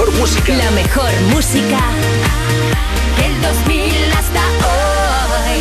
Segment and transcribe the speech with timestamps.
[0.00, 0.56] mejor música.
[0.56, 1.80] La mejor música
[3.18, 5.60] del 2000 hasta hoy.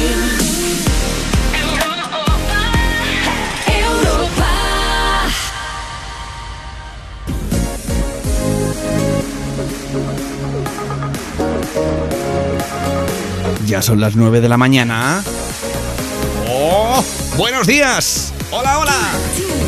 [3.68, 4.52] Europa.
[13.66, 15.24] Ya son las 9 de la mañana.
[16.48, 17.04] ¡Oh!
[17.38, 18.34] ¡Buenos días!
[18.52, 19.59] ¡Hola, hola!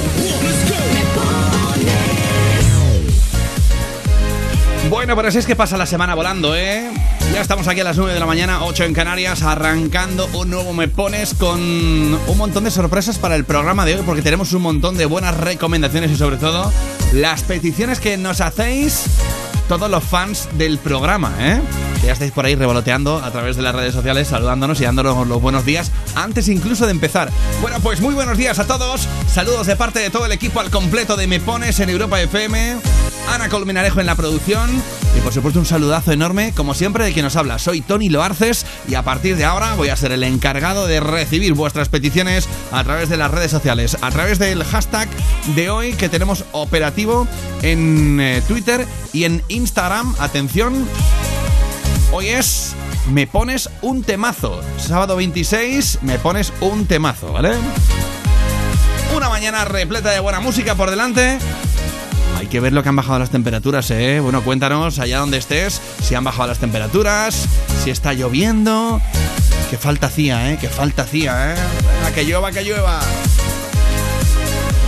[4.91, 6.91] Bueno, pero así es que pasa la semana volando, ¿eh?
[7.34, 10.73] Ya estamos aquí a las 9 de la mañana, 8 en Canarias, arrancando un nuevo
[10.73, 14.64] Me Pones con un montón de sorpresas para el programa de hoy, porque tenemos un
[14.64, 16.73] montón de buenas recomendaciones y sobre todo
[17.14, 19.05] las peticiones que nos hacéis
[19.70, 21.62] todos los fans del programa, ¿eh?
[22.02, 25.26] Que ya estáis por ahí revoloteando a través de las redes sociales, saludándonos y dándonos
[25.26, 27.30] los buenos días antes incluso de empezar.
[27.62, 29.08] Bueno, pues muy buenos días a todos.
[29.34, 32.75] Saludos de parte de todo el equipo al completo de Me Pones en Europa FM.
[33.30, 34.69] Ana Colmenarejo en la producción.
[35.17, 37.59] Y por supuesto un saludazo enorme, como siempre, de quien nos habla.
[37.59, 41.53] Soy Tony Loarces y a partir de ahora voy a ser el encargado de recibir
[41.53, 45.09] vuestras peticiones a través de las redes sociales, a través del hashtag
[45.55, 47.28] de hoy que tenemos operativo
[47.61, 50.16] en eh, Twitter y en Instagram.
[50.19, 50.88] Atención,
[52.11, 52.75] hoy es
[53.09, 54.61] me pones un temazo.
[54.78, 57.52] Sábado 26, me pones un temazo, ¿vale?
[59.16, 61.38] Una mañana repleta de buena música por delante.
[62.42, 64.20] Hay que ver lo que han bajado las temperaturas, ¿eh?
[64.20, 67.45] Bueno, cuéntanos allá donde estés si han bajado las temperaturas,
[67.84, 69.00] si está lloviendo.
[69.70, 70.58] Que falta hacía, ¿eh?
[70.59, 71.56] Que falta hacía, ¿eh?
[72.00, 73.00] Venga, que llueva, que llueva.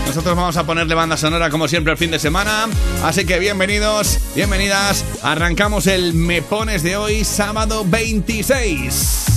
[0.07, 2.65] Nosotros vamos a ponerle banda sonora como siempre el fin de semana.
[3.03, 5.05] Así que bienvenidos, bienvenidas.
[5.21, 9.32] Arrancamos el Me Pones de hoy, sábado 26.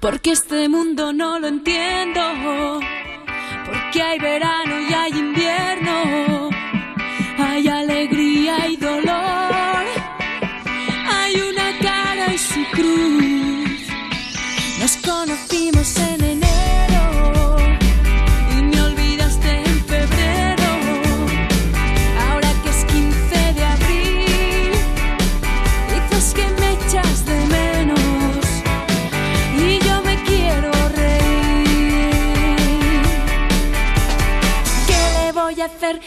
[0.00, 2.80] Porque este mundo no lo entiendo.
[3.66, 6.48] Porque hay verano y hay invierno.
[7.38, 9.84] Hay alegría y dolor.
[11.06, 13.80] Hay una cara y su cruz.
[14.80, 16.19] Nos conocimos en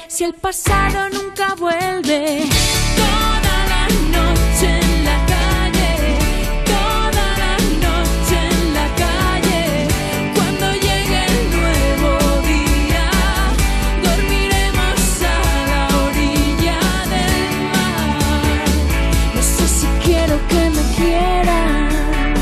[0.08, 2.44] si el pasado nunca vuelve?
[2.96, 3.84] Toda la
[4.18, 5.92] noche en la calle,
[6.74, 7.54] toda la
[7.86, 9.62] noche en la calle.
[10.36, 12.12] Cuando llegue el nuevo
[12.52, 13.08] día,
[14.08, 15.02] dormiremos
[15.36, 15.40] a
[15.72, 16.80] la orilla
[17.14, 18.66] del mar.
[19.36, 22.34] No sé si quiero que me quieran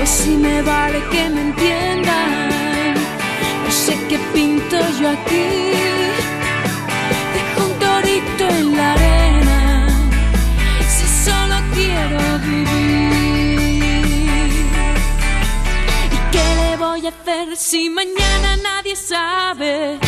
[0.00, 2.94] o si me vale que me entiendan.
[3.64, 5.73] No sé qué pinto yo aquí.
[17.56, 19.98] Si mañana nadie sabe?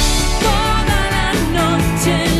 [0.40, 2.35] Toda la noche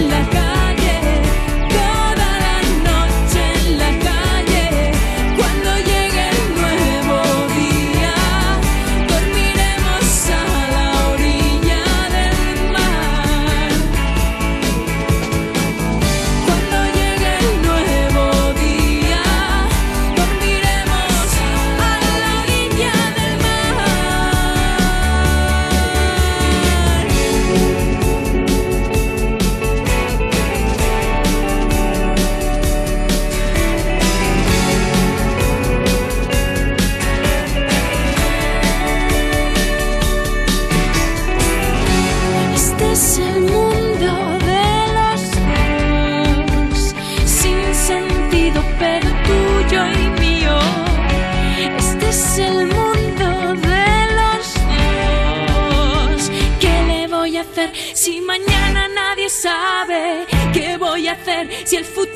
[61.66, 62.15] hacer si el futuro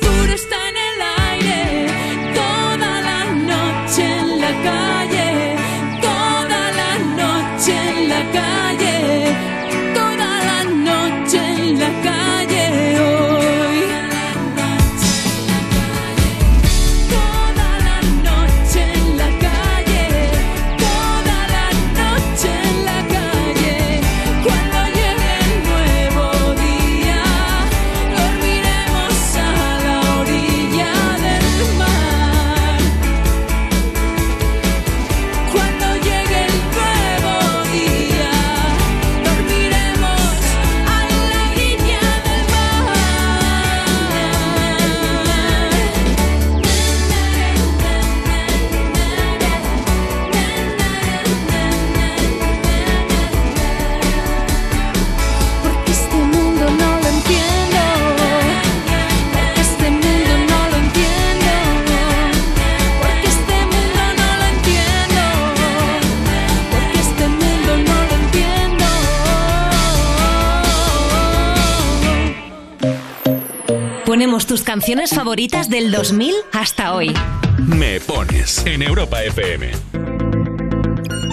[74.71, 77.13] canciones favoritas del 2000 hasta hoy.
[77.57, 79.69] Me pones en Europa FM.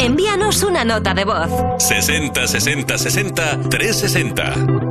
[0.01, 1.49] Envíanos una nota de voz.
[1.79, 4.88] 60 60 60 360.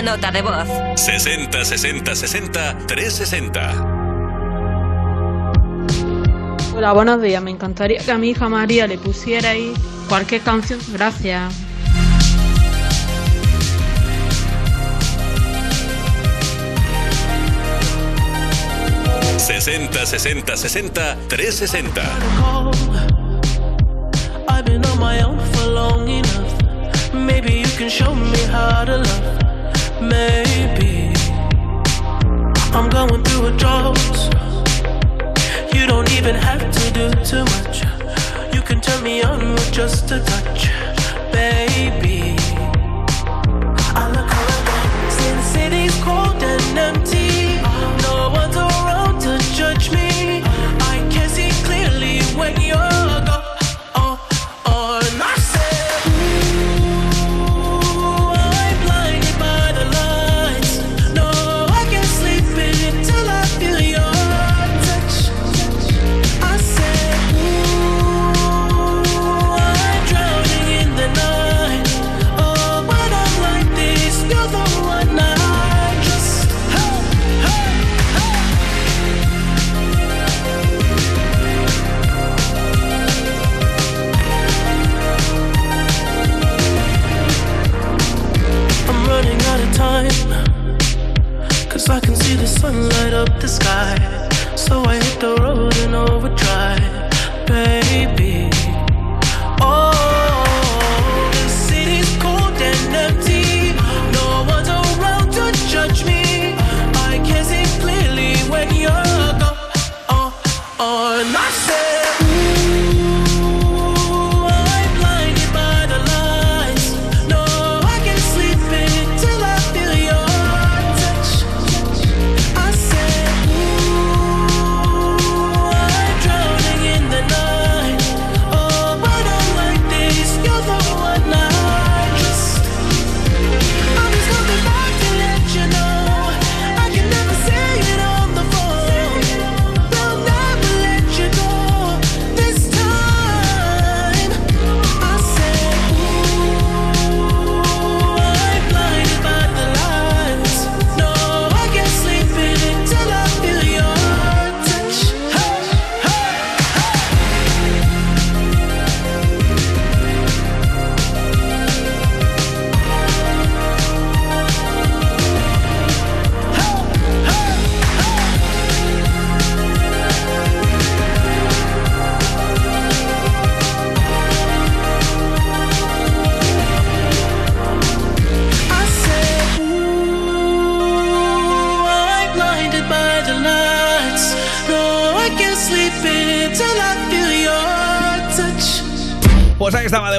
[0.00, 0.68] una nota de voz.
[0.96, 3.72] 60 60 60 360.
[6.76, 7.42] Hola, buenos días.
[7.42, 9.72] Me encantaría que a mi hija María le pusiera ahí
[10.08, 10.80] cualquier canción.
[10.92, 11.54] Gracias.
[19.48, 22.02] ...60 60 60 360.
[24.48, 26.62] I've been on my own for long enough.
[27.14, 29.47] Maybe you can show me how to love.
[30.00, 31.12] Maybe
[32.72, 33.98] I'm going through a drought.
[35.74, 37.82] You don't even have to do too much.
[38.54, 40.68] You can turn me on with just a touch,
[41.32, 42.36] baby.
[43.94, 47.17] I look around, see the city's cold and empty.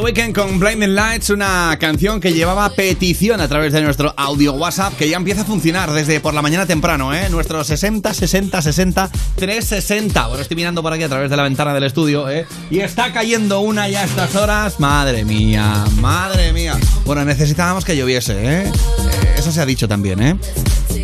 [0.09, 4.95] Weeknd con Blinding Lights, una canción que llevaba petición a través de nuestro audio WhatsApp,
[4.97, 7.29] que ya empieza a funcionar desde por la mañana temprano, ¿eh?
[7.29, 10.27] Nuestro 60 60 60 360.
[10.27, 12.47] Bueno, estoy mirando por aquí a través de la ventana del estudio, ¿eh?
[12.71, 14.79] Y está cayendo una ya a estas horas.
[14.79, 16.75] Madre mía, madre mía.
[17.05, 18.63] Bueno, necesitábamos que lloviese, ¿eh?
[18.63, 20.35] Eh, Eso se ha dicho también, ¿eh?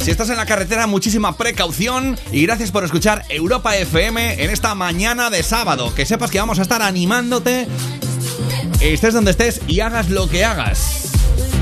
[0.01, 4.75] Si estás en la carretera, muchísima precaución y gracias por escuchar Europa FM en esta
[4.75, 5.95] mañana de sábado.
[5.95, 7.67] Que sepas que vamos a estar animándote
[8.81, 11.09] estés donde estés y hagas lo que hagas.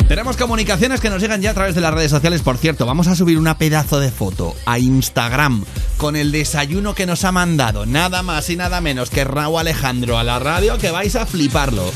[0.08, 2.86] Tenemos comunicaciones que nos llegan ya a través de las redes sociales, por cierto.
[2.86, 5.66] Vamos a subir una pedazo de foto a Instagram
[5.98, 10.18] con el desayuno que nos ha mandado nada más y nada menos que Raúl Alejandro
[10.18, 11.92] a la radio que vais a fliparlo.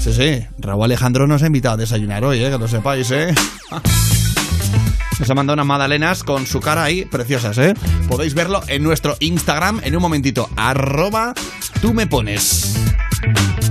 [0.00, 3.34] Sí, sí, Raúl Alejandro nos ha invitado a desayunar hoy, eh, que lo sepáis, ¿eh?
[5.18, 7.74] Nos ha mandado unas magdalenas con su cara ahí, preciosas, ¿eh?
[8.08, 10.50] Podéis verlo en nuestro Instagram en un momentito.
[10.56, 11.34] Arroba
[11.80, 12.74] tú me pones.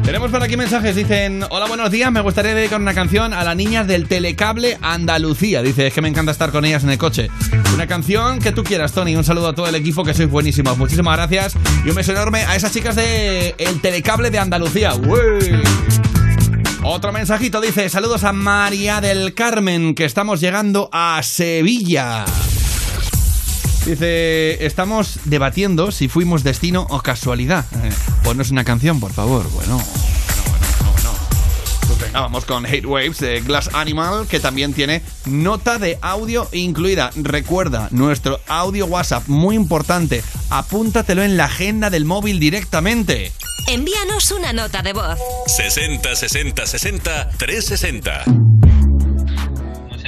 [0.03, 3.55] Tenemos por aquí mensajes, dicen, hola, buenos días, me gustaría dedicar una canción a las
[3.55, 5.61] niñas del telecable Andalucía.
[5.61, 7.29] Dice, es que me encanta estar con ellas en el coche.
[7.73, 9.15] Una canción que tú quieras, Tony.
[9.15, 10.77] Un saludo a todo el equipo, que sois buenísimos.
[10.77, 11.55] Muchísimas gracias.
[11.85, 14.93] Y un beso enorme a esas chicas de el telecable de Andalucía.
[16.83, 22.25] Otro mensajito dice, saludos a María del Carmen, que estamos llegando a Sevilla.
[23.85, 27.65] Dice, estamos debatiendo si fuimos destino o casualidad.
[27.83, 27.89] Eh,
[28.23, 29.49] ponnos una canción, por favor.
[29.51, 29.85] Bueno, bueno,
[30.47, 31.99] bueno, bueno.
[32.01, 37.11] Venga, vamos con Hate Waves de Glass Animal, que también tiene nota de audio incluida.
[37.15, 40.23] Recuerda, nuestro audio WhatsApp, muy importante.
[40.49, 43.33] Apúntatelo en la agenda del móvil directamente.
[43.67, 45.19] Envíanos una nota de voz.
[45.47, 48.52] 60 60 60 360.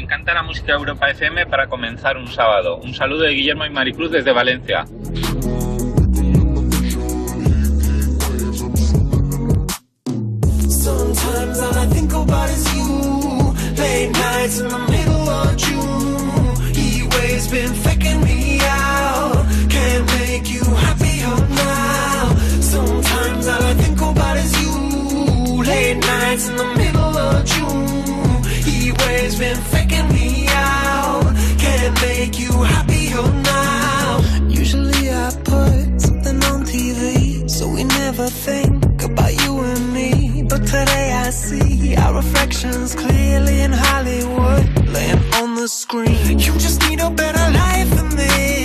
[0.06, 2.78] Encanta la música de Europa FM para comenzar un sábado.
[2.78, 4.86] Un saludo de Guillermo y Maricruz desde Valencia.
[26.36, 26.75] Nights in the
[42.06, 46.40] our reflections clearly in Hollywood, laying on the screen.
[46.40, 48.65] You just need a better life than this.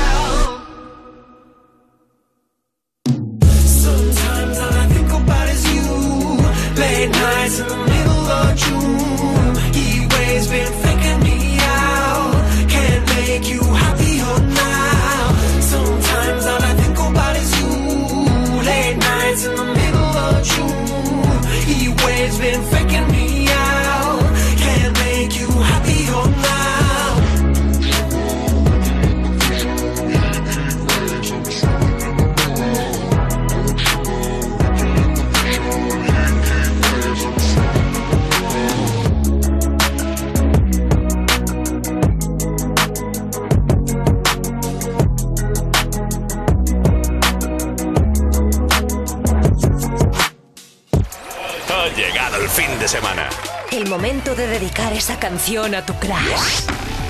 [55.21, 56.65] canción a tu crush.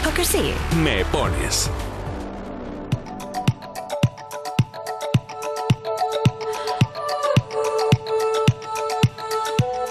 [0.06, 0.54] ¿O que sí?
[0.84, 1.70] Me pones.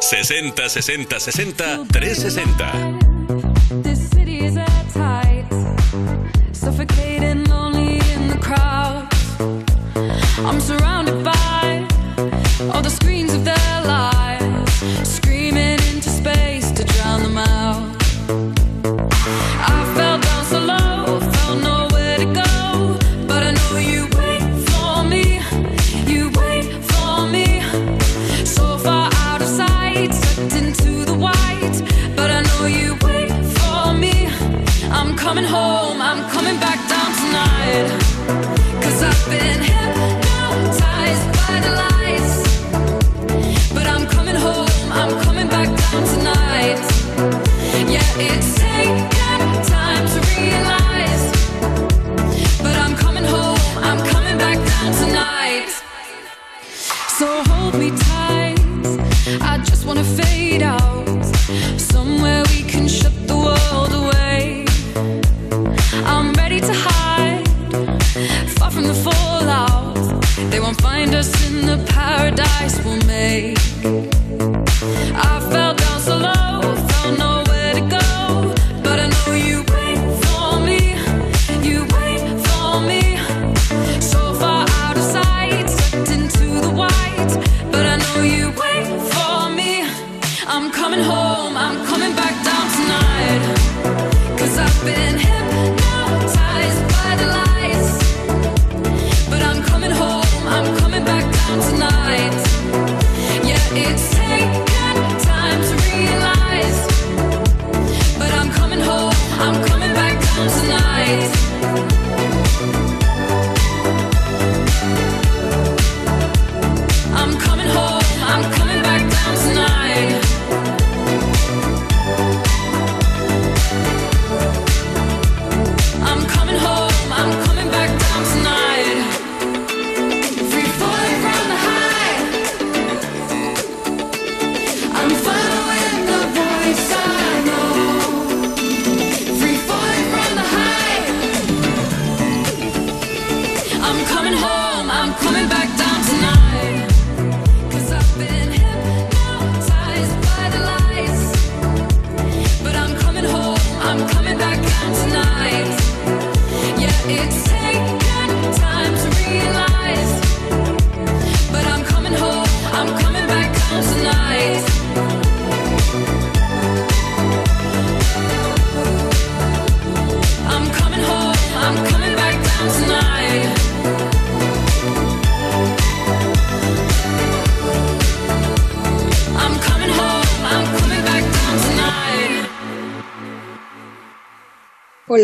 [0.00, 2.72] Sesenta, sesenta, sesenta, tres sesenta.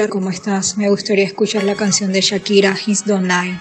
[0.09, 0.77] ¿cómo estás?
[0.77, 3.61] Me gustaría escuchar la canción de Shakira, His Don't Lie.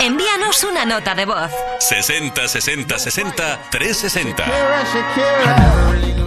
[0.00, 1.50] Envíanos una nota de voz.
[1.80, 6.17] 60 60 60 360.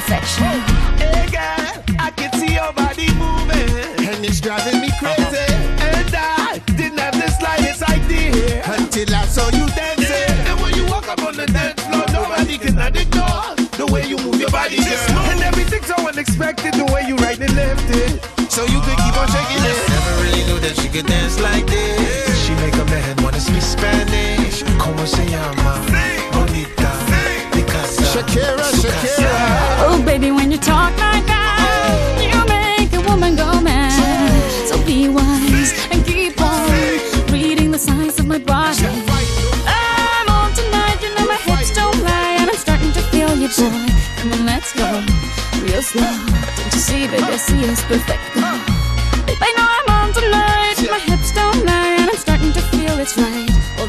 [0.00, 0.62] perfection.
[1.02, 5.50] Hey girl, I can see your body moving, and it's driving me crazy.
[5.82, 10.06] And I didn't have the slightest idea until I saw you dancing.
[10.06, 10.50] Yeah.
[10.50, 14.18] And when you walk up on the dance floor, nobody can ignore the way you
[14.18, 15.18] move your body, girl.
[15.34, 19.16] And everything's so unexpected, the way you right and left it, so you can keep
[19.18, 19.78] on shaking it.
[19.90, 21.97] Never really knew that she could dance like this.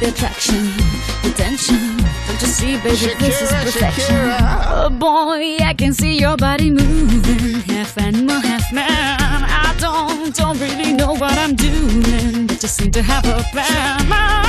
[0.09, 0.65] Attraction,
[1.23, 1.97] attention.
[2.27, 4.15] Don't you see, baby, this is perfection.
[4.15, 4.39] Shakira.
[4.67, 8.87] Oh boy, I can see your body moving, half animal, half man.
[8.89, 14.48] I don't, don't really know what I'm doing, but just seem to have a plan.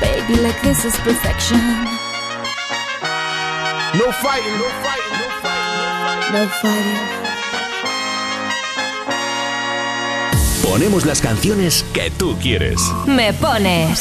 [0.00, 1.60] Baby, like this is perfection.
[3.98, 6.32] No fighting, no fighting, no fighting.
[6.32, 7.24] No fighting.
[10.62, 12.80] Ponemos las canciones que tú quieres.
[13.06, 14.00] Me pones.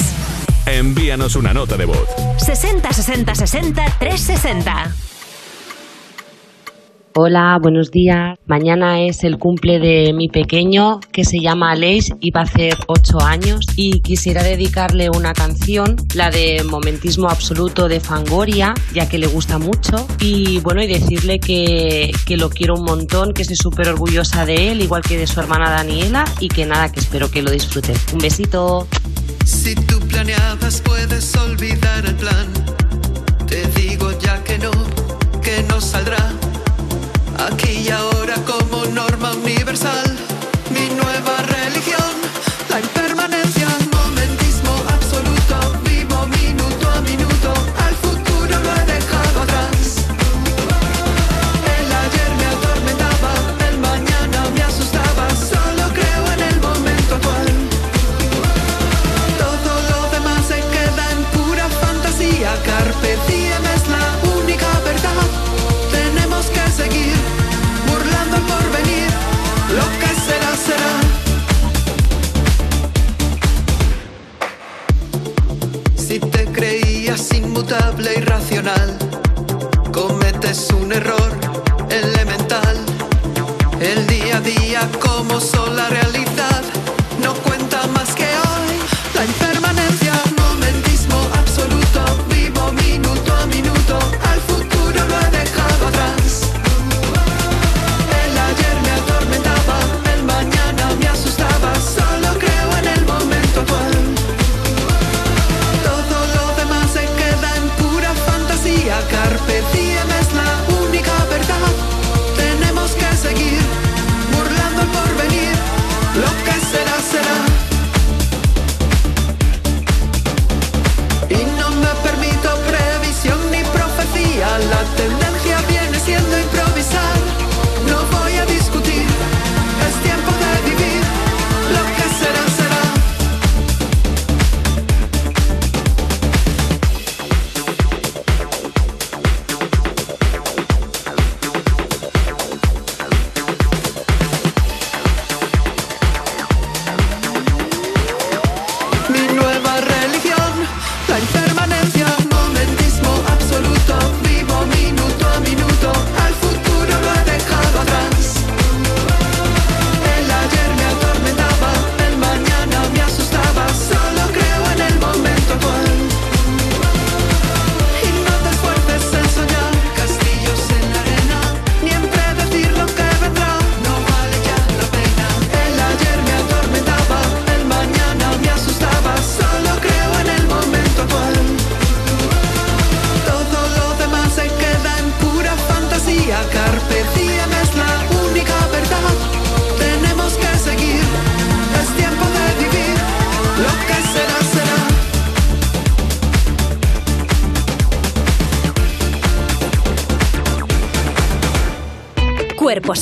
[0.66, 2.08] Envíanos una nota de voz.
[2.38, 5.03] 60 60 60 360.
[7.16, 8.40] Hola, buenos días.
[8.48, 12.76] Mañana es el cumple de mi pequeño que se llama Aleix y va a hacer
[12.88, 19.20] 8 años y quisiera dedicarle una canción, la de Momentismo Absoluto de Fangoria, ya que
[19.20, 23.58] le gusta mucho y bueno, y decirle que, que lo quiero un montón, que estoy
[23.58, 27.30] súper orgullosa de él, igual que de su hermana Daniela y que nada, que espero
[27.30, 27.96] que lo disfruten.
[28.12, 28.88] Un besito.
[29.46, 32.48] Si tú planeabas puedes olvidar el plan.
[33.46, 34.72] Te digo ya que no,
[35.44, 36.43] que no saldrá.
[37.46, 40.18] Aquí y ahora como norma universal.
[40.70, 42.14] Mi nueva religión,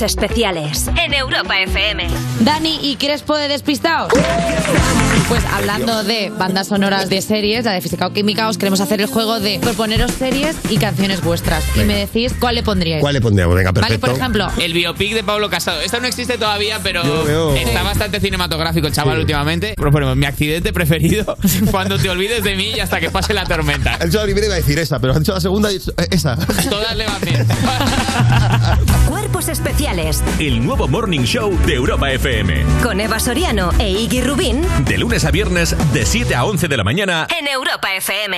[0.02, 2.08] Especiales en Europa FM.
[2.40, 4.12] Dani y Crespo de Despistados.
[5.32, 9.00] Pues hablando de bandas sonoras de series, la de Física o Química, os queremos hacer
[9.00, 11.64] el juego de proponeros series y canciones vuestras.
[11.78, 13.00] Y me decís cuál le pondríais.
[13.00, 13.56] ¿Cuál le pondríamos?
[13.56, 14.08] Venga, Vale, perfecto.
[14.08, 15.80] por ejemplo, El biopic de Pablo Casado.
[15.80, 17.56] Esto no existe todavía, pero Yo lo veo.
[17.56, 19.74] está bastante cinematográfico el chaval últimamente.
[19.78, 21.38] Proponemos mi accidente preferido
[21.72, 23.96] cuando te olvides de mí y hasta que pase la tormenta.
[24.02, 26.08] Ha dicho la primera iba a decir esa, pero ha dicho la segunda y eh,
[26.12, 26.36] esa.
[26.70, 27.48] Todas le van bien.
[29.08, 32.66] Cuerpos Especiales El nuevo Morning Show de Europa FM.
[32.84, 36.78] con Eva Soriano e Iggy Rubín De lunes a viernes, de 7 a 11 de
[36.78, 37.28] la mañana.
[37.40, 38.38] en Europa FM.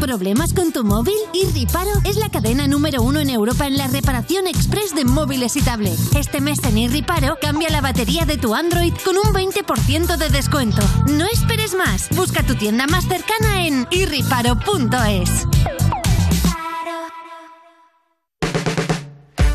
[0.00, 1.14] ¿Problemas con tu móvil?
[1.32, 5.62] Irriparo es la cadena número uno en Europa en la reparación express de móviles y
[5.62, 6.14] tablets.
[6.16, 10.82] Este mes en Irriparo cambia la batería de tu Android con un 20% de descuento.
[11.06, 12.08] No esperes más.
[12.10, 15.46] Busca tu tienda más cercana en irriparo.es.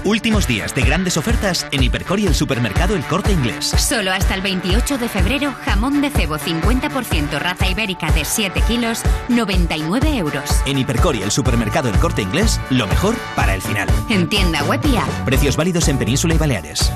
[0.07, 3.65] Últimos días de grandes ofertas en Hipercor y el supermercado El Corte Inglés.
[3.65, 9.01] Solo hasta el 28 de febrero, jamón de cebo 50% raza ibérica de 7 kilos,
[9.27, 10.49] 99 euros.
[10.65, 13.89] En Hipercor y el supermercado El Corte Inglés, lo mejor para el final.
[14.09, 15.09] En tienda web y app.
[15.25, 16.89] Precios válidos en Península y Baleares.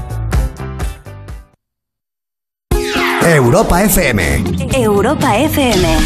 [3.25, 4.43] Europa FM.
[4.73, 5.97] Europa FM.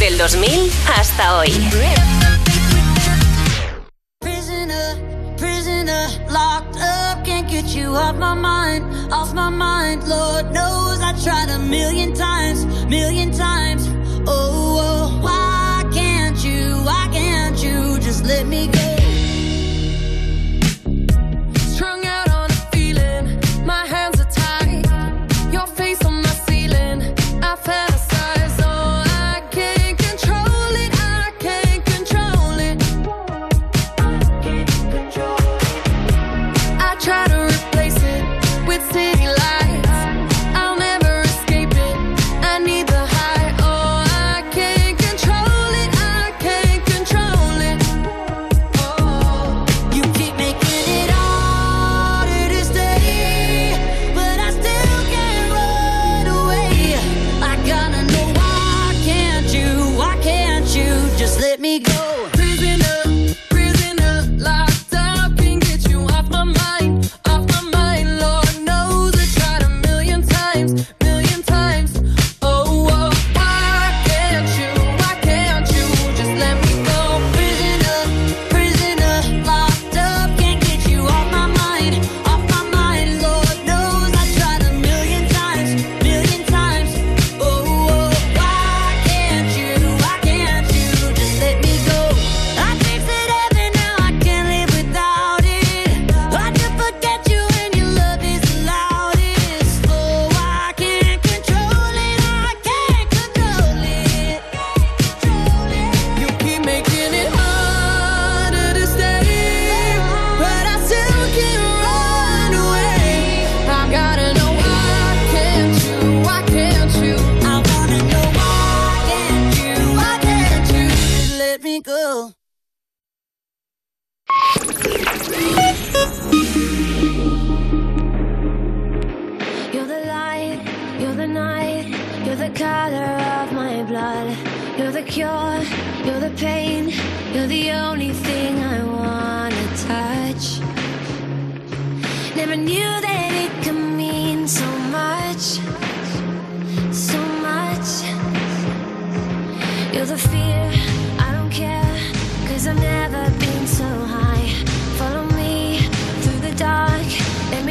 [0.00, 1.52] Del 2000 hasta hoy.
[6.30, 10.06] Locked up, can't get you off my mind, off my mind.
[10.08, 13.88] Lord knows I tried a million times, million times.
[14.26, 19.03] Oh, oh, why can't you, why can't you just let me go?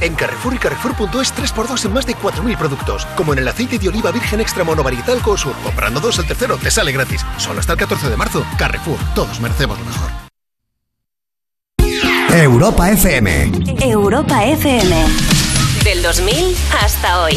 [0.00, 3.88] En Carrefour y Carrefour.es 3x2 en más de 4.000 productos, como en el aceite de
[3.88, 5.54] oliva virgen extra monovarietal Cosur.
[5.62, 7.24] Comprando dos, el tercero te sale gratis.
[7.38, 8.44] Solo hasta el 14 de marzo.
[8.58, 10.26] Carrefour, todos merecemos lo mejor.
[12.32, 13.52] Europa FM.
[13.80, 15.06] Europa FM.
[15.84, 17.36] Del 2000 hasta hoy.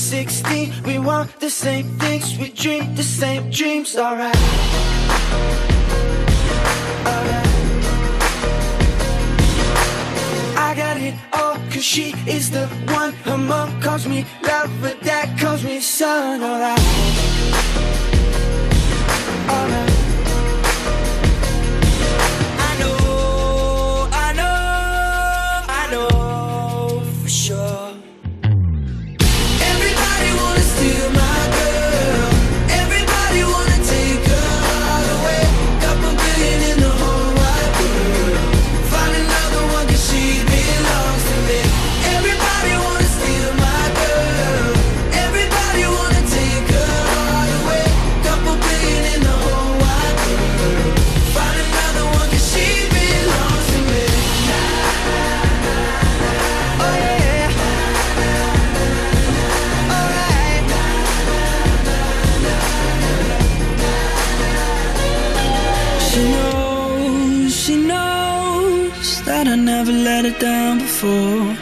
[0.00, 0.72] 16.
[0.84, 4.34] We want the same things, we dream the same dreams, alright.
[7.06, 7.46] Alright.
[10.56, 13.12] I got it all, cause she is the one.
[13.24, 16.80] Her mom calls me love, but dad calls me son, alright.
[19.50, 19.89] Alright.
[71.02, 71.56] And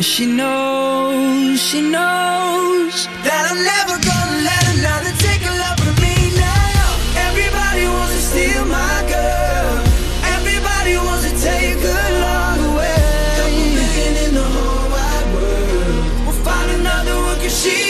[0.00, 6.32] she knows, she knows that I'm never gonna let another take a love from me
[6.32, 6.96] now.
[7.28, 9.84] Everybody wants to steal my girl.
[10.32, 13.04] Everybody wants to take her long away.
[13.36, 16.24] Couple million in the whole wide world.
[16.24, 17.89] We'll find another one 'cause she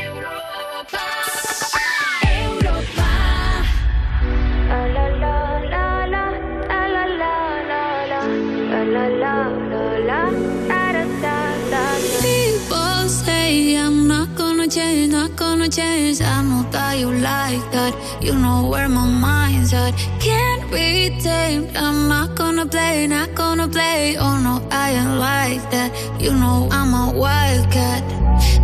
[15.61, 16.21] Gonna change.
[16.21, 17.93] I know that you like that.
[18.19, 19.93] You know where my mind's at.
[20.19, 21.77] Can't be tamed.
[21.77, 24.17] I'm not gonna play, not gonna play.
[24.17, 25.89] Oh no, I ain't like that.
[26.19, 28.01] You know I'm a wildcat.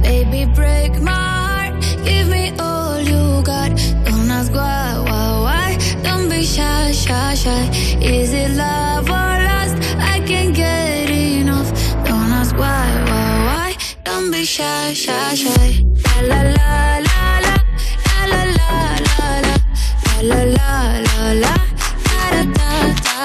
[0.01, 1.11] Baby, break my
[1.45, 1.73] heart.
[2.03, 3.69] Give me all you got.
[4.05, 5.69] Don't ask why, why, why.
[6.01, 7.63] Don't be shy, shy, shy.
[8.01, 9.77] Is it love or lust?
[9.99, 11.69] I can't get enough.
[12.07, 13.69] Don't ask why, why, why.
[14.03, 15.83] Don't be shy, shy, shy.
[16.17, 16.86] La la la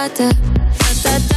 [0.08, 1.31] ta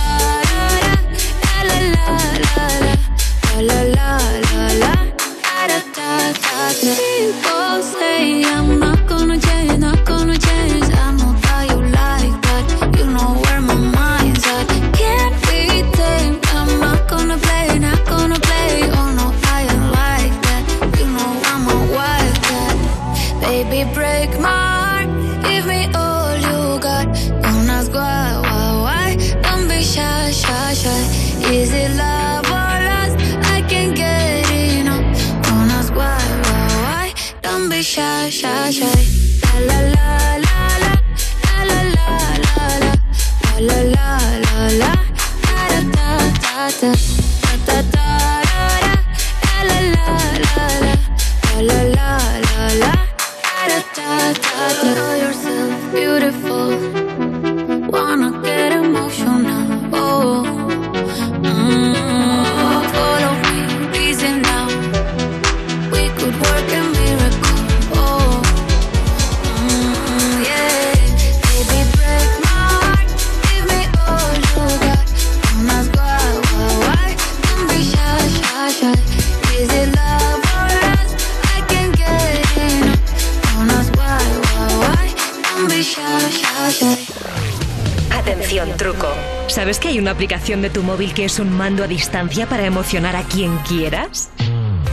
[89.87, 93.23] hay una aplicación de tu móvil que es un mando a distancia para emocionar a
[93.23, 94.29] quien quieras?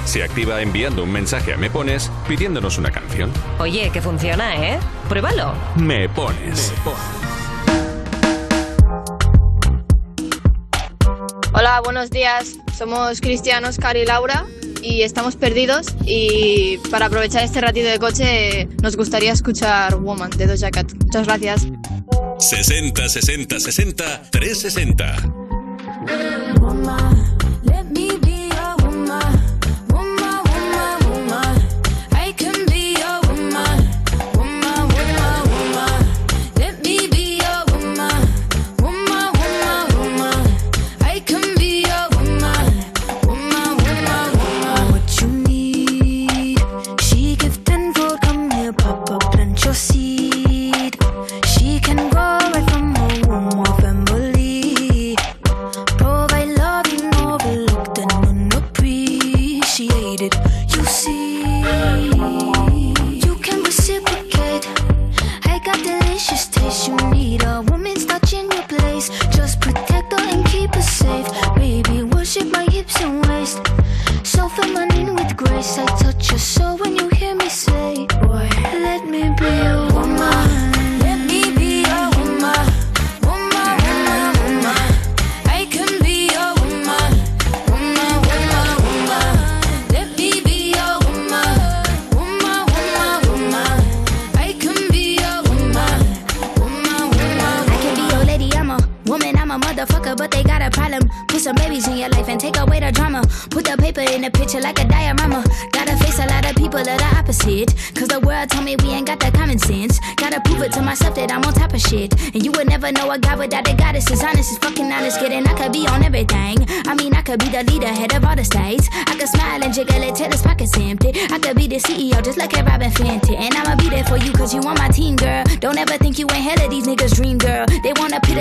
[0.05, 3.31] Se activa enviando un mensaje a Me Pones pidiéndonos una canción.
[3.59, 4.79] Oye, que funciona, ¿eh?
[5.09, 5.55] Pruébalo.
[5.77, 6.73] Me Pones.
[6.73, 7.33] Me pones.
[11.55, 12.57] Hola, buenos días.
[12.77, 14.47] Somos Cristian, Oscar y Laura
[14.83, 20.47] y estamos perdidos y para aprovechar este ratito de coche nos gustaría escuchar Woman de
[20.47, 20.93] Doja Cat.
[20.95, 21.67] Muchas gracias.
[22.43, 25.43] 60 60 60 360.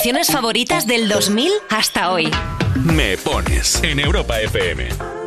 [0.00, 2.30] canciones favoritas del 2000 hasta hoy.
[2.74, 5.19] Me pones en Europa FM.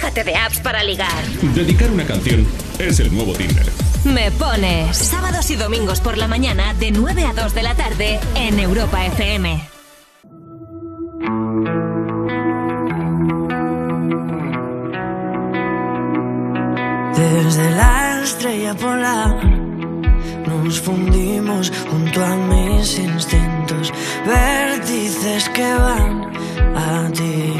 [0.00, 1.24] Déjate de apps para ligar.
[1.56, 2.46] Dedicar una canción
[2.78, 3.66] es el nuevo Tinder.
[4.04, 8.20] Me pones sábados y domingos por la mañana de 9 a 2 de la tarde
[8.36, 9.60] en Europa FM.
[17.16, 19.44] Desde la estrella polar
[20.46, 23.92] nos fundimos junto a mis instintos,
[24.24, 26.30] vértices que van
[26.76, 27.57] a ti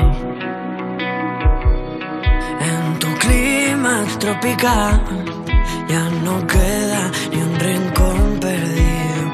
[4.19, 5.01] tropical.
[5.89, 9.25] Ya no queda ni un rincón perdido.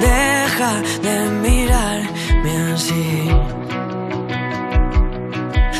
[0.00, 0.72] Deja
[1.06, 1.16] de
[1.46, 3.28] mirarme así.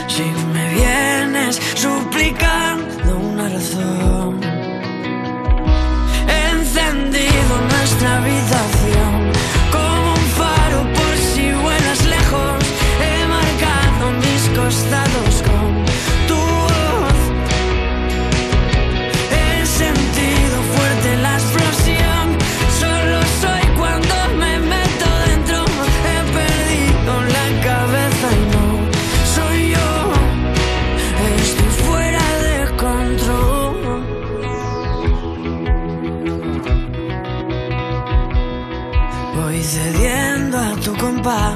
[0.08, 4.40] Si me vienes suplicando una razón,
[6.28, 9.21] he encendido nuestra habitación.
[41.22, 41.51] by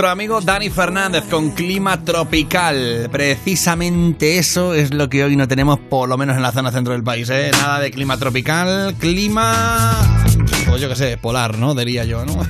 [0.00, 3.10] Nuestro amigo Dani Fernández con clima tropical.
[3.12, 6.94] Precisamente eso es lo que hoy no tenemos, por lo menos en la zona centro
[6.94, 7.28] del país.
[7.28, 7.50] ¿eh?
[7.52, 9.94] Nada de clima tropical, clima.
[10.66, 11.74] Pues yo qué sé, polar, ¿no?
[11.74, 12.32] Diría yo, ¿no?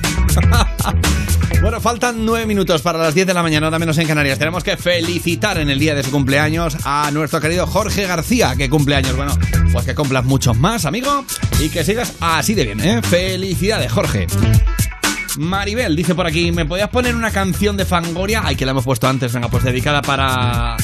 [1.61, 4.39] Bueno, faltan nueve minutos para las 10 de la mañana, ahora menos en Canarias.
[4.39, 8.67] Tenemos que felicitar en el día de su cumpleaños a nuestro querido Jorge García, que
[8.67, 9.15] cumpleaños.
[9.15, 9.37] Bueno,
[9.71, 11.23] pues que cumplas muchos más, amigo,
[11.59, 13.01] y que sigas así de bien, ¿eh?
[13.03, 14.25] Felicidades, Jorge.
[15.37, 18.41] Maribel dice por aquí, ¿me podías poner una canción de Fangoria?
[18.43, 20.77] Ay, que la hemos puesto antes, venga, pues dedicada para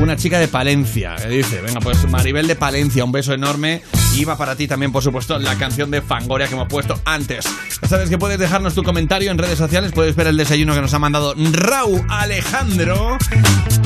[0.00, 3.82] una chica de Palencia, que dice, venga, pues Maribel de Palencia, un beso enorme.
[4.16, 7.46] Y va para ti también, por supuesto, la canción de Fangoria que hemos puesto antes.
[7.86, 10.94] Sabes que puedes dejarnos tu comentario en redes sociales, puedes ver el desayuno que nos
[10.94, 13.18] ha mandado Raúl Alejandro.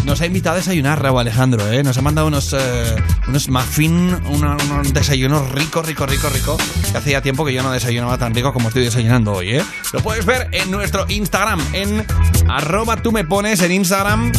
[0.04, 1.82] Nos ha invitado a desayunar Raúl Alejandro, ¿eh?
[1.82, 2.94] Nos ha mandado unos, eh,
[3.28, 6.56] unos muffin, unos desayunos rico, rico, rico, rico.
[6.92, 9.64] Que hacía tiempo que yo no desayunaba tan rico como estoy desayunando hoy, ¿eh?
[9.92, 12.06] Lo puedes ver en nuestro Instagram, en
[12.48, 14.32] arroba tú me pones en Instagram.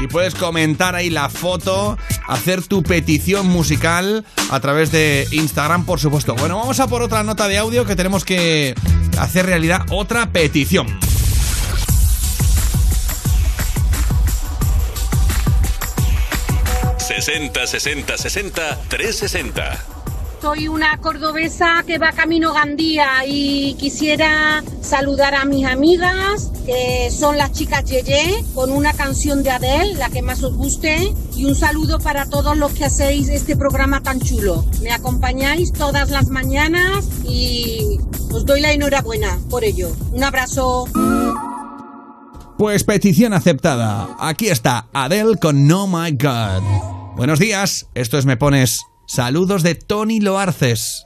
[0.00, 6.00] Y puedes comentar ahí la foto, hacer tu petición musical a través de Instagram, por
[6.00, 6.34] supuesto.
[6.34, 8.74] Bueno, vamos a por otra nota de audio que tenemos que
[9.18, 10.86] hacer realidad otra petición.
[17.20, 19.99] 60 60 60 360.
[20.40, 27.36] Soy una cordobesa que va camino Gandía y quisiera saludar a mis amigas, que son
[27.36, 31.54] las chicas Yeye, con una canción de Adele, la que más os guste, y un
[31.54, 34.64] saludo para todos los que hacéis este programa tan chulo.
[34.80, 37.98] Me acompañáis todas las mañanas y
[38.32, 39.94] os doy la enhorabuena por ello.
[40.12, 40.86] Un abrazo.
[42.56, 44.16] Pues petición aceptada.
[44.18, 46.62] Aquí está Adele con No My God.
[47.16, 48.80] Buenos días, esto es Me Pones.
[49.12, 51.04] Saludos de Tony Loarces.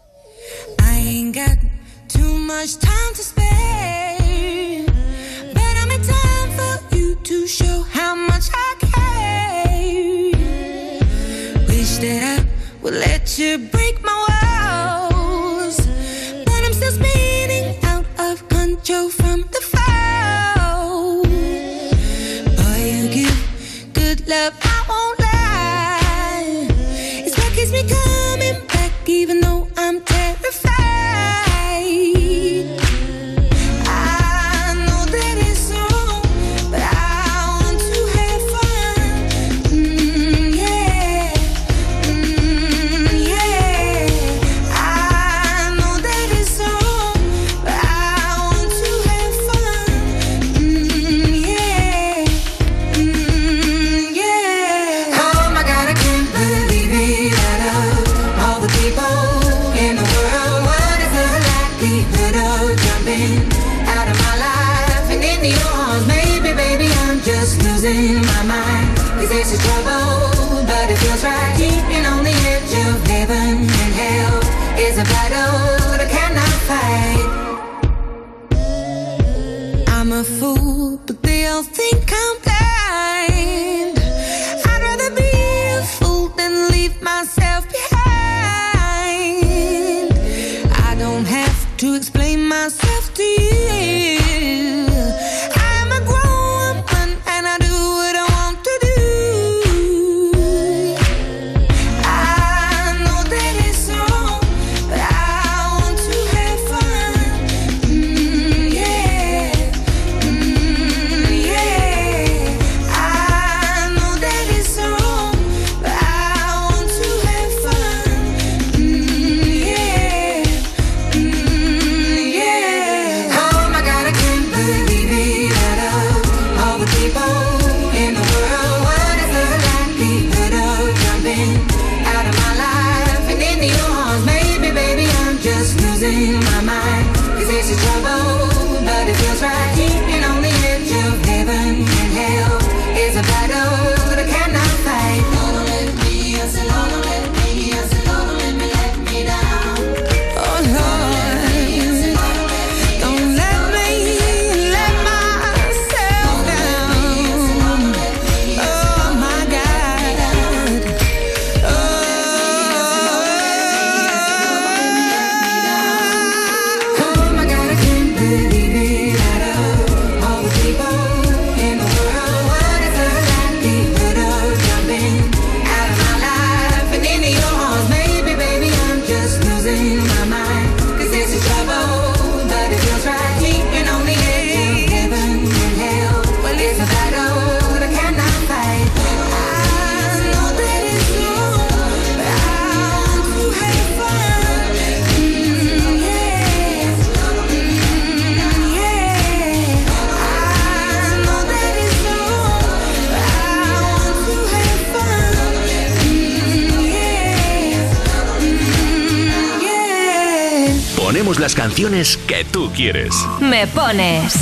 [211.85, 213.15] Canciones que tú quieres.
[213.41, 214.35] Me pones.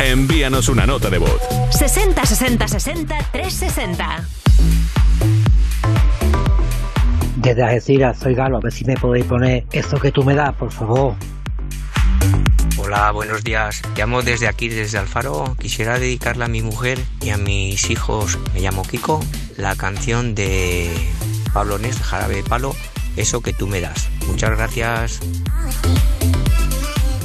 [0.00, 1.40] Envíanos una nota de voz.
[1.70, 4.26] 60 60 60 360.
[7.36, 10.54] Desde Algeciras, soy Galo, a ver si me podéis poner eso que tú me das,
[10.54, 11.14] por favor.
[12.78, 13.80] Hola, buenos días.
[13.96, 15.56] Llamo desde aquí, desde Alfaro.
[15.60, 19.24] Quisiera dedicarle a mi mujer y a mis hijos, me llamo Kiko,
[19.56, 20.90] la canción de
[21.52, 22.74] Pablo Nes, Jarabe de Palo,
[23.16, 24.08] Eso que tú me das.
[24.26, 25.20] Muchas gracias.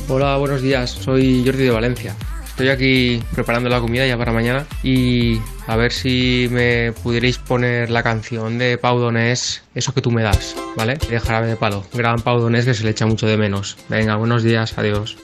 [0.10, 0.90] Hola, buenos días.
[0.90, 2.16] Soy Jordi de Valencia.
[2.46, 5.38] Estoy aquí preparando la comida ya para mañana y
[5.68, 10.24] a ver si me pudierais poner la canción de Pau Donés, Eso que tú me
[10.24, 10.98] das, ¿vale?
[11.10, 11.84] De de Palo.
[11.94, 13.78] Gran Pau Donés que se le echa mucho de menos.
[13.90, 15.18] Venga, buenos días, adiós.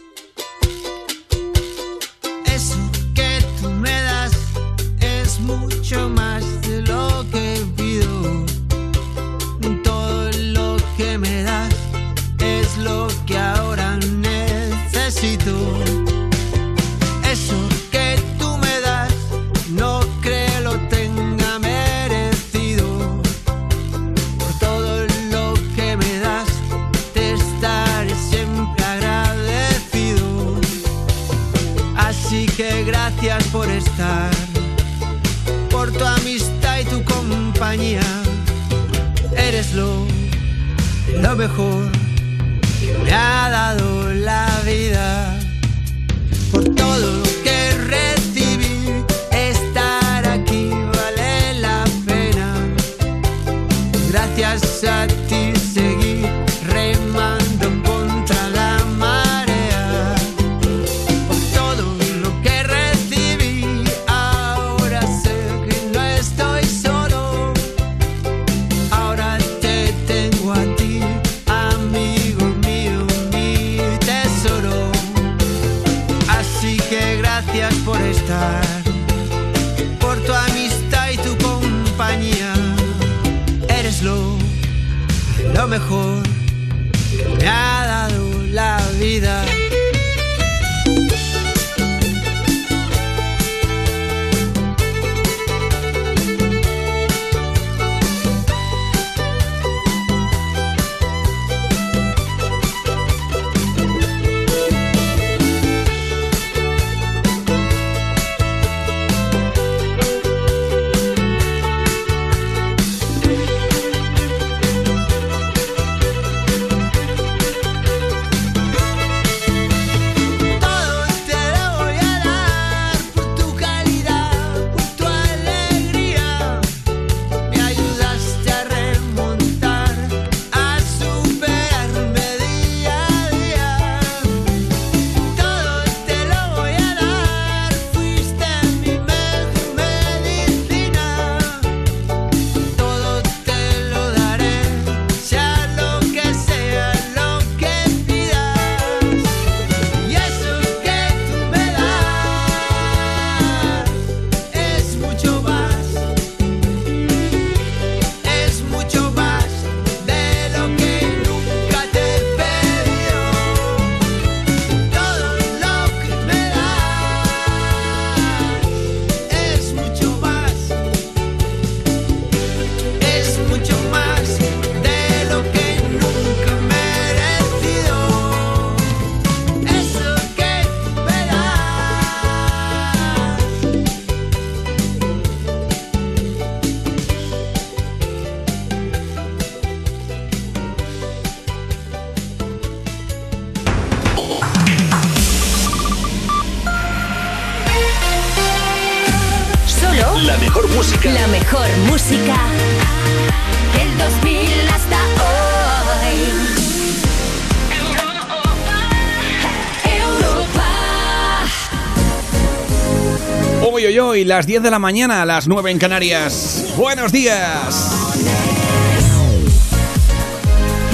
[214.26, 216.74] Las 10 de la mañana, las 9 en Canarias.
[216.78, 217.91] Buenos días.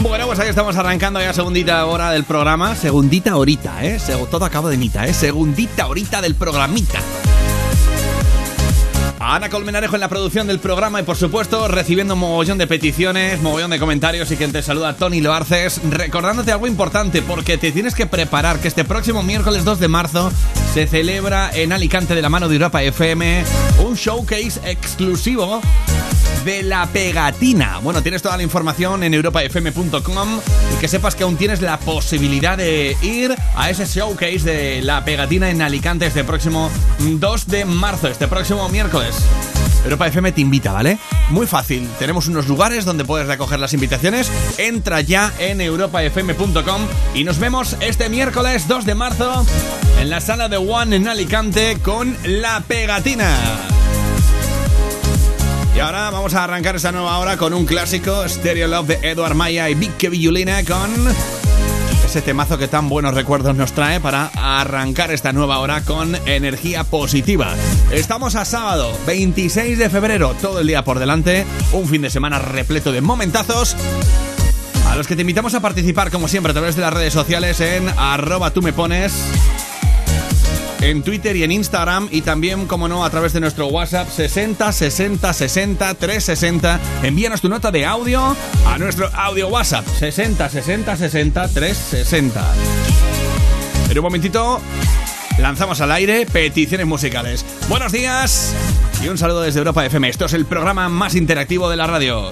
[0.01, 2.75] Bueno, pues ahí estamos arrancando ya segundita hora del programa.
[2.75, 3.99] Segundita horita, ¿eh?
[4.32, 5.13] Todo acabo de mita, ¿eh?
[5.13, 6.99] Segundita horita del programita.
[9.19, 13.41] Ana Colmenarejo en la producción del programa y por supuesto recibiendo un mogollón de peticiones,
[13.41, 17.93] mogollón de comentarios y quien te saluda Tony Loarces, recordándote algo importante porque te tienes
[17.93, 20.32] que preparar que este próximo miércoles 2 de marzo
[20.74, 23.43] se celebra en Alicante de la mano de Europa FM
[23.80, 25.61] un showcase exclusivo
[26.45, 27.80] de La Pegatina.
[27.80, 30.39] Bueno, tienes toda la información en europafm.com
[30.76, 35.03] y que sepas que aún tienes la posibilidad de ir a ese showcase de La
[35.03, 39.15] Pegatina en Alicante este próximo 2 de marzo, este próximo miércoles.
[39.84, 40.99] Europa FM te invita, ¿vale?
[41.30, 44.32] Muy fácil, tenemos unos lugares donde puedes recoger las invitaciones.
[44.57, 46.82] Entra ya en europafm.com
[47.15, 49.45] y nos vemos este miércoles 2 de marzo
[50.00, 53.36] en la sala de One en Alicante con La Pegatina.
[55.76, 59.36] Y ahora vamos a arrancar esta nueva hora con un clásico, Stereo Love de Edward
[59.36, 60.89] Maya y Vicky Villulina con
[62.06, 66.84] ese temazo que tan buenos recuerdos nos trae para arrancar esta nueva hora con energía
[66.84, 67.54] positiva.
[67.91, 72.39] Estamos a sábado 26 de febrero, todo el día por delante, un fin de semana
[72.39, 73.76] repleto de momentazos.
[74.89, 77.60] A los que te invitamos a participar, como siempre, a través de las redes sociales
[77.62, 79.14] en arroba tú me pones
[80.82, 84.71] en Twitter y en Instagram y también, como no, a través de nuestro WhatsApp 60
[84.71, 86.80] 60 60 360.
[87.03, 92.53] Envíanos tu nota de audio a nuestro audio WhatsApp 60 60 60 360.
[93.89, 94.61] En un momentito
[95.39, 97.45] lanzamos al aire peticiones musicales.
[97.67, 98.53] Buenos días
[99.03, 100.09] y un saludo desde Europa FM.
[100.09, 102.32] Esto es el programa más interactivo de la radio.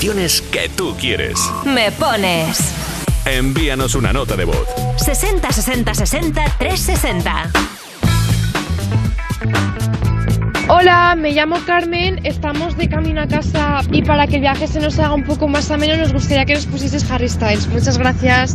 [0.00, 1.38] que tú quieres.
[1.66, 2.58] Me pones.
[3.26, 4.66] Envíanos una nota de voz.
[4.96, 7.50] 60 60 60 360.
[10.68, 14.80] Hola, me llamo Carmen, estamos de camino a casa y para que el viaje se
[14.80, 17.66] nos haga un poco más ameno nos gustaría que nos pusieses Harry Styles.
[17.66, 18.54] Muchas gracias.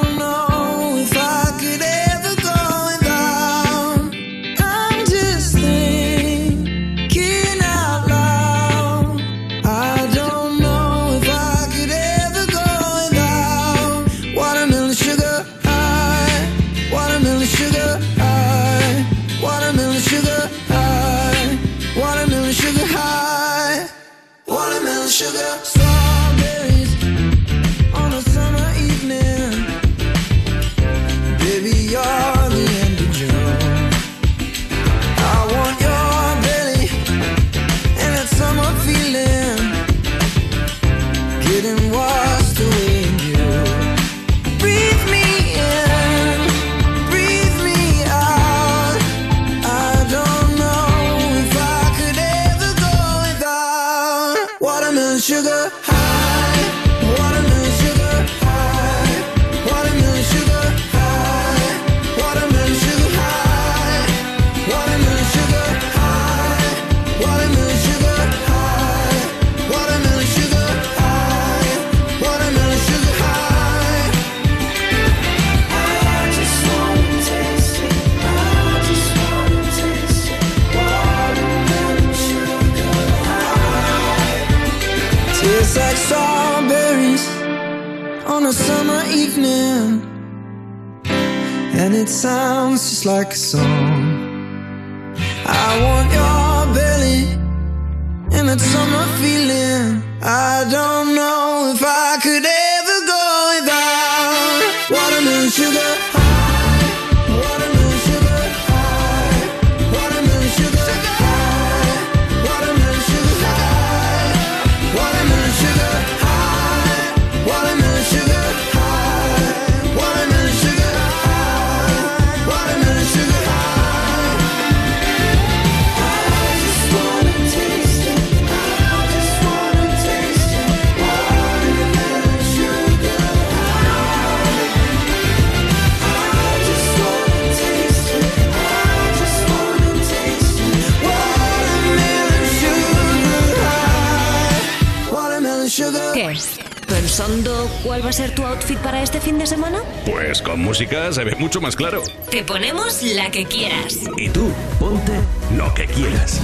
[151.13, 152.01] se ve mucho más claro.
[152.29, 153.99] Te ponemos la que quieras.
[154.17, 155.13] Y tú, ponte
[155.55, 156.39] lo que quieras.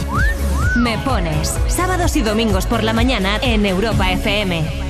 [0.76, 4.88] Me pones sábados y domingos por la mañana en Europa FM.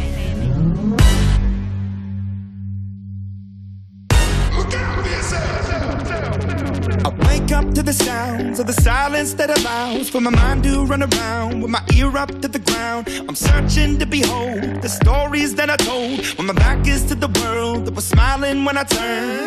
[7.73, 11.69] To the sounds of the silence that allows for my mind to run around with
[11.69, 13.07] my ear up to the ground.
[13.27, 17.27] I'm searching to behold the stories that I told when my back is to the
[17.41, 19.46] world that was smiling when I turned.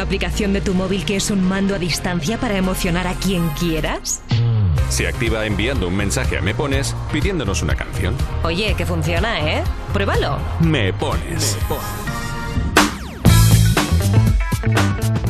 [0.00, 3.46] una aplicación de tu móvil que es un mando a distancia para emocionar a quien
[3.50, 4.22] quieras?
[4.88, 8.16] Se activa enviando un mensaje a Me Pones pidiéndonos una canción.
[8.42, 9.62] Oye, que funciona, ¿eh?
[9.92, 10.38] Pruébalo.
[10.60, 11.58] Me Pones.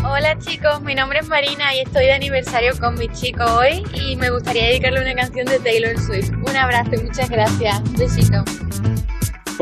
[0.05, 4.15] Hola chicos, mi nombre es Marina y estoy de aniversario con mi chico hoy y
[4.15, 6.31] me gustaría dedicarle una canción de Taylor Swift.
[6.31, 7.83] Un abrazo y muchas gracias.
[7.99, 8.60] Besitos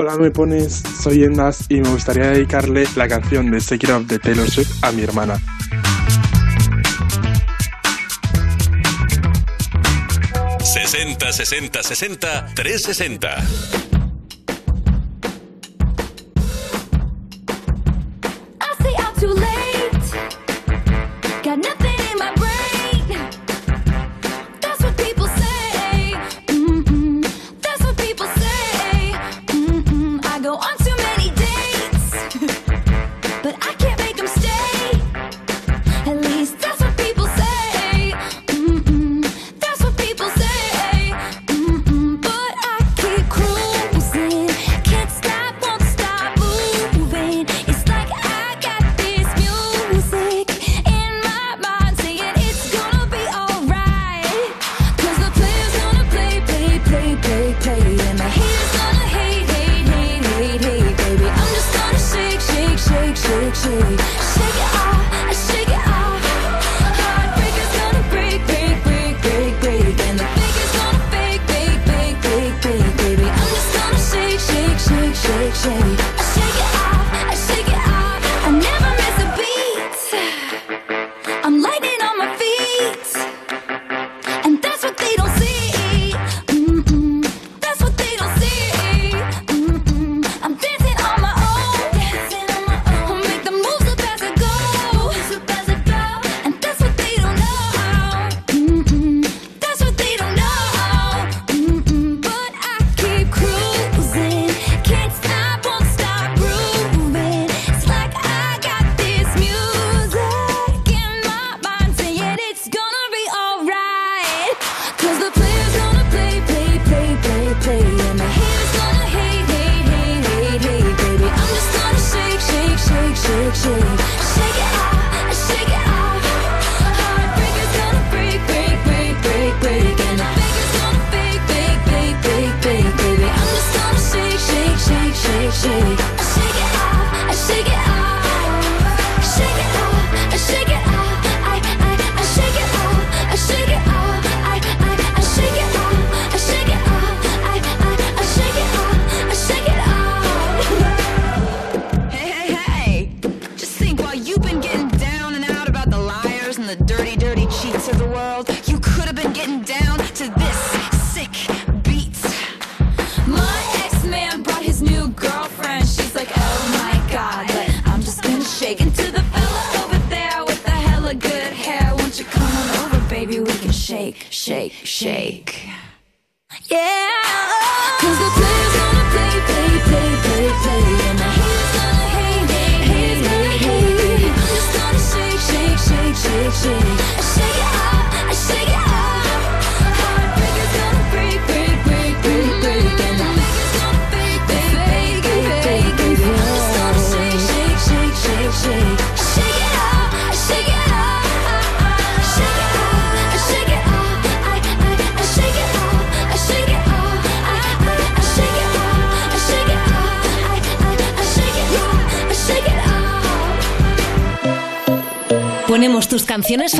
[0.00, 4.20] hola, me pones Soy Endas y me gustaría dedicarle la canción de Secret of the
[4.20, 5.34] Taylor Swift a mi hermana.
[10.60, 13.87] ¡60, 60, 60, 360.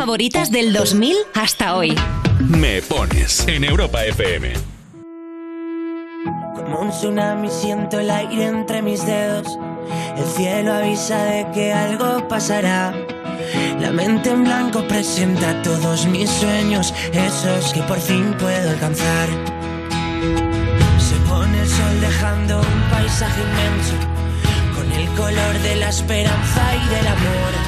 [0.08, 1.94] Favoritas del 2000 hasta hoy.
[2.48, 4.54] Me pones en Europa FM.
[6.54, 9.46] Como un tsunami siento el aire entre mis dedos.
[10.16, 12.94] El cielo avisa de que algo pasará.
[13.80, 19.28] La mente en blanco presenta todos mis sueños, esos que por fin puedo alcanzar.
[20.98, 23.94] Se pone el sol dejando un paisaje inmenso,
[24.74, 27.67] con el color de la esperanza y del amor.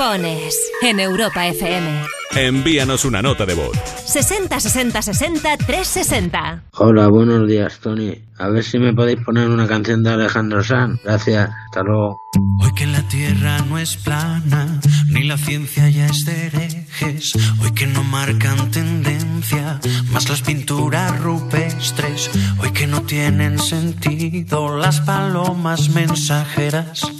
[0.00, 2.06] Pones en Europa FM.
[2.34, 3.76] Envíanos una nota de voz.
[4.06, 6.62] 60 60 60 360.
[6.78, 8.14] Hola, buenos días, Tony.
[8.38, 11.02] A ver si me podéis poner una canción de Alejandro Sanz.
[11.04, 12.16] Gracias, hasta luego.
[12.62, 17.34] Hoy que la tierra no es plana, ni la ciencia ya es de herejes.
[17.60, 22.30] Hoy que no marcan tendencia, más las pinturas rupestres.
[22.58, 27.19] Hoy que no tienen sentido las palomas mensajeras.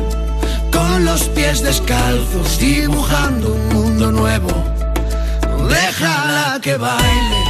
[0.81, 4.51] Con los pies descalzos dibujando un mundo nuevo.
[5.69, 7.41] Déjala que baile.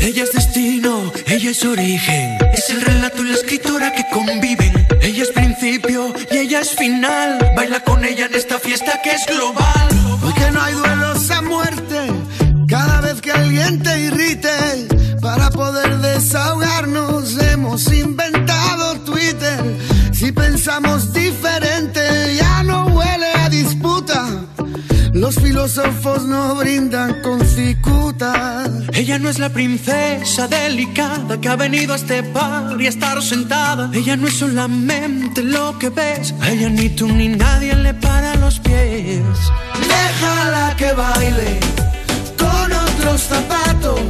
[0.00, 4.86] Ella es destino, ella es origen, es el relato y la escritora que conviven.
[5.00, 7.38] Ella es principio y ella es final.
[7.56, 9.88] Baila con ella en esta fiesta que es global.
[10.22, 11.91] Hoy que no hay duelos a muerte,
[13.22, 14.88] que alguien te irrite,
[15.20, 19.60] para poder desahogarnos hemos inventado Twitter.
[20.12, 22.00] Si pensamos diferente,
[22.36, 24.26] ya no huele a disputa.
[25.12, 28.68] Los filósofos no brindan con cicutas.
[28.92, 33.22] Ella no es la princesa delicada que ha venido a este par y a estar
[33.22, 33.88] sentada.
[33.92, 36.34] Ella no es solamente lo que ves.
[36.40, 39.22] A ella ni tú ni nadie le para los pies.
[39.88, 41.81] Déjala que baile
[43.28, 44.00] zapatos,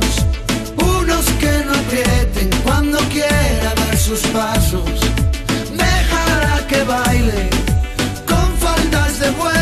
[0.76, 4.90] unos que no aprieten cuando quiera dar sus pasos.
[5.76, 7.50] Déjala que baile
[8.26, 9.61] con faldas de vuelo,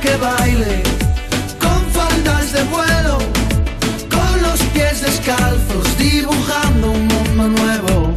[0.00, 0.82] Que baile
[1.58, 3.18] con faldas de vuelo,
[4.08, 8.16] con los pies descalzos, dibujando un mundo nuevo.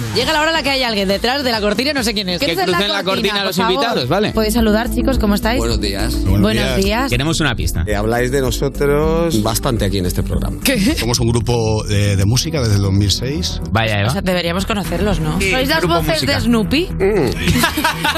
[0.15, 2.27] Llega la hora en la que hay alguien detrás de la cortina, no sé quién
[2.27, 2.39] es.
[2.39, 3.71] Que ¿Quieres crucen la cortina por los favor?
[3.73, 4.31] invitados, vale.
[4.33, 5.59] Podéis saludar, chicos, ¿cómo estáis?
[5.59, 6.21] Buenos días.
[6.25, 7.09] Buenos días.
[7.09, 7.85] Queremos una pista.
[7.87, 10.57] Eh, habláis de nosotros bastante aquí en este programa.
[10.63, 10.95] ¿Qué?
[10.95, 13.61] Somos un grupo de, de música desde el 2006.
[13.71, 15.39] Vaya, O sea, deberíamos conocerlos, ¿no?
[15.39, 16.89] Sí, ¿Sois las voces de Snoopy?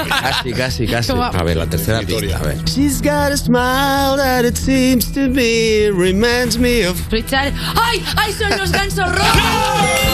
[0.08, 1.10] Casi, casi, casi.
[1.12, 1.22] ¿Cómo?
[1.24, 2.64] A ver, la tercera pista, a ver.
[2.64, 6.96] She's got a smile that it seems to me reminds me of.
[7.12, 7.52] Richard.
[7.76, 8.02] ¡Ay!
[8.16, 9.30] ¡Ay, son los gansos rojos!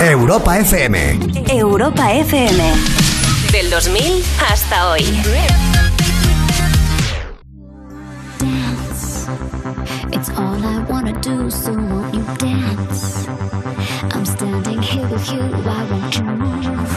[0.00, 0.96] Europa FM.
[1.52, 2.58] Europa FM.
[3.52, 5.02] Del 2000 hasta hoy.
[10.12, 13.28] It's all I wanna do, so won't you dance?
[14.12, 16.96] I'm standing here with you, why won't you move?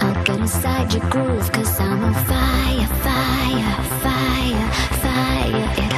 [0.00, 4.70] I'll get inside your groove, cause I'm on fire, fire, fire,
[5.02, 5.89] fire.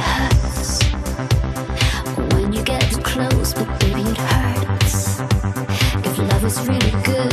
[6.55, 7.32] If love is really good,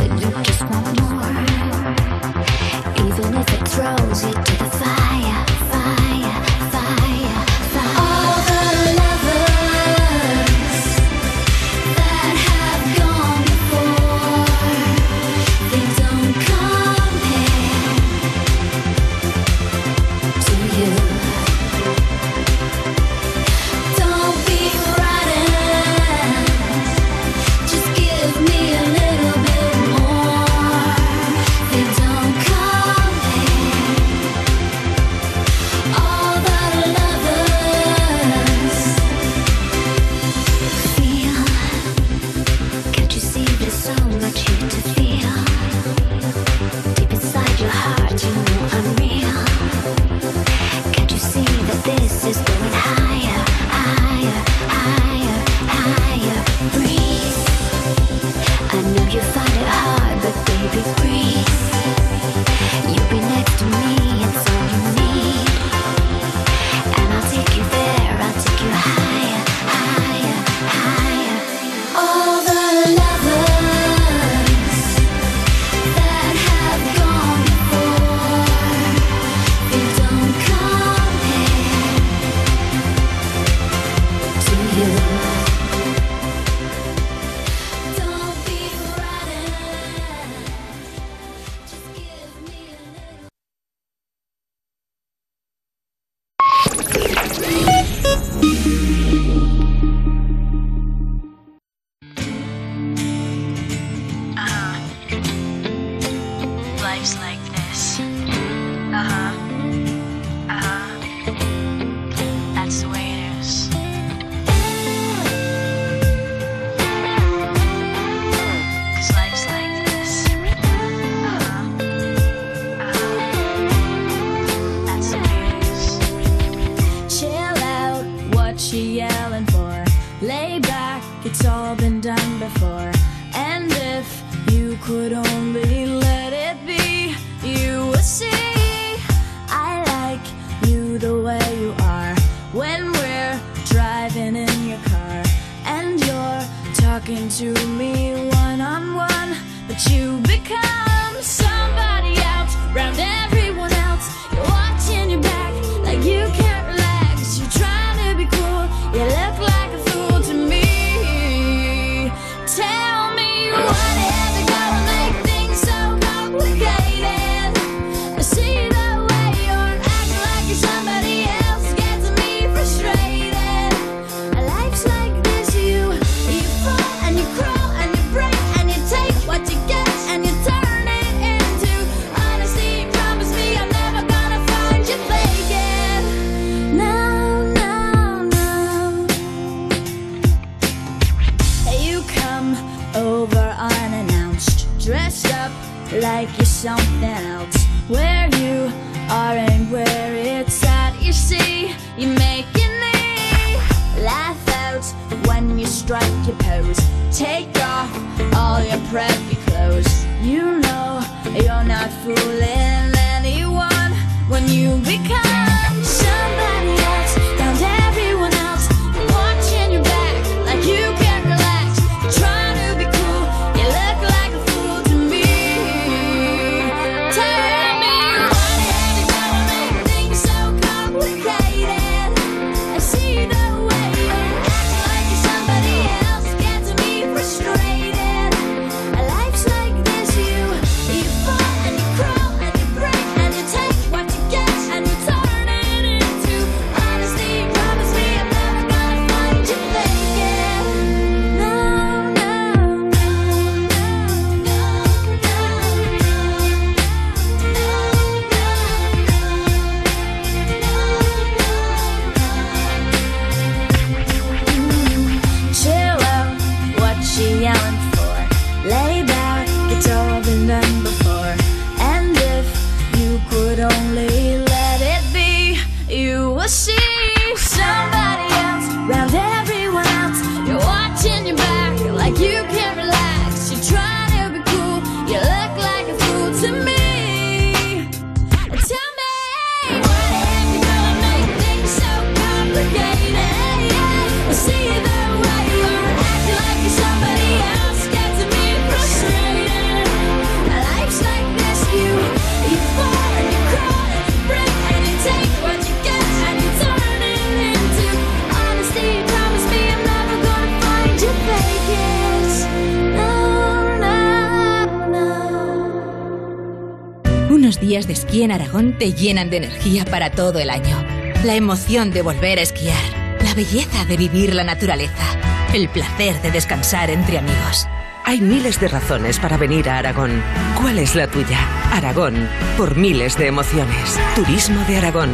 [318.11, 320.77] Aquí en Aragón te llenan de energía para todo el año.
[321.23, 322.83] La emoción de volver a esquiar,
[323.23, 325.17] la belleza de vivir la naturaleza,
[325.55, 327.69] el placer de descansar entre amigos.
[328.05, 330.25] Hay miles de razones para venir a Aragón.
[330.61, 331.39] ¿Cuál es la tuya?
[331.73, 334.01] Aragón, por miles de emociones.
[334.17, 335.11] Turismo de Aragón.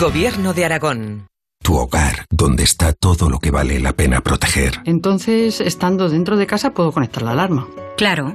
[0.00, 1.26] Gobierno de Aragón.
[1.62, 4.80] Tu hogar, donde está todo lo que vale la pena proteger.
[4.86, 7.68] Entonces, estando dentro de casa, puedo conectar la alarma.
[7.98, 8.34] Claro.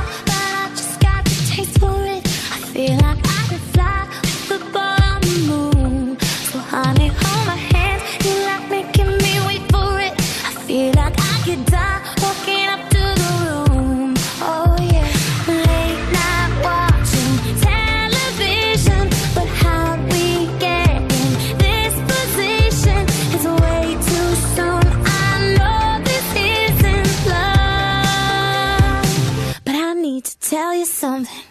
[31.01, 31.50] something.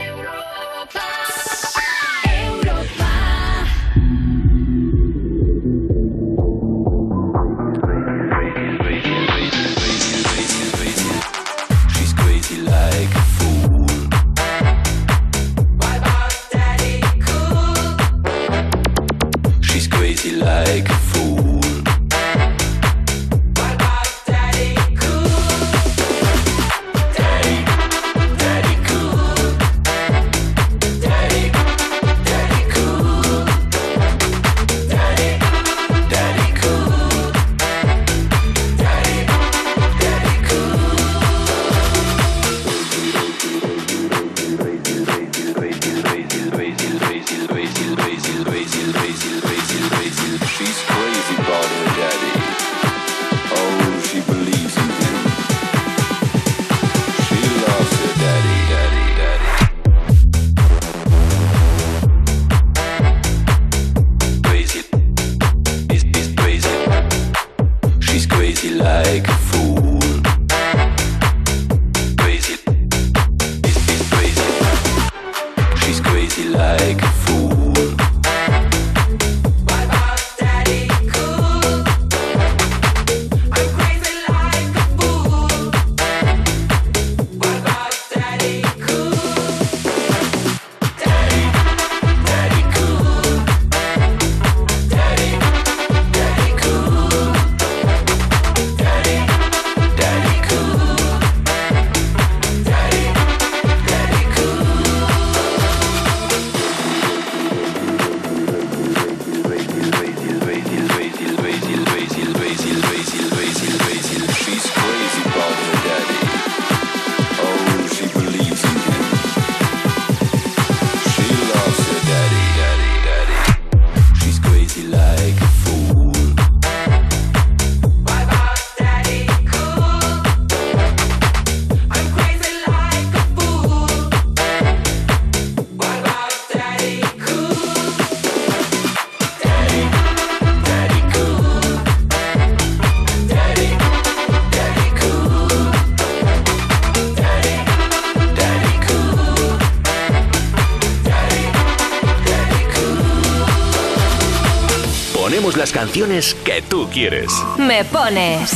[155.71, 157.31] Las canciones que tú quieres.
[157.57, 158.51] Me pones.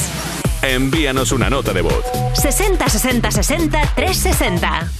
[0.61, 2.03] Envíanos una nota de voz.
[2.33, 4.91] 60 60 60 360.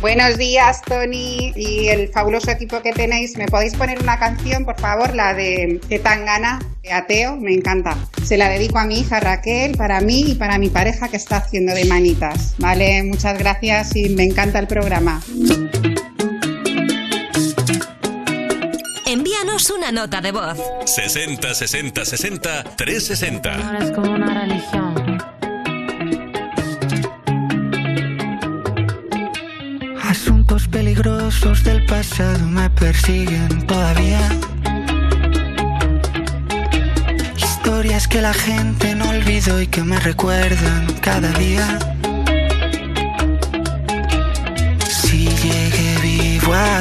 [0.00, 3.36] Buenos días, Tony y el fabuloso equipo que tenéis.
[3.36, 5.14] ¿Me podéis poner una canción, por favor?
[5.14, 7.96] La de Que tan gana, de Ateo, me encanta.
[8.22, 11.38] Se la dedico a mi hija Raquel, para mí y para mi pareja que está
[11.38, 12.54] haciendo de manitas.
[12.58, 15.20] Vale, muchas gracias y me encanta el programa.
[19.88, 20.58] Una nota de voz.
[20.84, 23.78] 60 60 60 360.
[23.78, 24.94] Es como una religión.
[30.02, 34.28] Asuntos peligrosos del pasado me persiguen todavía.
[37.36, 41.95] Historias que la gente no olvidó y que me recuerdan cada día.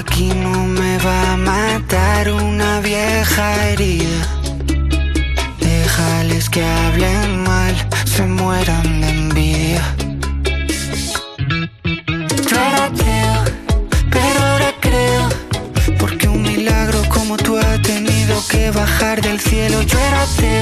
[0.06, 4.22] Aquí no me va a matar una vieja herida.
[5.60, 7.76] Déjales que hablen mal,
[8.06, 9.84] se mueran de envidia.
[12.49, 13.38] Yo era ateo,
[14.11, 15.30] pero ahora creo.
[15.99, 19.82] Porque un milagro como tú ha tenido que bajar del cielo.
[19.82, 20.55] Yo era ateo,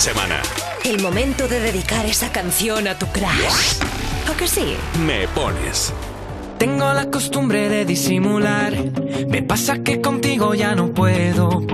[0.00, 0.40] de semana.
[0.82, 3.76] El momento de dedicar esa canción a tu crush.
[4.32, 4.74] ¿O que sí?
[5.04, 5.92] Me pones.
[6.58, 8.72] Tengo la costumbre de disimular.
[9.28, 11.66] Me pasa que contigo ya no puedo.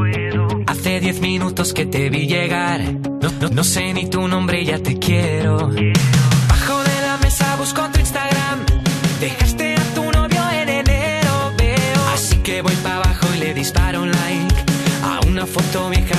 [0.67, 2.81] Hace diez minutos que te vi llegar.
[3.23, 5.57] No, no- no sé ni tu nombre y ya te quiero.
[6.49, 8.59] Bajo de la mesa busco tu Instagram.
[9.21, 12.01] Dejaste a tu novio en enero, veo.
[12.13, 14.55] Así que voy para abajo y le disparo un like
[15.05, 16.16] a una foto vieja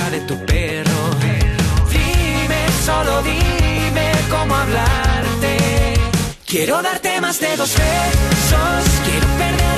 [6.46, 8.84] Quiero darte más de dos besos.
[9.04, 9.77] Quiero perder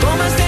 [0.00, 0.47] Tengo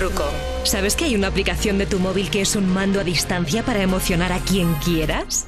[0.00, 0.24] truco.
[0.64, 3.82] ¿Sabes que hay una aplicación de tu móvil que es un mando a distancia para
[3.82, 5.46] emocionar a quien quieras?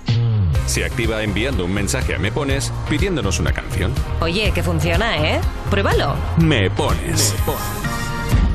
[0.66, 3.94] Se activa enviando un mensaje a Me Pones pidiéndonos una canción.
[4.20, 5.40] Oye, que funciona, ¿eh?
[5.70, 6.14] Pruébalo.
[6.36, 7.34] Me Pones.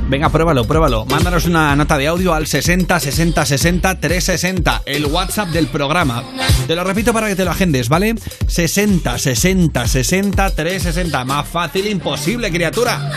[0.07, 1.05] Venga, pruébalo, pruébalo.
[1.05, 6.23] Mándanos una nota de audio al 60 60 60 360, el WhatsApp del programa.
[6.67, 8.13] Te lo repito para que te lo agendes, ¿vale?
[8.47, 11.25] 60 60 60 360.
[11.25, 13.11] Más fácil imposible, criatura.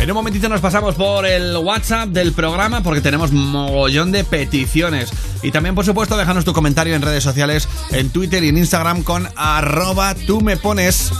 [0.00, 5.10] En un momentito nos pasamos por el WhatsApp del programa porque tenemos mogollón de peticiones.
[5.42, 9.02] Y también, por supuesto, déjanos tu comentario en redes sociales, en Twitter y en Instagram
[9.02, 11.12] con arroba tú me pones.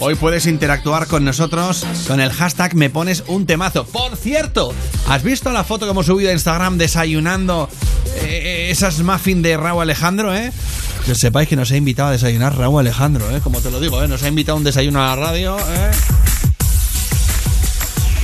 [0.00, 3.84] Hoy puedes interactuar con nosotros con el hashtag me pones un temazo.
[3.84, 4.72] Por cierto,
[5.08, 7.68] ¿has visto la foto que hemos subido a Instagram desayunando
[8.22, 10.52] eh, esas muffins de Raúl Alejandro, eh?
[11.06, 13.40] Que sepáis que nos ha invitado a desayunar Raúl Alejandro, eh.
[13.42, 14.06] Como te lo digo, eh.
[14.06, 15.90] Nos ha invitado a un desayuno a la radio, eh.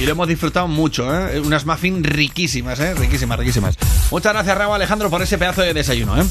[0.04, 1.40] Y lo hemos disfrutado mucho, ¿eh?
[1.40, 2.92] Unas muffins riquísimas, ¿eh?
[2.92, 3.78] Riquísimas, riquísimas.
[4.10, 6.26] Muchas gracias, Raúl Alejandro, por ese pedazo de desayuno, ¿eh?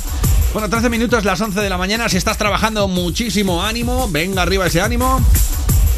[0.53, 2.07] Bueno, 13 minutos, las 11 de la mañana.
[2.07, 4.07] Si estás trabajando, muchísimo ánimo.
[4.11, 5.19] Venga arriba ese ánimo.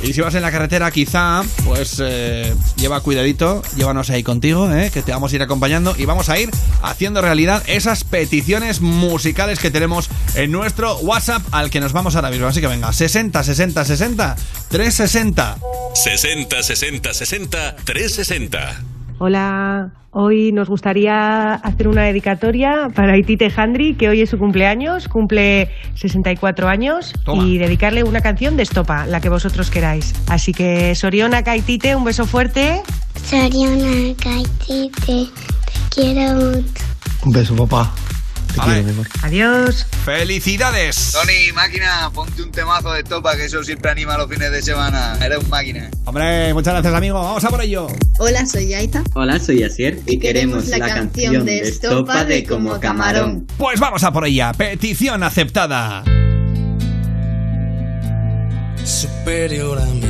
[0.04, 4.92] Y si vas en la carretera, quizá, pues eh, lleva cuidadito, llévanos ahí contigo, ¿eh?
[4.94, 6.50] que te vamos a ir acompañando y vamos a ir
[6.82, 12.30] haciendo realidad esas peticiones musicales que tenemos en nuestro WhatsApp al que nos vamos ahora
[12.30, 12.48] mismo.
[12.48, 14.36] Así que venga, 60 60 60
[14.70, 15.58] 360.
[15.94, 18.95] 60 60 60 360.
[19.18, 25.08] Hola, hoy nos gustaría hacer una dedicatoria para Itite Handri, que hoy es su cumpleaños,
[25.08, 27.44] cumple 64 años, Toma.
[27.46, 30.14] y dedicarle una canción de estopa, la que vosotros queráis.
[30.28, 32.82] Así que Soriona Kaitite, un beso fuerte.
[33.24, 35.28] Soriana, Kaitite, te
[35.96, 36.84] quiero mucho.
[37.26, 37.94] Un beso, papá.
[38.56, 39.08] Te quiero, mi amor.
[39.22, 39.86] Adiós.
[40.06, 41.12] ¡Felicidades!
[41.12, 45.18] Tony, máquina, ponte un temazo de topa que eso siempre anima los fines de semana.
[45.22, 45.90] Eres un máquina.
[46.06, 47.22] Hombre, muchas gracias, amigo.
[47.22, 47.88] Vamos a por ello.
[48.18, 49.04] Hola, soy Aita.
[49.14, 53.46] Hola, soy Asier y, queremos la, canción de Estopa de Como Camarón.
[53.58, 54.54] Pues vamos a por ella.
[54.54, 56.04] Petición aceptada.
[58.86, 60.02] superior a mí.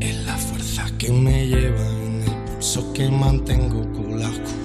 [0.00, 4.30] Es la fuerza que me lleva en el pulso que mantengo con la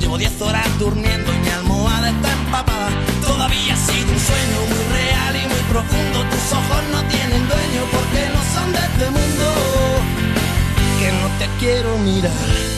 [0.00, 2.90] Llevo 10 horas durmiendo y mi almohada está empapada.
[3.22, 6.18] Todavía ha sido un sueño muy real y muy profundo.
[6.30, 9.46] Tus ojos no tienen dueño porque no son de este mundo.
[11.00, 12.76] Que no te quiero mirar.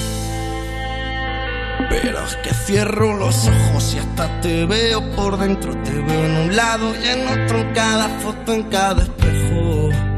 [1.90, 5.76] Pero es que cierro los ojos y hasta te veo por dentro.
[5.82, 10.17] Te veo en un lado y en otro, en cada foto, en cada espejo.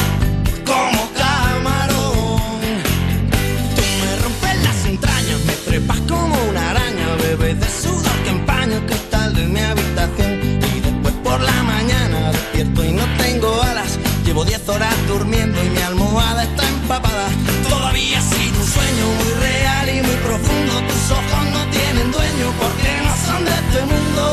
[14.71, 17.27] horas durmiendo y mi almohada está empapada.
[17.67, 20.73] Todavía ha un sueño muy real y muy profundo.
[20.89, 24.23] Tus ojos no tienen dueño porque no son de este mundo.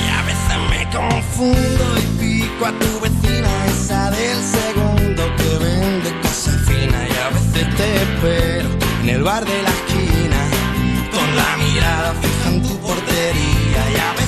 [0.00, 6.10] Y a veces me confundo y pico a tu vecina, esa del segundo que vende
[6.22, 7.02] cosas finas.
[7.12, 8.68] Y a veces te espero
[9.02, 10.40] en el bar de la esquina,
[11.14, 13.80] con la mirada fija en tu portería.
[13.94, 14.19] Y a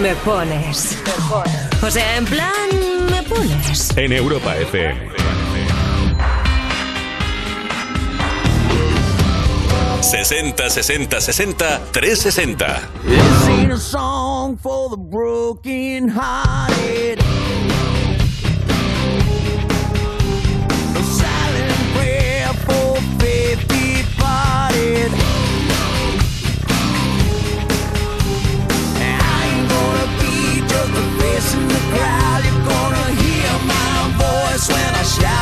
[0.00, 0.96] Me pones.
[1.82, 2.52] O sea, en plan,
[3.10, 3.96] me pones.
[3.96, 5.10] En Europa FM.
[10.00, 12.80] Sesenta, sesenta, sesenta, tres sesenta.
[13.04, 17.20] This ain't a song for the broken hearted.
[35.12, 35.41] shout.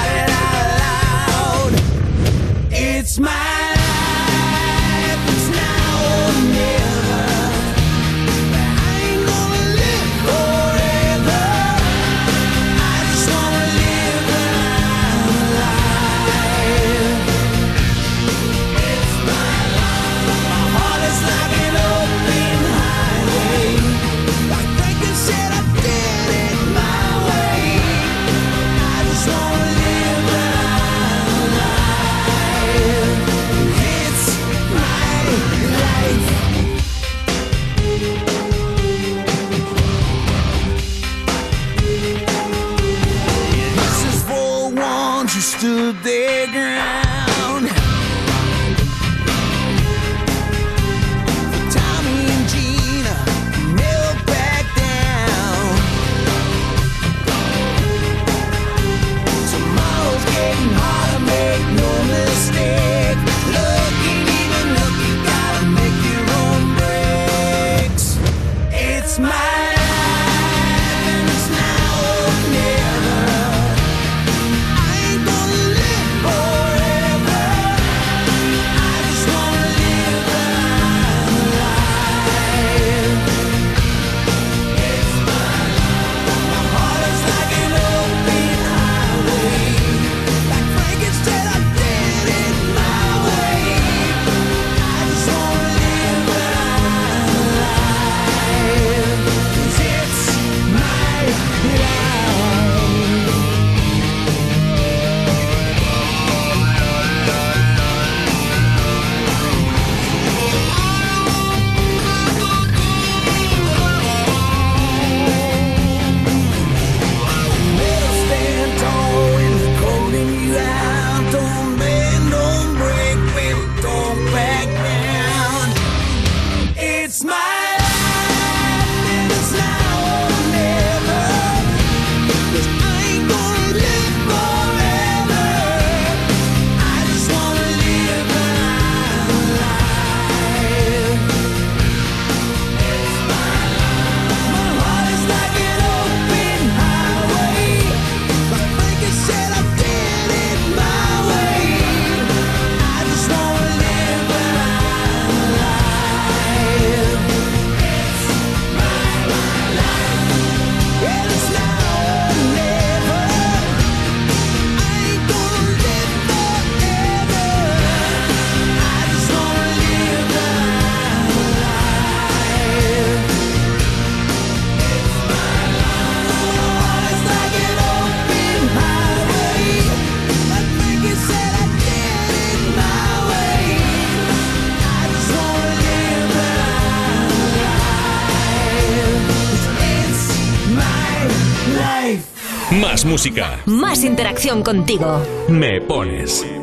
[193.05, 193.61] Música.
[193.67, 195.23] Más interacción contigo.
[195.49, 196.60] Me pones.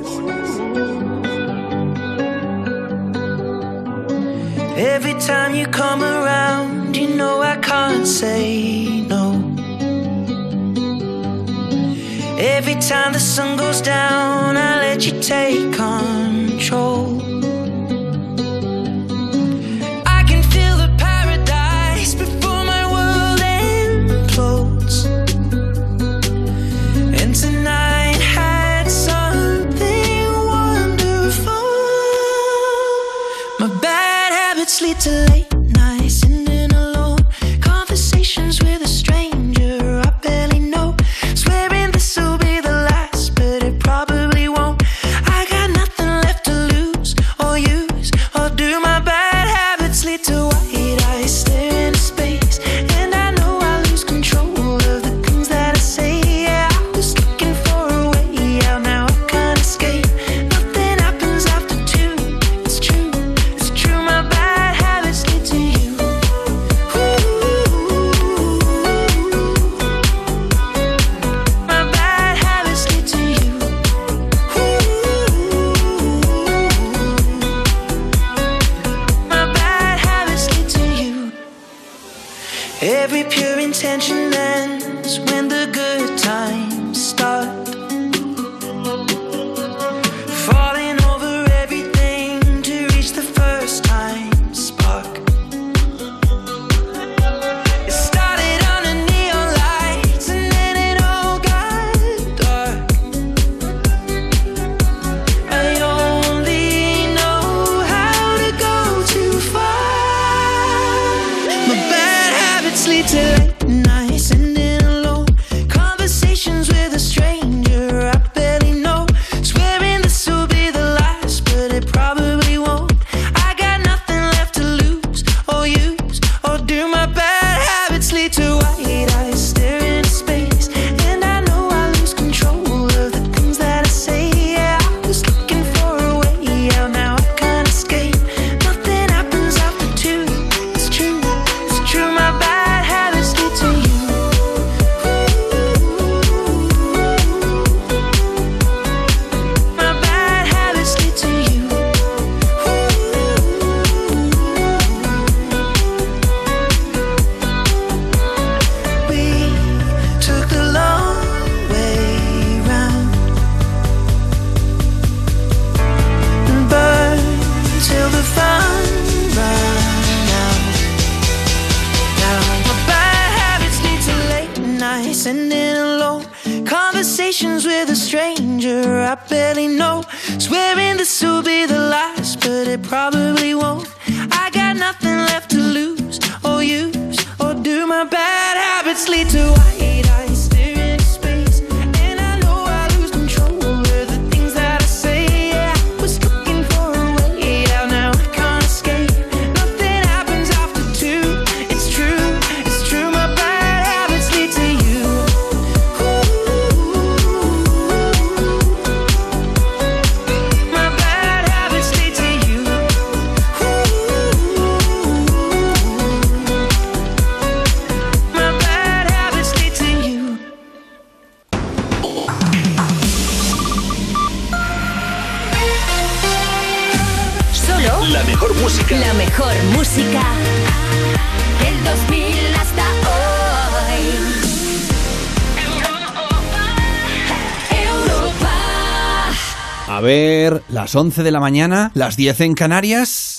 [240.88, 243.36] Las 11 de la mañana, las 10 en Canarias.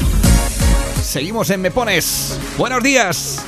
[1.03, 2.39] Seguimos en Me Pones.
[2.59, 3.43] Buenos días.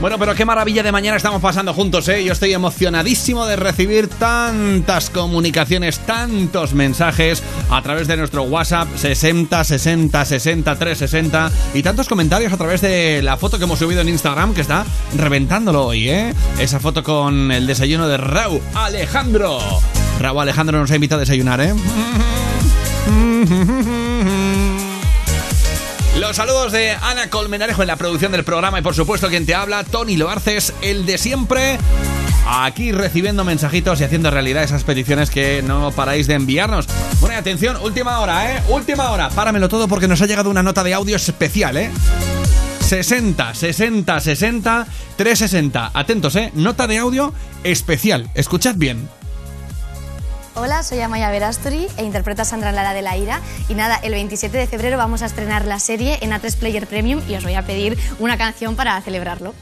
[0.00, 2.22] Bueno, pero qué maravilla de mañana estamos pasando juntos, ¿eh?
[2.22, 9.64] Yo estoy emocionadísimo de recibir tantas comunicaciones, tantos mensajes a través de nuestro WhatsApp 60
[9.64, 14.08] 60 60 360 y tantos comentarios a través de la foto que hemos subido en
[14.08, 14.84] Instagram que está
[15.16, 16.34] reventándolo hoy, ¿eh?
[16.58, 19.58] Esa foto con el desayuno de Raúl Alejandro.
[20.20, 21.74] Raúl Alejandro nos ha invitado a desayunar, ¿eh?
[26.18, 29.54] Los saludos de Ana Colmenarejo en la producción del programa y por supuesto quien te
[29.54, 31.78] habla, Tony Loarces, el de siempre,
[32.48, 36.86] aquí recibiendo mensajitos y haciendo realidad esas peticiones que no paráis de enviarnos.
[37.30, 38.62] Y atención, última hora, ¿eh?
[38.68, 39.28] Última hora.
[39.28, 41.90] Páramelo todo porque nos ha llegado una nota de audio especial, ¿eh?
[42.80, 44.86] 60, 60, 60,
[45.16, 45.90] 360.
[45.92, 46.50] Atentos, ¿eh?
[46.54, 47.34] Nota de audio
[47.64, 48.30] especial.
[48.34, 49.08] Escuchad bien.
[50.54, 53.40] Hola, soy Amaya Verasturi e interpreto a Sandra Lara de la Ira.
[53.68, 57.20] Y nada, el 27 de febrero vamos a estrenar la serie en A3 Player Premium
[57.28, 59.52] y os voy a pedir una canción para celebrarlo.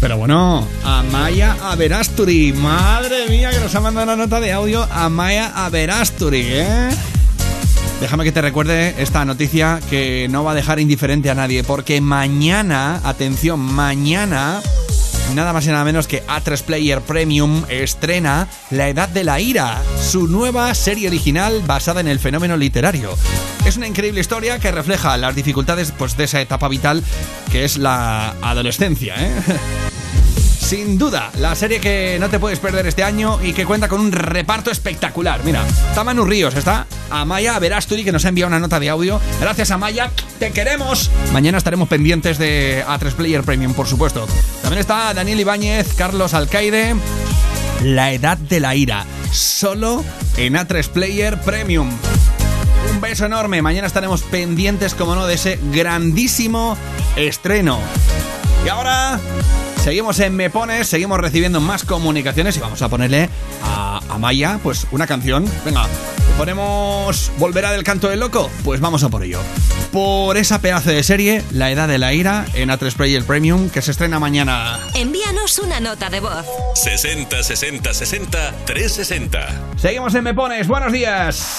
[0.00, 2.54] Pero bueno, Amaya Averasturi.
[2.54, 6.88] Madre mía, que nos ha mandado una nota de audio Amaya Averasturi, ¿eh?
[8.00, 12.00] Déjame que te recuerde esta noticia que no va a dejar indiferente a nadie, porque
[12.00, 14.62] mañana, atención, mañana,
[15.34, 19.82] nada más y nada menos que A3 Player Premium estrena La Edad de la Ira,
[20.00, 23.14] su nueva serie original basada en el fenómeno literario.
[23.66, 27.04] Es una increíble historia que refleja las dificultades pues, de esa etapa vital
[27.52, 29.30] que es la adolescencia, ¿eh?
[30.70, 34.00] Sin duda, la serie que no te puedes perder este año y que cuenta con
[34.00, 35.42] un reparto espectacular.
[35.42, 39.20] Mira, está Manu Ríos, está Amaya Verasturi que nos ha enviado una nota de audio.
[39.40, 41.10] Gracias Amaya, te queremos.
[41.32, 44.28] Mañana estaremos pendientes de A3 Player Premium, por supuesto.
[44.62, 46.94] También está Daniel Ibáñez, Carlos Alcaide.
[47.82, 50.04] La Edad de la Ira, solo
[50.36, 51.90] en A3 Player Premium.
[52.92, 53.60] Un beso enorme.
[53.60, 56.76] Mañana estaremos pendientes, como no, de ese grandísimo
[57.16, 57.80] estreno.
[58.64, 59.18] Y ahora
[59.82, 63.28] seguimos en Me Pones, seguimos recibiendo más comunicaciones y vamos a ponerle
[63.62, 65.44] a, a Maya pues una canción.
[65.64, 65.86] Venga,
[66.40, 68.50] ¿Ponemos Volverá del canto del loco?
[68.64, 69.40] Pues vamos a por ello.
[69.92, 73.82] Por esa pedazo de serie, La Edad de la Ira, en A3 Player Premium, que
[73.82, 74.78] se estrena mañana.
[74.94, 76.46] Envíanos una nota de voz.
[76.76, 79.60] 60 60 60 360.
[79.76, 80.66] Seguimos en Me Pones.
[80.66, 81.58] Buenos días.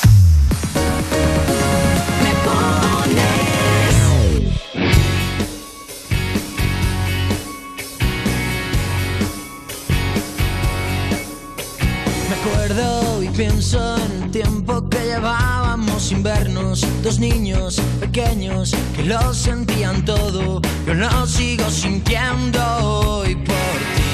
[13.42, 16.86] Pienso en el tiempo que llevábamos sin vernos.
[17.02, 20.62] Dos niños pequeños que lo sentían todo.
[20.86, 24.14] Yo lo sigo sintiendo hoy por ti.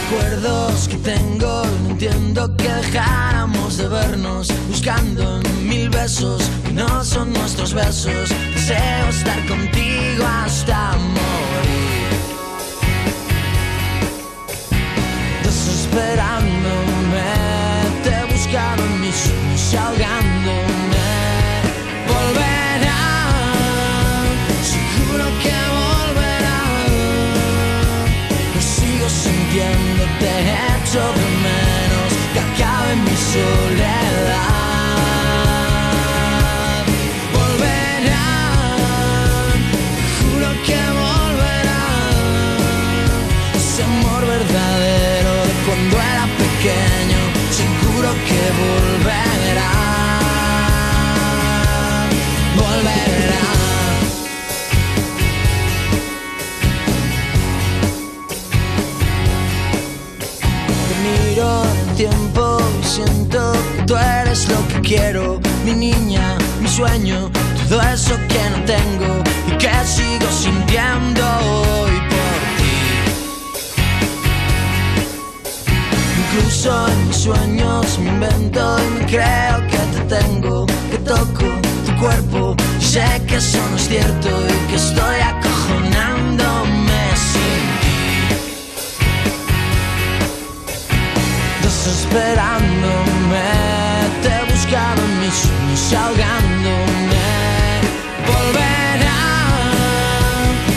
[0.00, 4.48] Recuerdos que tengo, no entiendo que dejáramos de vernos.
[4.68, 8.30] Buscando mil besos que no son nuestros besos.
[8.54, 12.23] Deseo estar contigo hasta morir.
[15.94, 17.22] Desesperándome,
[18.02, 21.06] te buscaron mis sueños ahogándome.
[22.08, 23.04] Volverá,
[24.62, 26.62] seguro que volverá.
[28.54, 33.93] Lo sigo sintiendo, te echo de menos, que acabe mi soledad.
[61.96, 67.30] Tiempo siento que tú eres lo que quiero, mi niña, mi sueño,
[67.68, 72.76] todo eso que no tengo y que sigo sintiendo hoy por ti.
[76.20, 81.46] Incluso en mis sueños me invento y me creo que te tengo, que toco
[81.86, 86.83] tu cuerpo y sé que eso no es cierto y que estoy acojonándome
[91.84, 93.42] Desesperándome,
[94.22, 97.26] te buscaron mis sueños ahogándome.
[98.26, 99.22] Volverá,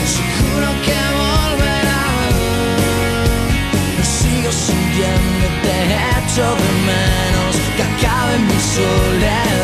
[0.04, 2.04] seguro que volverá.
[3.96, 5.76] Lo sigo sintiendo, te
[6.18, 9.57] echo de menos que acabe mi soledad.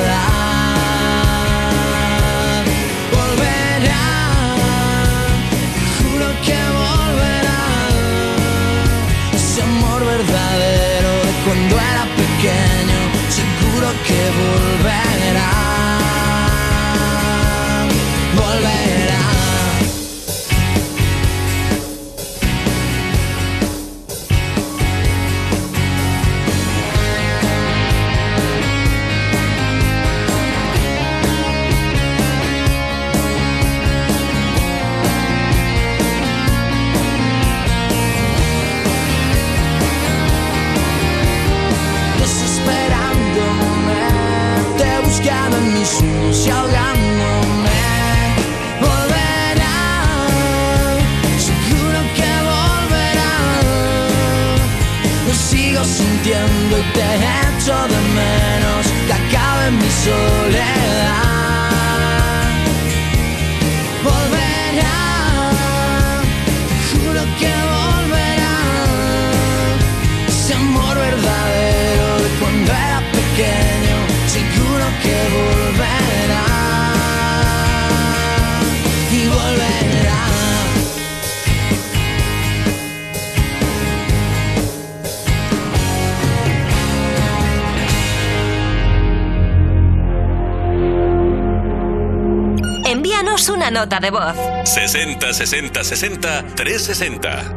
[93.74, 94.36] Nota de voz.
[94.64, 97.53] 60 60 60 360.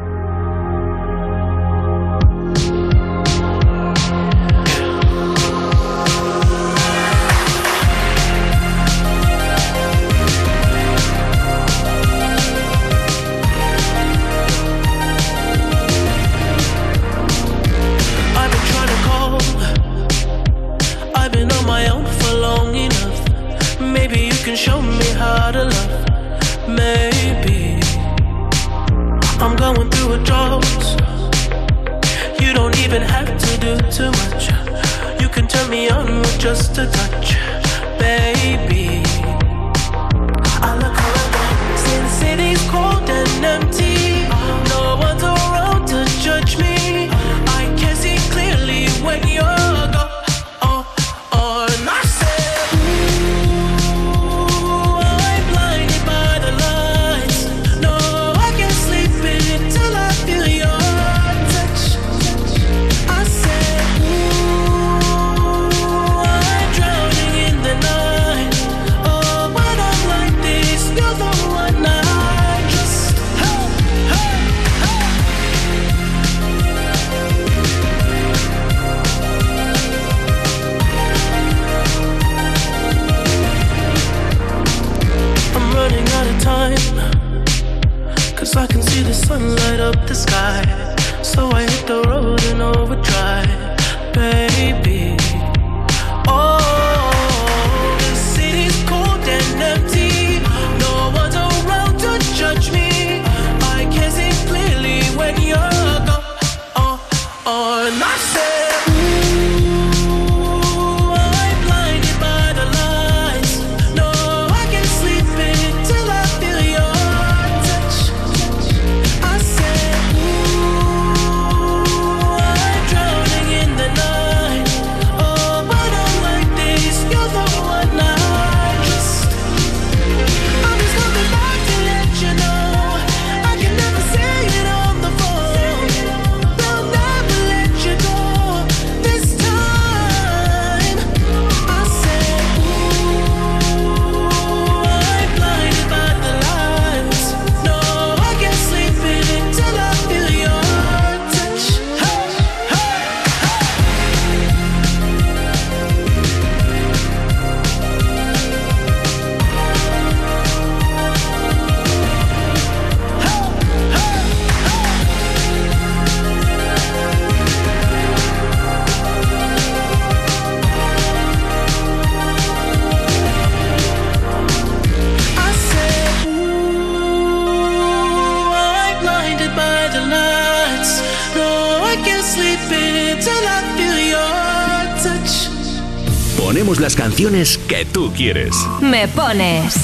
[188.18, 188.56] quieres.
[188.81, 189.76] Me pones.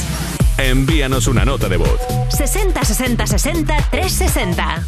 [0.58, 2.00] Envíanos una nota de voz.
[2.36, 4.88] 60 60 60 360.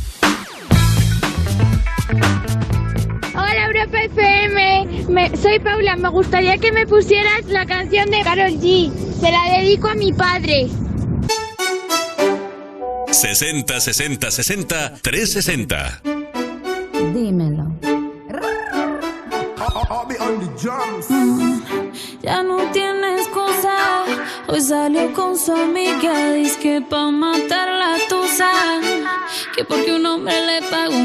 [3.35, 5.95] Hola Europa FM, me, soy Paula.
[5.95, 8.91] Me gustaría que me pusieras la canción de Carol G.
[9.19, 10.67] Se la dedico a mi padre.
[13.11, 16.14] 60 60 60 360.
[30.76, 31.05] pago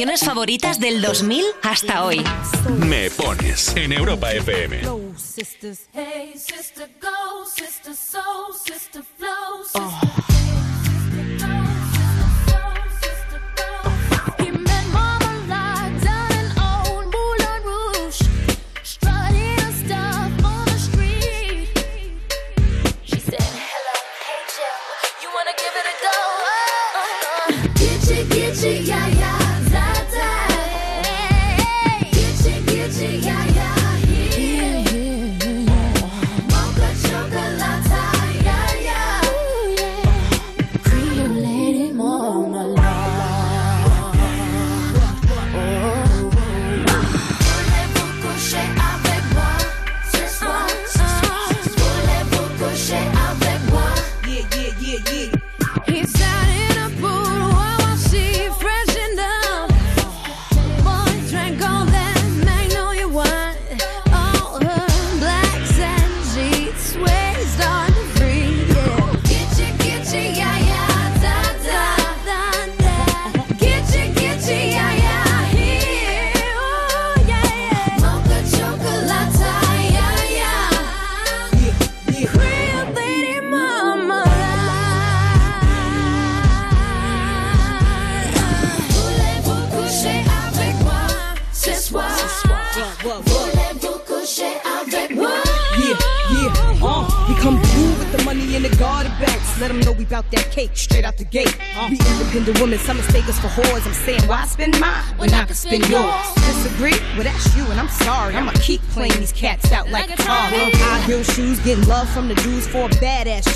[0.00, 2.24] canciones favoritas del 2000 hasta hoy.
[2.78, 4.80] Me pones en Europa FM.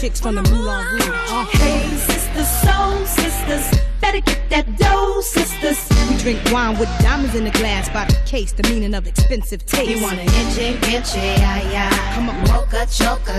[0.05, 1.09] chicks from the Moulin Rouge.
[1.09, 1.47] Uh.
[1.47, 5.81] Hey, sisters, soul sisters, better get that dough, sisters.
[6.11, 9.65] We drink wine with diamonds in the glass by the case, the meaning of expensive
[9.65, 9.91] taste.
[9.91, 12.15] You want an inch, inch, yeah, yeah.
[12.15, 13.34] Come on, mocha, choca,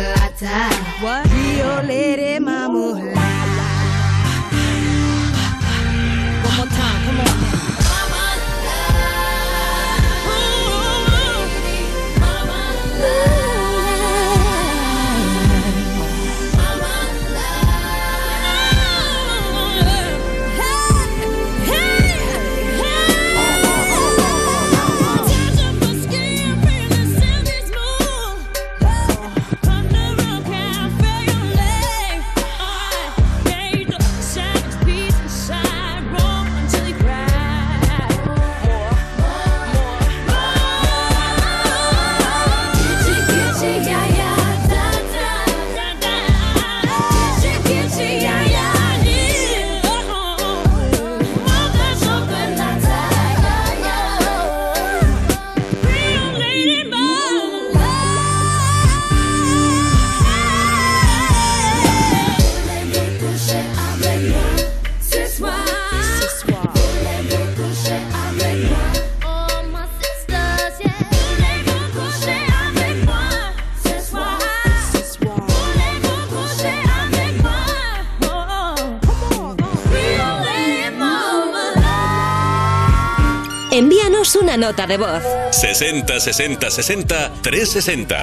[84.85, 85.23] nota de voz.
[85.51, 88.15] 60 60 60 360.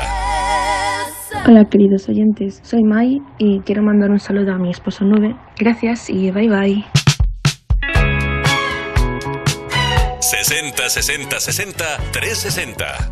[1.47, 5.35] Hola queridos oyentes, soy Mai y quiero mandar un saludo a mi esposo Nube.
[5.59, 6.85] Gracias y bye bye.
[10.21, 13.12] 60 60 60 360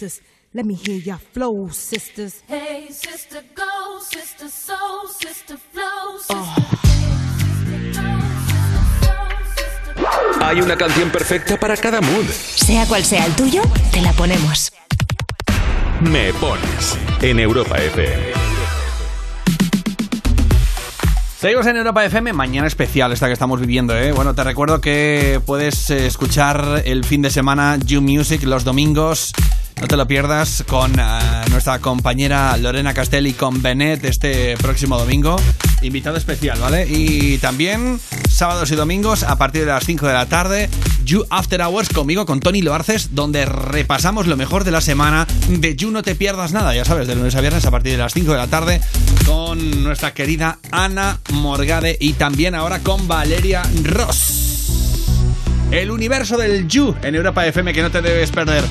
[0.00, 0.22] Sisters?
[0.52, 2.42] Let me hear your flow, sisters.
[2.48, 6.18] Hey, sister, go, sister, soul, sister, flow,
[10.42, 12.24] Hay una canción perfecta para cada mood.
[12.24, 13.62] Sea cual sea el tuyo,
[13.92, 14.72] te la ponemos.
[16.00, 18.32] Me pones en Europa FM.
[21.38, 24.12] Seguimos en Europa FM, mañana especial esta que estamos viviendo, ¿eh?
[24.12, 29.32] Bueno, te recuerdo que puedes eh, escuchar el fin de semana You Music los domingos.
[29.80, 31.02] No te lo pierdas con eh,
[31.50, 35.36] nuestra compañera Lorena Castelli con Benet este próximo domingo.
[35.80, 36.86] Invitado especial, ¿vale?
[36.86, 40.68] Y también sábados y domingos a partir de las 5 de la tarde,
[41.04, 45.74] You After Hours conmigo, con Tony Loarces, donde repasamos lo mejor de la semana de
[45.74, 48.12] You No Te Pierdas Nada, ya sabes, de lunes a viernes a partir de las
[48.12, 48.82] 5 de la tarde,
[49.24, 54.50] con nuestra querida Ana Morgade y también ahora con Valeria Ross.
[55.70, 58.64] El universo del You en Europa FM que no te debes perder.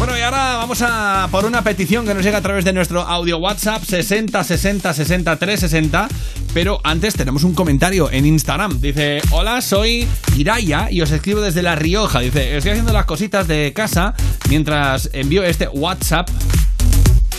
[0.00, 3.02] Bueno, y ahora vamos a por una petición que nos llega a través de nuestro
[3.02, 6.08] audio WhatsApp 60 60 60 360.
[6.54, 8.80] Pero antes tenemos un comentario en Instagram.
[8.80, 12.20] Dice: Hola, soy Iraya y os escribo desde La Rioja.
[12.20, 14.14] Dice: Estoy haciendo las cositas de casa
[14.48, 16.30] mientras envío este WhatsApp.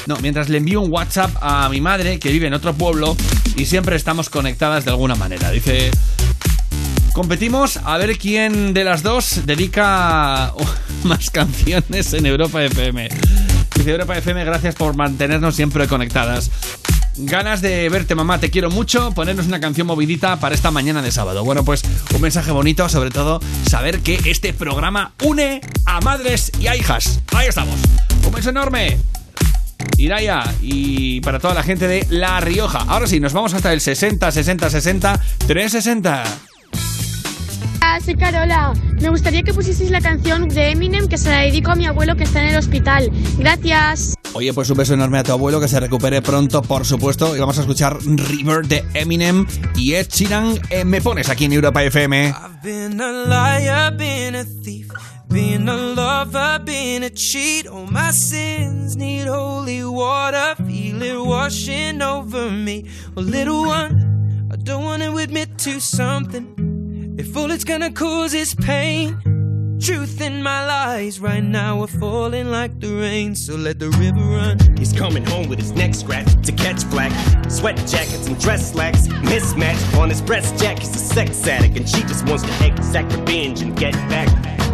[0.05, 3.17] No, mientras le envío un WhatsApp a mi madre que vive en otro pueblo
[3.57, 5.49] y siempre estamos conectadas de alguna manera.
[5.49, 5.89] Dice.
[7.13, 10.53] Competimos a ver quién de las dos dedica
[11.03, 13.09] más canciones en Europa FM.
[13.75, 16.49] Dice Europa FM, gracias por mantenernos siempre conectadas.
[17.17, 19.11] Ganas de verte, mamá, te quiero mucho.
[19.11, 21.43] Ponernos una canción movidita para esta mañana de sábado.
[21.43, 21.83] Bueno, pues
[22.15, 27.19] un mensaje bonito, sobre todo saber que este programa une a madres y a hijas.
[27.33, 27.75] Ahí estamos.
[28.25, 28.97] Un beso enorme.
[29.97, 32.85] Iraya y para toda la gente de La Rioja.
[32.87, 36.50] Ahora sí, nos vamos hasta el 60 60 60 360.
[37.91, 38.73] Hola, soy Carola.
[39.01, 42.15] Me gustaría que pusieseis la canción de Eminem que se la dedico a mi abuelo
[42.15, 43.11] que está en el hospital.
[43.37, 44.13] Gracias.
[44.31, 47.35] Oye, pues un beso enorme a tu abuelo, que se recupere pronto, por supuesto.
[47.35, 49.45] Y vamos a escuchar River de Eminem
[49.75, 50.57] y Ed Sheeran.
[50.69, 52.33] Eh, me pones aquí en Europa FM.
[52.63, 54.87] Been a liar, been a thief,
[55.27, 57.67] been a lover, been a cheat.
[57.67, 62.85] All my sins need holy water, feel it washing over me.
[63.17, 66.70] Little one, I don't want to admit to something.
[67.21, 69.15] If all it's gonna cause is pain,
[69.79, 73.35] truth in my lies right now are falling like the rain.
[73.35, 74.57] So let the river run.
[74.75, 77.11] He's coming home with his neck scratched to catch black.
[77.47, 79.07] Sweat jackets and dress slacks.
[79.21, 80.79] mismatched on his breast jack.
[80.79, 84.70] He's a sex addict and she just wants to exact revenge and get back.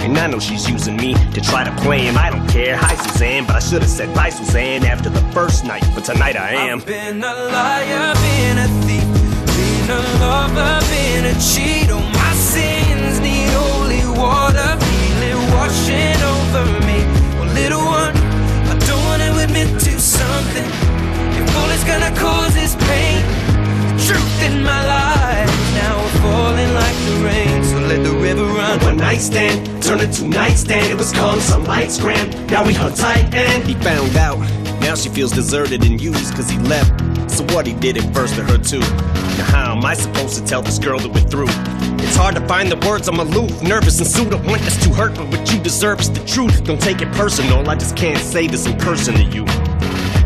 [0.00, 2.16] And I know she's using me to try to play him.
[2.16, 2.76] I don't care.
[2.76, 5.84] Hi, Suzanne, but I should have said bye, Suzanne, after the first night.
[5.94, 6.78] But tonight I am.
[6.78, 9.08] I've been a liar, been a thief,
[9.56, 11.90] been a lover, been a cheat.
[11.90, 16.98] Oh, my sins need holy water, feel it washing over me.
[17.38, 18.14] Well, little one,
[18.70, 20.70] I don't wanna admit to something.
[21.34, 23.22] If all it's gonna cause is pain,
[23.90, 27.65] the truth in my life now falling like the rain.
[27.86, 28.80] Let the river run.
[28.80, 30.90] One night stand turned into nightstand.
[30.90, 32.50] It was calm, some lights grand.
[32.50, 34.38] Now we hung tight and he found out.
[34.80, 36.90] Now she feels deserted and used cause he left.
[37.30, 38.80] So what he did it first to her too.
[38.80, 41.48] Now how am I supposed to tell this girl that we're through?
[42.04, 44.34] It's hard to find the words, I'm aloof, nervous and sued.
[44.34, 46.64] I want this to hurt, but what you deserve is the truth.
[46.64, 49.44] Don't take it personal, I just can't say this in person to you.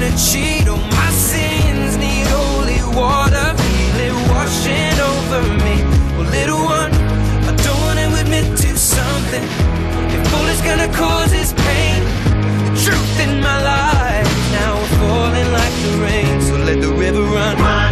[0.00, 0.66] been a cheat.
[0.68, 5.76] Oh, my sins need holy water, feel it washing over me.
[6.16, 6.92] Well, little one,
[7.48, 9.44] I don't wanna admit to something.
[10.14, 10.22] If
[10.52, 12.02] it's gonna cause is pain,
[12.66, 16.40] the truth in my life now we're falling like the rain.
[16.40, 17.89] So let the river run.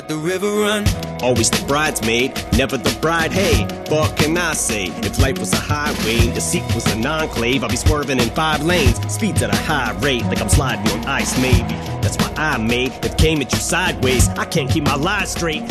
[0.00, 0.86] Let the river run.
[1.22, 3.32] Always the bridesmaid, never the bride.
[3.32, 4.86] Hey, what can I say?
[5.04, 8.62] If life was a highway, the seat was an enclave, I'd be swerving in five
[8.62, 11.74] lanes, speeds at a high rate, like I'm sliding on ice, maybe.
[12.00, 14.28] That's why I made it came at you sideways.
[14.28, 15.64] I can't keep my lies straight.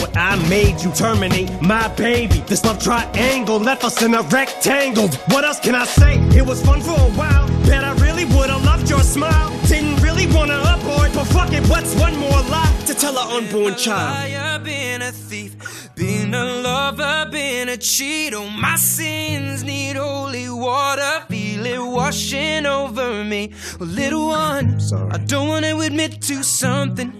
[0.00, 2.38] What I made you terminate my baby.
[2.48, 5.08] This love triangle left us in a rectangle.
[5.32, 6.18] What else can I say?
[6.36, 7.46] It was fun for a while.
[7.66, 9.50] Bet I really would've loved your smile.
[9.68, 12.67] Didn't really wanna abort, but fuck it, what's one more lie
[12.98, 14.14] tell our unborn child?
[14.14, 15.54] liar, been a thief,
[15.94, 18.34] been a lover, been a cheat.
[18.34, 23.52] Oh, my sins need holy water, feel it washing over me.
[23.78, 24.78] Well, little one,
[25.10, 27.12] I don't wanna admit to something.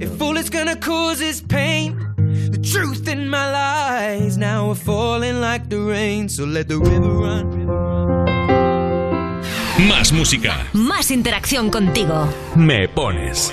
[0.00, 5.40] If all it's gonna cause is pain, the truth in my lies now we're falling
[5.40, 6.28] like the rain.
[6.28, 7.46] So let the river run.
[9.88, 10.66] Más música.
[10.72, 12.28] Más interacción contigo.
[12.54, 13.52] Me pones.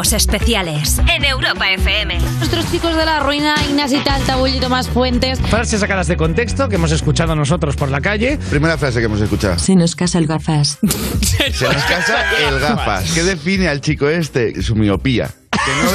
[0.00, 2.18] Cuerpos especiales en Europa FM.
[2.38, 5.38] Nuestros chicos de la ruina, Ignacio y tal, Tabull y Tomás Fuentes.
[5.40, 8.38] Frases sacadas de contexto que hemos escuchado nosotros por la calle.
[8.48, 9.58] Primera frase que hemos escuchado.
[9.58, 10.78] Se nos casa el gafas.
[11.52, 13.10] Se nos casa el gafas.
[13.14, 14.62] ¿Qué define al chico este?
[14.62, 15.28] Su miopía.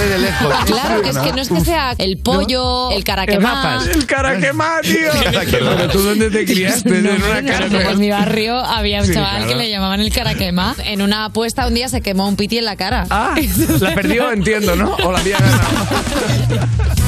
[0.05, 0.53] De lejos.
[0.65, 3.81] Claro, que es que no es que sea el pollo, el caraquemá.
[3.91, 5.09] El caraquemá, tío.
[5.51, 9.37] Pero tú dónde te criaste en una Pues en mi barrio había un Sí, chaval
[9.37, 9.47] claro.
[9.49, 10.75] que le llamaban el caraquemá.
[10.85, 13.07] En una apuesta un día se quemó un piti en la cara.
[13.09, 13.35] Ah,
[13.79, 14.95] la perdió, entiendo, ¿no?
[15.03, 15.65] O la había ganado.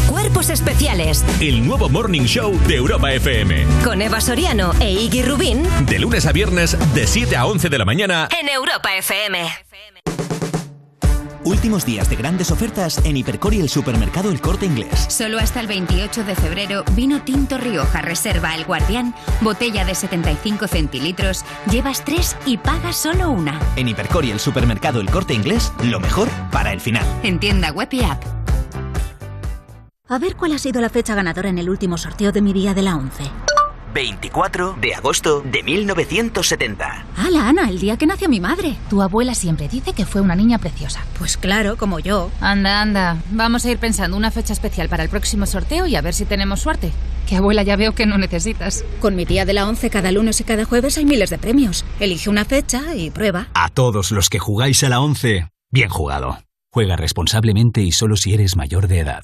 [0.10, 3.66] Cuerpos especiales El nuevo Morning Show de Europa FM.
[3.84, 7.78] con Eva Soriano e Iggy Rubín De lunes a viernes, de 7 a 11 de
[7.78, 8.28] la mañana.
[8.40, 9.48] en Europa FM.
[11.48, 15.06] Últimos días de grandes ofertas en Hipercor y el supermercado El Corte Inglés.
[15.08, 20.68] Solo hasta el 28 de febrero, vino tinto Rioja Reserva El Guardián, botella de 75
[20.68, 23.62] centilitros, llevas tres y pagas solo una.
[23.78, 27.06] En Hipercor y el supermercado El Corte Inglés, lo mejor para el final.
[27.24, 28.22] En tienda web y app.
[30.10, 32.74] A ver cuál ha sido la fecha ganadora en el último sorteo de mi día
[32.74, 33.24] de la 11.
[33.98, 37.08] 24 de agosto de 1970.
[37.16, 37.68] ¡Hala, Ana!
[37.68, 38.78] El día que nació mi madre.
[38.92, 41.04] Tu abuela siempre dice que fue una niña preciosa.
[41.18, 42.30] Pues claro, como yo.
[42.40, 43.18] Anda, anda.
[43.32, 46.26] Vamos a ir pensando una fecha especial para el próximo sorteo y a ver si
[46.26, 46.92] tenemos suerte.
[47.28, 48.86] Que abuela ya veo que no necesitas.
[49.00, 51.84] Con mi día de la 11 cada lunes y cada jueves hay miles de premios.
[52.00, 53.48] Elige una fecha y prueba.
[53.56, 56.38] A todos los que jugáis a la 11, bien jugado.
[56.72, 59.24] Juega responsablemente y solo si eres mayor de edad.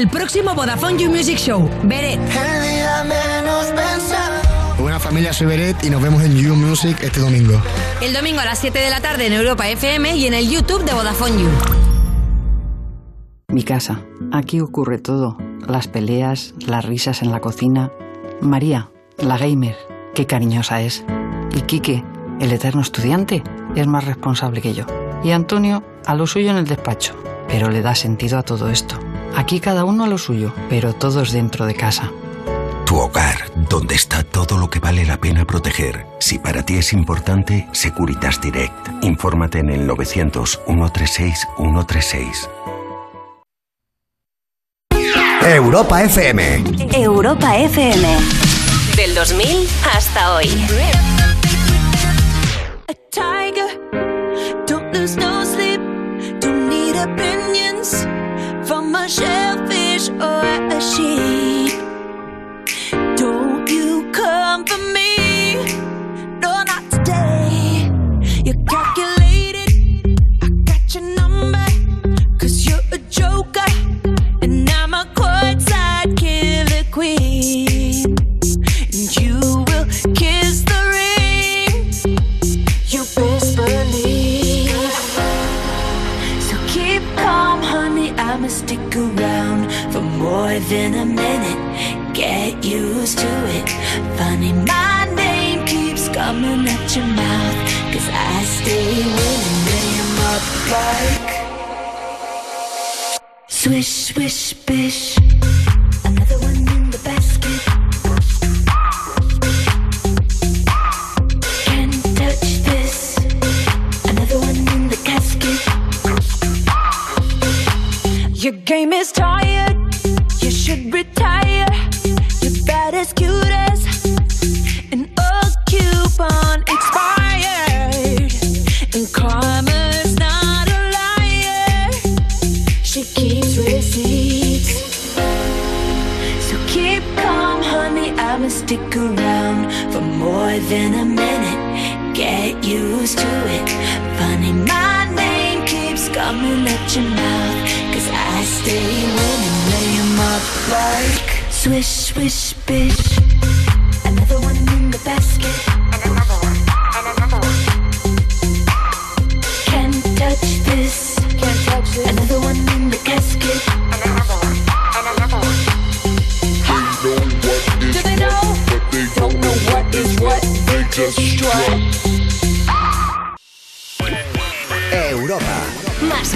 [0.00, 2.18] Del próximo Vodafone You Music Show, Beret.
[4.78, 7.60] Buena familia, soy Beret y nos vemos en You Music este domingo.
[8.00, 10.86] El domingo a las 7 de la tarde en Europa FM y en el YouTube
[10.86, 11.48] de Vodafone You.
[13.48, 14.00] Mi casa.
[14.32, 15.36] Aquí ocurre todo.
[15.68, 17.92] Las peleas, las risas en la cocina.
[18.40, 18.88] María,
[19.18, 19.76] la gamer,
[20.14, 21.04] qué cariñosa es.
[21.54, 22.02] Y Quique,
[22.40, 23.42] el eterno estudiante,
[23.76, 24.86] es más responsable que yo.
[25.22, 27.22] Y Antonio, a lo suyo en el despacho.
[27.48, 28.98] Pero le da sentido a todo esto.
[29.36, 32.10] Aquí cada uno a lo suyo, pero todos dentro de casa.
[32.84, 36.06] Tu hogar, donde está todo lo que vale la pena proteger.
[36.18, 38.88] Si para ti es importante, Securitas Direct.
[39.02, 42.50] Infórmate en el 900 136 136.
[45.42, 46.64] Europa FM.
[46.92, 48.08] Europa FM.
[48.96, 50.48] Del 2000 hasta hoy.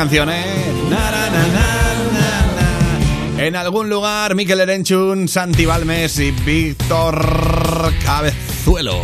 [0.00, 0.44] Canción, ¿eh?
[3.36, 8.98] En algún lugar, Miquel Erenchun, Santi Balmes y Víctor Cabezuelo.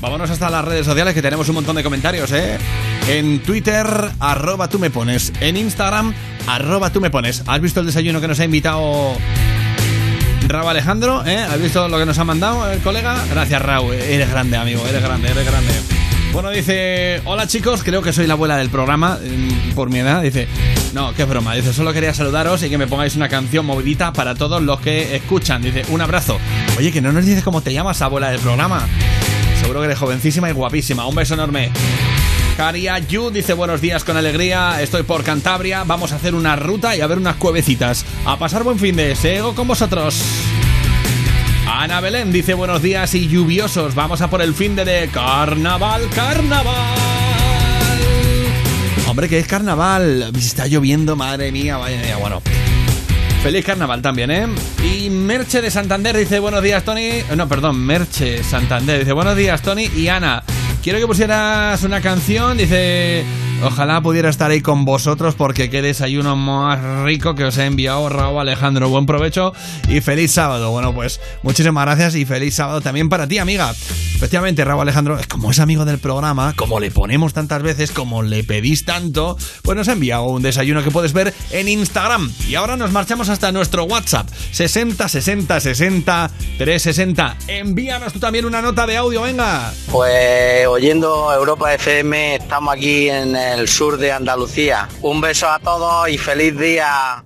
[0.00, 2.58] Vámonos hasta las redes sociales que tenemos un montón de comentarios, ¿eh?
[3.06, 3.86] En Twitter,
[4.18, 5.32] arroba tú me pones.
[5.38, 6.12] En Instagram,
[6.48, 7.44] arroba tú me pones.
[7.46, 9.16] ¿Has visto el desayuno que nos ha invitado
[10.48, 11.24] Raúl Alejandro?
[11.24, 11.38] ¿eh?
[11.38, 13.16] ¿Has visto lo que nos ha mandado el colega?
[13.30, 13.94] Gracias, Raúl.
[13.94, 14.84] Eres grande, amigo.
[14.88, 15.95] Eres grande, eres grande.
[16.36, 20.20] Bueno, dice, hola chicos, creo que soy la abuela del programa, mm, por mi edad.
[20.20, 20.46] Dice,
[20.92, 21.54] no, qué broma.
[21.54, 25.16] Dice, solo quería saludaros y que me pongáis una canción movidita para todos los que
[25.16, 25.62] escuchan.
[25.62, 26.38] Dice, un abrazo.
[26.76, 28.86] Oye, que no nos dices cómo te llamas, abuela del programa.
[29.62, 31.06] Seguro que eres jovencísima y guapísima.
[31.06, 31.70] Un beso enorme.
[32.58, 36.94] Caria Yu dice buenos días con alegría, estoy por Cantabria, vamos a hacer una ruta
[36.94, 38.04] y a ver unas cuevecitas.
[38.26, 40.22] A pasar buen fin de sego con vosotros.
[41.78, 46.74] Ana Belén dice buenos días y lluviosos, vamos a por el fin de, carnaval, carnaval.
[49.06, 52.40] Hombre, que es carnaval, está lloviendo, madre mía, vaya bueno.
[53.42, 54.46] Feliz carnaval también, ¿eh?
[54.82, 57.10] Y Merche de Santander dice buenos días, Tony.
[57.36, 60.42] No, perdón, Merche Santander dice buenos días, Tony y Ana.
[60.82, 63.22] Quiero que pusieras una canción, dice...
[63.62, 68.08] Ojalá pudiera estar ahí con vosotros porque qué desayuno más rico que os he enviado
[68.08, 68.88] Raúl Alejandro.
[68.88, 69.52] Buen provecho
[69.88, 70.70] y feliz sábado.
[70.70, 73.72] Bueno, pues muchísimas gracias y feliz sábado también para ti, amiga.
[74.16, 78.44] Efectivamente, Raúl Alejandro, como es amigo del programa, como le ponemos tantas veces, como le
[78.44, 82.32] pedís tanto, pues nos ha enviado un desayuno que puedes ver en Instagram.
[82.48, 87.36] Y ahora nos marchamos hasta nuestro WhatsApp 60 60 60 360.
[87.48, 89.70] Envíanos tú también una nota de audio, venga.
[89.92, 94.88] Pues oyendo Europa FM, estamos aquí en el sur de Andalucía.
[95.02, 97.22] Un beso a todos y feliz día.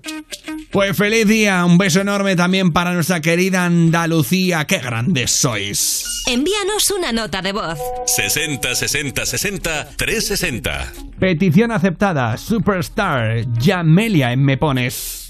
[0.70, 4.64] Pues feliz día, un beso enorme también para nuestra querida Andalucía.
[4.66, 6.22] ¡Qué grandes sois!
[6.28, 7.76] Envíanos una nota de voz.
[8.06, 10.92] 60 60 60 360.
[11.18, 15.28] Petición aceptada, Superstar, Yamelia en Me Pones.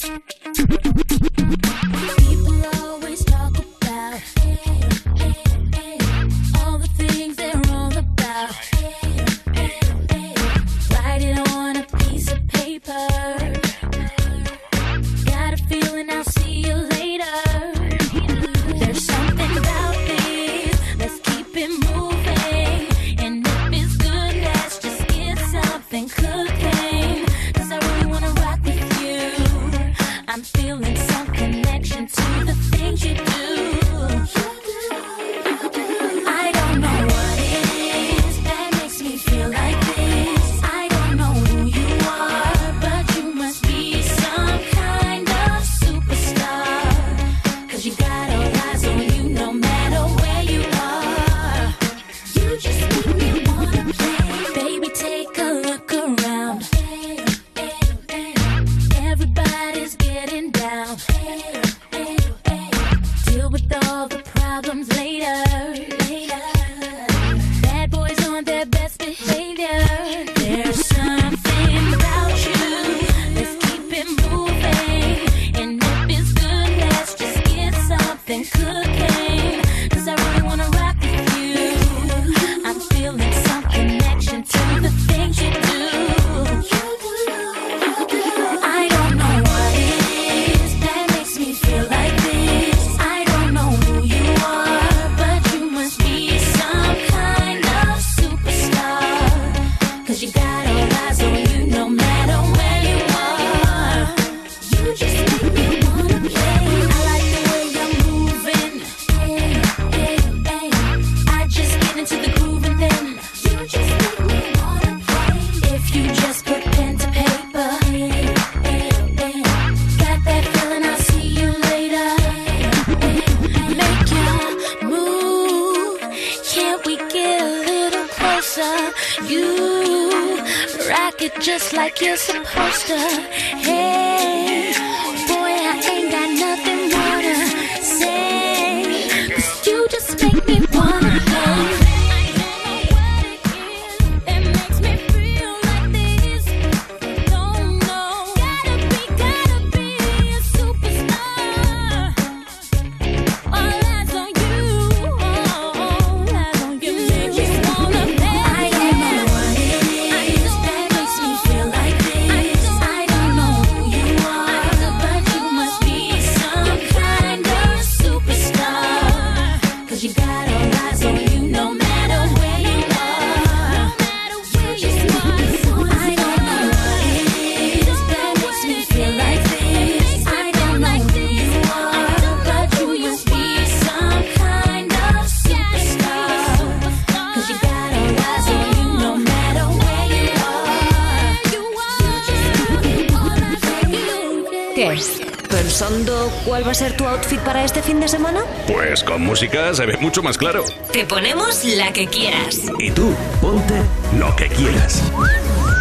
[196.81, 198.41] Ser tu outfit para este fin de semana?
[198.67, 200.65] Pues con música se ve mucho más claro.
[200.91, 202.59] Te ponemos la que quieras.
[202.79, 203.75] Y tú, ponte
[204.19, 205.03] lo que quieras.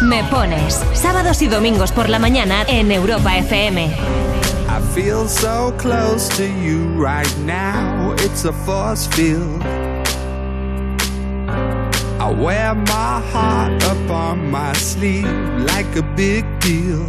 [0.02, 3.86] Me pones sábados y domingos por la mañana en Europa FM.
[3.86, 8.12] I feel so close to you right now.
[8.18, 9.62] It's a force field.
[12.20, 15.26] I wear my heart up on my sleeve
[15.64, 17.08] like a big deal.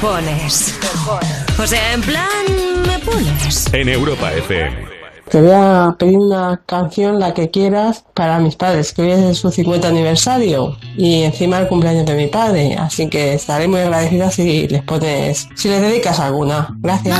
[0.00, 0.74] Pones.
[1.58, 2.28] O sea, en plan,
[2.86, 3.72] me pones.
[3.72, 4.88] En Europa FM.
[5.28, 9.36] Te voy a pedir una canción, la que quieras, para mis padres, que hoy es
[9.36, 12.76] su 50 aniversario y encima el cumpleaños de mi padre.
[12.78, 16.74] Así que estaré muy agradecida si les pones, si les dedicas alguna.
[16.80, 17.18] Gracias.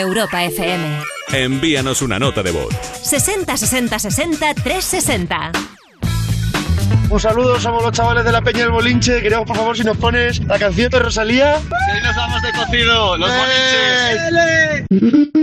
[0.00, 1.02] Europa FM.
[1.32, 2.74] Envíanos una nota de voz.
[3.02, 5.52] 60 60 60 360.
[7.08, 9.20] Un saludo, somos los chavales de la Peña del Bolinche.
[9.20, 11.56] Queremos, por favor, si nos pones la canción de Rosalía.
[11.58, 14.86] Sí, nos vamos de cocido, los ¡Eh!
[14.88, 15.30] bolinches.
[15.32, 15.39] ¡Eh!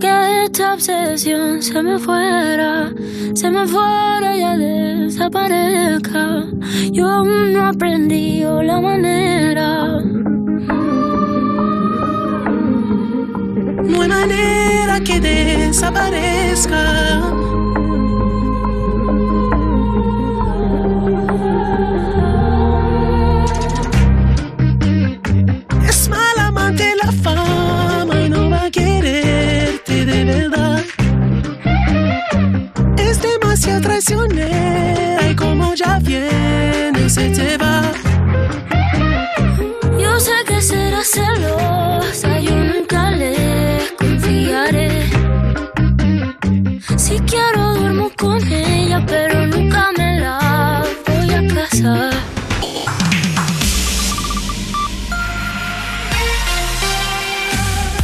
[0.00, 2.92] Que esta obsesión se me fuera,
[3.34, 6.44] se me fuera y desaparezca.
[6.92, 9.98] Yo aún no aprendí la manera.
[13.82, 17.47] No hay manera que desaparezca.
[33.68, 35.18] Ilusioné.
[35.20, 37.82] Ay, como ya viene y se te va.
[39.98, 43.34] Yo sé que será celosa, yo nunca le
[43.98, 45.10] confiaré.
[46.96, 52.12] Si quiero duermo con ella, pero nunca me la voy a casar.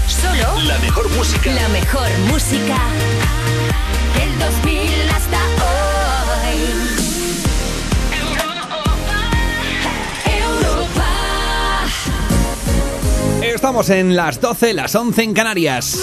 [0.09, 1.51] Solo La mejor música.
[1.52, 2.78] la mejor música
[4.17, 4.93] del 2000
[13.75, 15.99] Estamos en las 12, las 11 en Canarias.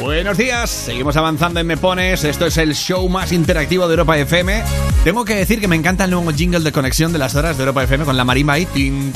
[0.00, 2.22] Buenos días, seguimos avanzando en Me Pones.
[2.22, 4.62] Esto es el show más interactivo de Europa FM.
[5.02, 7.64] Tengo que decir que me encanta el nuevo jingle de conexión de las horas de
[7.64, 8.66] Europa FM con la marimba ahí.
[8.66, 9.12] Tin.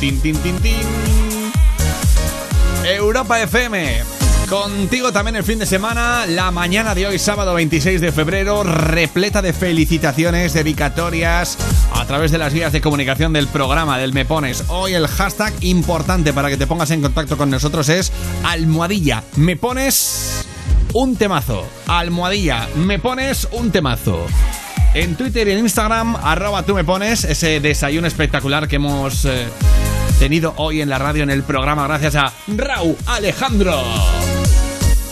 [2.83, 4.03] Europa FM.
[4.49, 9.43] Contigo también el fin de semana, la mañana de hoy, sábado 26 de febrero, repleta
[9.43, 11.57] de felicitaciones, dedicatorias
[12.07, 14.65] través de las vías de comunicación del programa del Me Pones.
[14.69, 18.13] Hoy el hashtag importante para que te pongas en contacto con nosotros es
[18.45, 19.25] almohadilla.
[19.35, 20.47] Me pones
[20.93, 21.67] un temazo.
[21.89, 22.69] Almohadilla.
[22.77, 24.27] Me pones un temazo.
[24.95, 29.49] En Twitter y en Instagram, arroba tú me pones ese desayuno espectacular que hemos eh,
[30.19, 33.83] tenido hoy en la radio en el programa gracias a Raúl Alejandro.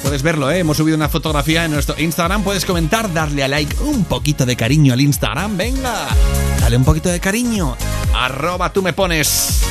[0.02, 0.60] Puedes verlo, ¿eh?
[0.60, 2.44] hemos subido una fotografía en nuestro Instagram.
[2.44, 5.56] Puedes comentar, darle a like, un poquito de cariño al Instagram.
[5.56, 6.08] Venga,
[6.64, 7.76] dale un poquito de cariño.
[8.14, 9.62] Arroba tú me pones.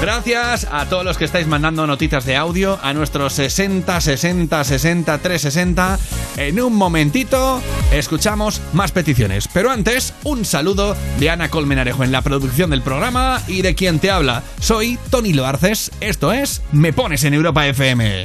[0.00, 5.18] Gracias a todos los que estáis mandando notitas de audio a nuestros 60 60 60
[5.18, 5.98] 360.
[6.38, 7.60] En un momentito
[7.92, 9.48] escuchamos más peticiones.
[9.52, 13.98] Pero antes, un saludo de Ana Colmenarejo en la producción del programa y de quien
[13.98, 14.44] te habla.
[14.60, 15.90] Soy Tony Loarces.
[16.00, 18.24] Esto es Me Pones en Europa FM.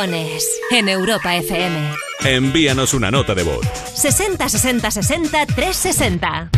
[0.00, 1.76] pones en Europa FM.
[2.24, 3.60] Envíanos una nota de voz.
[3.66, 6.50] 60 60 60 360.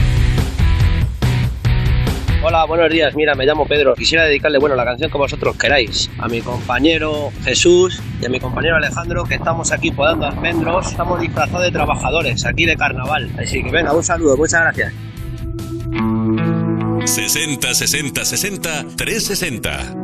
[2.45, 3.17] Hola, buenos días.
[3.17, 3.95] Mira, me llamo Pedro.
[3.95, 6.09] Quisiera dedicarle, bueno, la canción que vosotros queráis.
[6.19, 10.93] A mi compañero Jesús y a mi compañero Alejandro, que estamos aquí podando almendros.
[10.93, 13.29] Estamos disfrazados de trabajadores, aquí de carnaval.
[13.41, 14.37] Así que venga, un saludo.
[14.37, 14.93] Muchas gracias.
[17.07, 19.95] 60 60 60 360.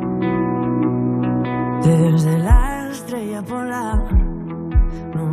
[1.85, 2.58] Desde la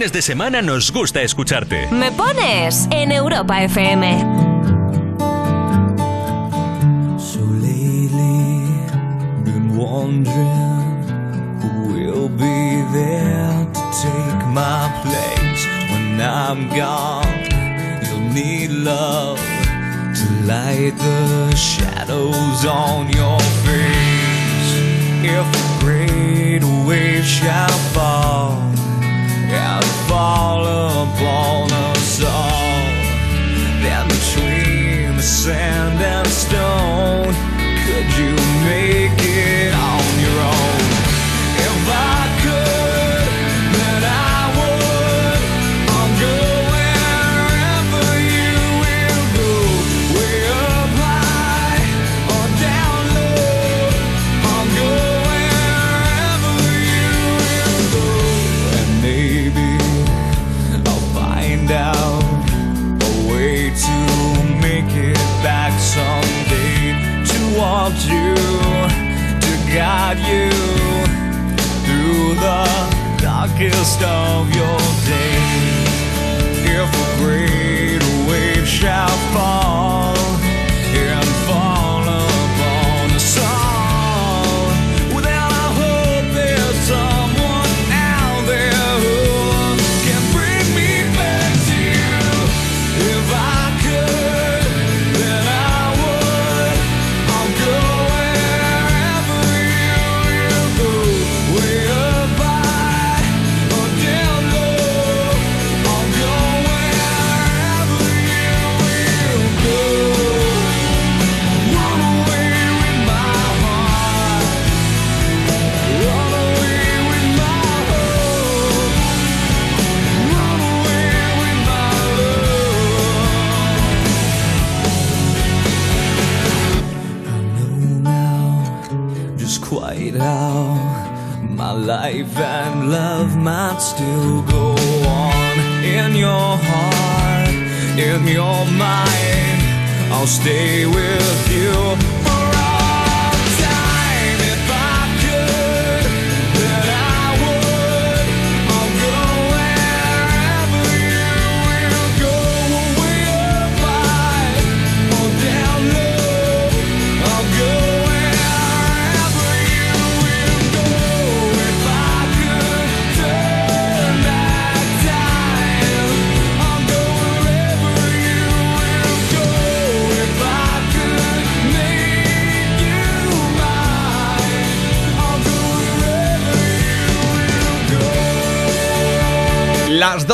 [0.00, 1.86] fines de semana nos gusta escucharte.
[1.90, 4.49] Me pones en Europa FM.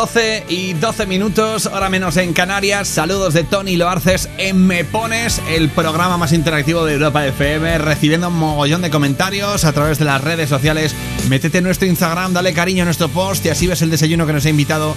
[0.07, 2.86] 12 y 12 minutos, hora menos en Canarias.
[2.86, 8.28] Saludos de Tony Loarces en Me Pones, el programa más interactivo de Europa FM, recibiendo
[8.28, 10.94] un mogollón de comentarios a través de las redes sociales.
[11.28, 14.33] Métete en nuestro Instagram, dale cariño a nuestro post y así ves el desayuno que
[14.33, 14.94] nos ha invitado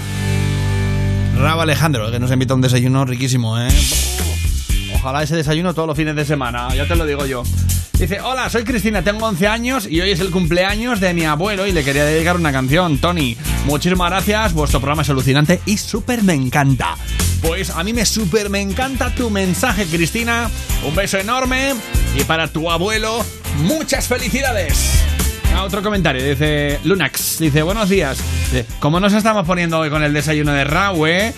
[1.39, 3.67] Rabo Alejandro, que nos ha invitado a un desayuno riquísimo, ¿eh?
[4.93, 7.41] Ojalá ese desayuno todos los fines de semana, ya te lo digo yo.
[7.99, 11.67] Dice, hola, soy Cristina, tengo 11 años y hoy es el cumpleaños de mi abuelo
[11.67, 12.97] y le quería dedicar una canción.
[12.97, 13.35] Tony,
[13.69, 16.95] muchísimas gracias, vuestro programa es alucinante y súper me encanta.
[17.41, 20.49] Pues a mí me súper me encanta tu mensaje, Cristina.
[20.83, 21.75] Un beso enorme
[22.15, 23.23] y para tu abuelo,
[23.59, 25.03] muchas felicidades.
[25.56, 28.19] Ah, otro comentario, dice Lunax, dice, buenos días.
[28.80, 31.33] Como nos estamos poniendo hoy con el desayuno de Raue,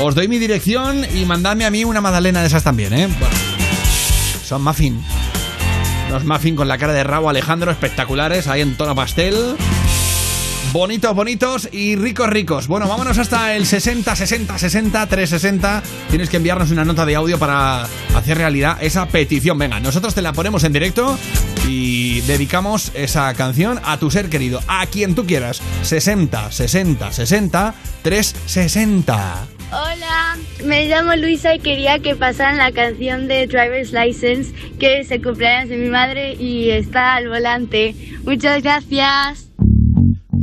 [0.00, 3.08] os doy mi dirección y mandadme a mí una magdalena de esas también, ¿eh?
[4.42, 5.00] Son muffin.
[6.10, 9.56] Los muffin con la cara de Rabo Alejandro, espectaculares, ahí en tono pastel.
[10.72, 12.66] Bonitos, bonitos y ricos, ricos.
[12.66, 15.82] Bueno, vámonos hasta el 60, 60, 60, 360.
[16.10, 17.84] Tienes que enviarnos una nota de audio para
[18.14, 19.58] hacer realidad esa petición.
[19.58, 21.16] Venga, nosotros te la ponemos en directo
[21.68, 25.62] y dedicamos esa canción a tu ser querido, a quien tú quieras.
[25.82, 29.46] 60, 60, 60, 360.
[29.70, 35.10] Hola, me llamo Luisa y quería que pasaran la canción de Driver's License, que es
[35.10, 37.94] el cumpleaños de mi madre y está al volante.
[38.24, 39.43] Muchas gracias.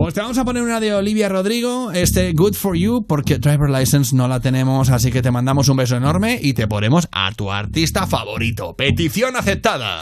[0.01, 3.69] Pues te vamos a poner una de Olivia Rodrigo, este Good for You, porque Driver
[3.69, 7.31] License no la tenemos, así que te mandamos un beso enorme y te ponemos a
[7.33, 8.73] tu artista favorito.
[8.75, 10.01] Petición aceptada.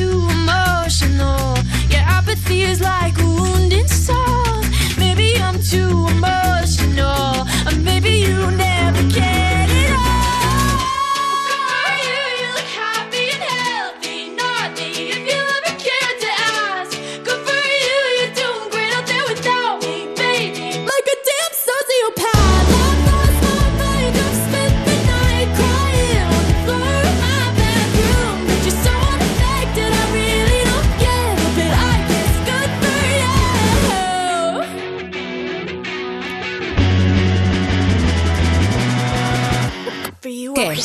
[0.00, 1.56] Too emotional,
[1.92, 3.59] your apathy is like a wounded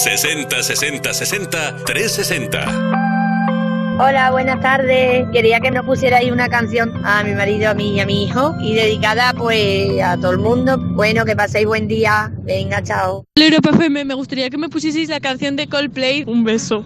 [0.00, 2.64] 60 60 60 360.
[3.98, 5.26] Hola, buenas tardes.
[5.30, 8.54] Quería que nos pusierais una canción a mi marido, a mí y a mi hijo
[8.62, 10.78] y dedicada pues a todo el mundo.
[10.78, 12.32] Bueno, que paséis buen día.
[12.44, 13.26] Venga, chao.
[13.34, 16.24] Europa FM, me gustaría que me pusieseis la canción de Coldplay.
[16.26, 16.82] Un beso.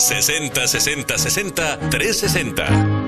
[0.00, 2.99] ...60 60 60 360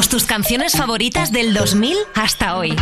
[0.00, 2.74] Cuéntanos tus canciones favoritas del 2000 hasta hoy.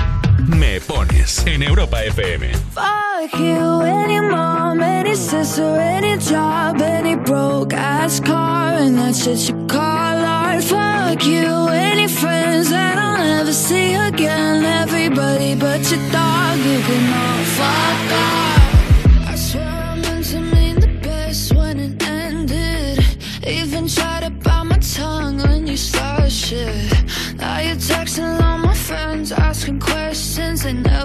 [0.47, 2.53] Me pones en Europa FM.
[2.75, 9.49] Fuck you, any mom, any sister, any job, any broke ass car, and that's just
[9.49, 10.63] your call art.
[10.63, 17.13] Fuck you, any friends that I'll never see again, everybody but your dog, you can
[17.13, 18.08] all fuck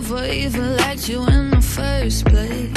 [0.03, 2.73] never even liked you in the first place.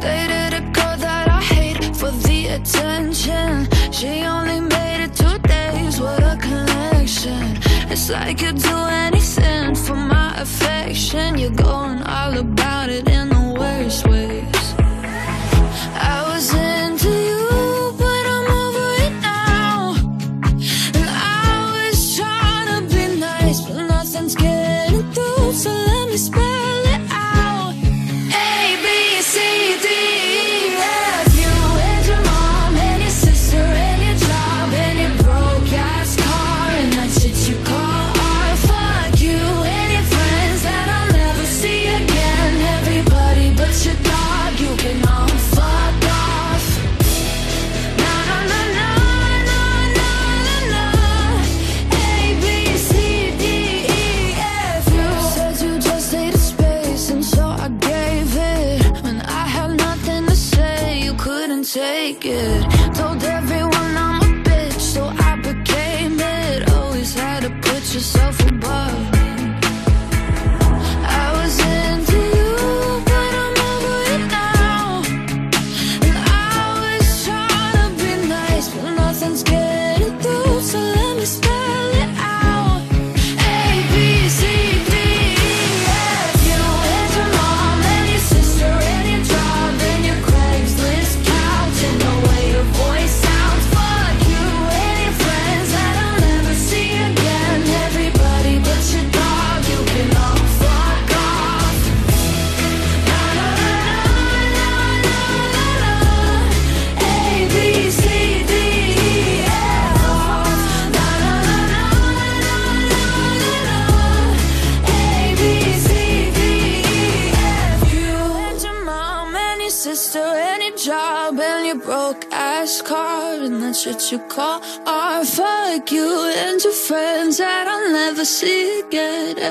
[0.00, 3.68] Dated a girl that I hate for the attention.
[3.92, 7.58] She only made it two days, with a connection.
[7.92, 11.36] It's like you'd do anything for my affection.
[11.36, 11.97] You're going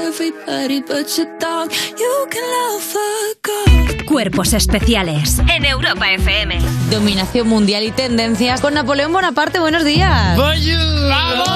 [0.08, 1.70] Everybody but your dog,
[2.00, 4.06] you can love a god.
[4.06, 6.58] Cuerpos especiales en Europa FM.
[6.90, 9.60] Dominación mundial y tendencias con Napoleón Bonaparte.
[9.60, 10.38] Buenos días.
[10.38, 11.50] ¡Vamos!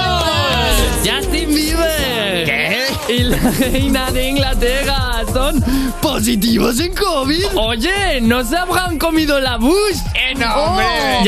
[1.06, 2.46] ¡Justin Bieber!
[2.46, 2.88] ¿Qué?
[3.14, 5.62] Y la reina de Inglaterra son
[6.02, 7.56] positivos en COVID.
[7.56, 9.96] Oye, ¿no se habrán comido la bush?
[10.42, 10.86] ¡Eh, no, hombre!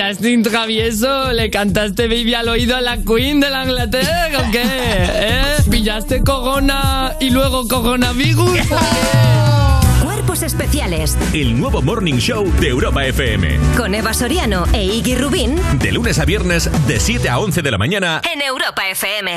[0.10, 4.62] Justin Travieso, ¿le cantaste Baby al oído a la Queen de la Inglaterra o qué?
[4.64, 5.44] ¿Eh?
[5.70, 8.60] ¿Pillaste corona y luego coronavirus?
[10.02, 13.58] Cuerpos especiales El nuevo Morning Show de Europa FM.
[13.78, 17.72] con Eva Soriano e Iggy Rubín De lunes a viernes, de 7 a 11 de
[17.72, 18.22] la mañana.
[18.34, 19.32] en Europa FM.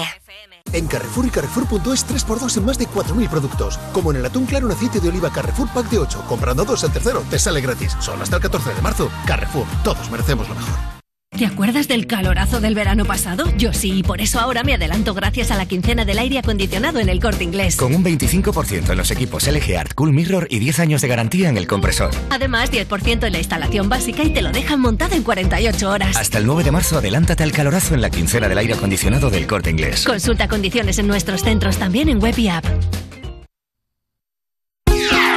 [0.72, 3.78] En Carrefour y Carrefour.es 3x2 en más de 4.000 productos.
[3.92, 6.24] Como en el atún claro en aceite de oliva Carrefour Pack de 8.
[6.28, 7.96] Comprando dos el tercero te sale gratis.
[8.00, 9.10] Solo hasta el 14 de marzo.
[9.26, 9.66] Carrefour.
[9.82, 10.95] Todos merecemos lo mejor.
[11.36, 13.44] ¿Te acuerdas del calorazo del verano pasado?
[13.58, 16.98] Yo sí, y por eso ahora me adelanto gracias a la quincena del aire acondicionado
[16.98, 17.76] en el corte inglés.
[17.76, 21.50] Con un 25% en los equipos LG Art Cool Mirror y 10 años de garantía
[21.50, 22.10] en el compresor.
[22.30, 26.16] Además, 10% en la instalación básica y te lo dejan montado en 48 horas.
[26.16, 29.46] Hasta el 9 de marzo adelántate al calorazo en la quincena del aire acondicionado del
[29.46, 30.06] corte inglés.
[30.06, 32.64] Consulta condiciones en nuestros centros también en web y app.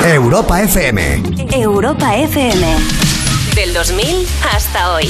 [0.02, 1.24] Europa FM.
[1.52, 2.68] Europa FM.
[3.53, 5.10] Del 2000 hasta hoy.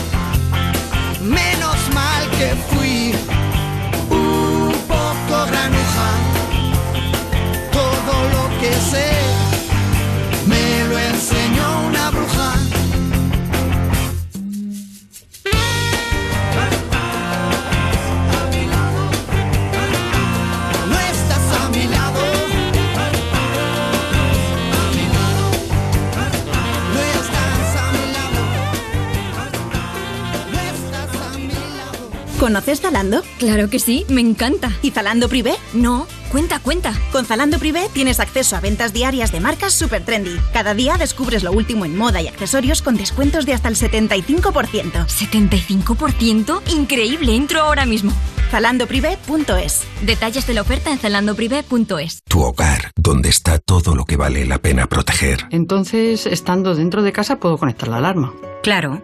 [8.91, 9.11] Sé
[10.47, 12.55] me lo enseñó una bruja.
[20.89, 22.21] No estás a mi lado.
[26.93, 28.41] No estás a mi lado.
[30.53, 32.39] No estás a mi lado.
[32.39, 33.23] ¿Conoces Zalando?
[33.37, 34.71] Claro que sí, me encanta.
[34.81, 35.55] ¿Y Zalando Privé?
[35.73, 36.07] No.
[36.31, 36.93] Cuenta, cuenta.
[37.11, 40.37] Con Zalando Privé tienes acceso a ventas diarias de marcas super trendy.
[40.53, 45.07] Cada día descubres lo último en moda y accesorios con descuentos de hasta el 75%.
[45.07, 46.61] ¿75%?
[46.71, 48.13] Increíble, entro ahora mismo.
[48.49, 49.83] Zalandoprivé.es.
[50.03, 52.23] Detalles de la oferta en zalandoprivé.es.
[52.23, 55.47] Tu hogar, donde está todo lo que vale la pena proteger.
[55.51, 58.33] Entonces, estando dentro de casa, puedo conectar la alarma.
[58.63, 59.03] Claro.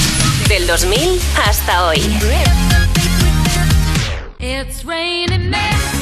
[0.61, 1.97] Del 2000 hasta hoy.
[4.39, 6.00] It's raining men.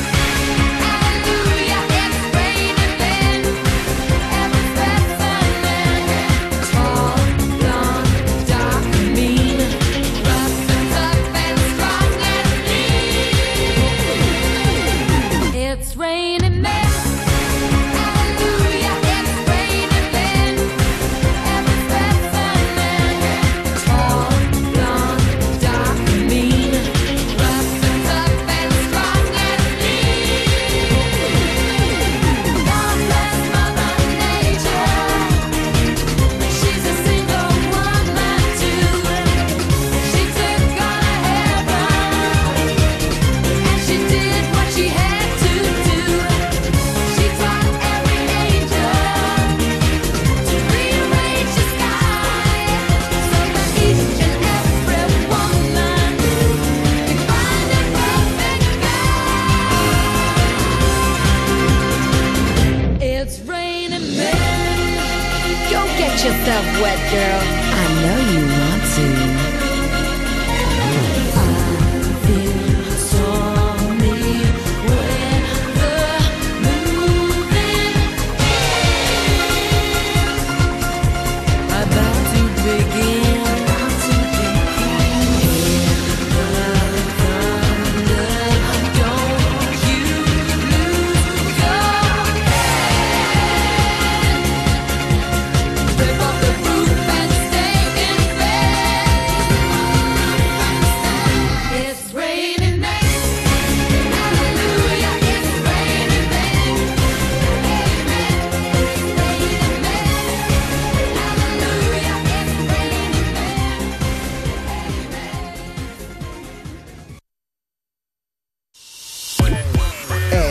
[67.11, 67.38] Girl.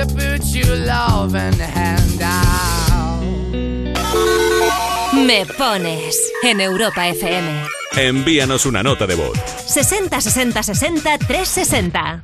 [0.00, 3.20] To put your loving hand out.
[5.12, 7.66] Me pones en Europa FM.
[7.98, 9.36] Envíanos una nota de voz.
[9.66, 12.20] 60 60 60 360.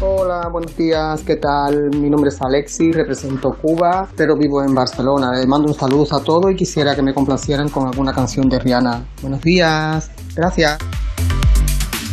[0.00, 1.90] Hola, buenos días, ¿qué tal?
[1.96, 5.32] Mi nombre es Alexis, represento Cuba, pero vivo en Barcelona.
[5.32, 8.60] Les mando un saludo a todos y quisiera que me complacieran con alguna canción de
[8.60, 9.04] Rihanna.
[9.20, 10.78] Buenos días, gracias.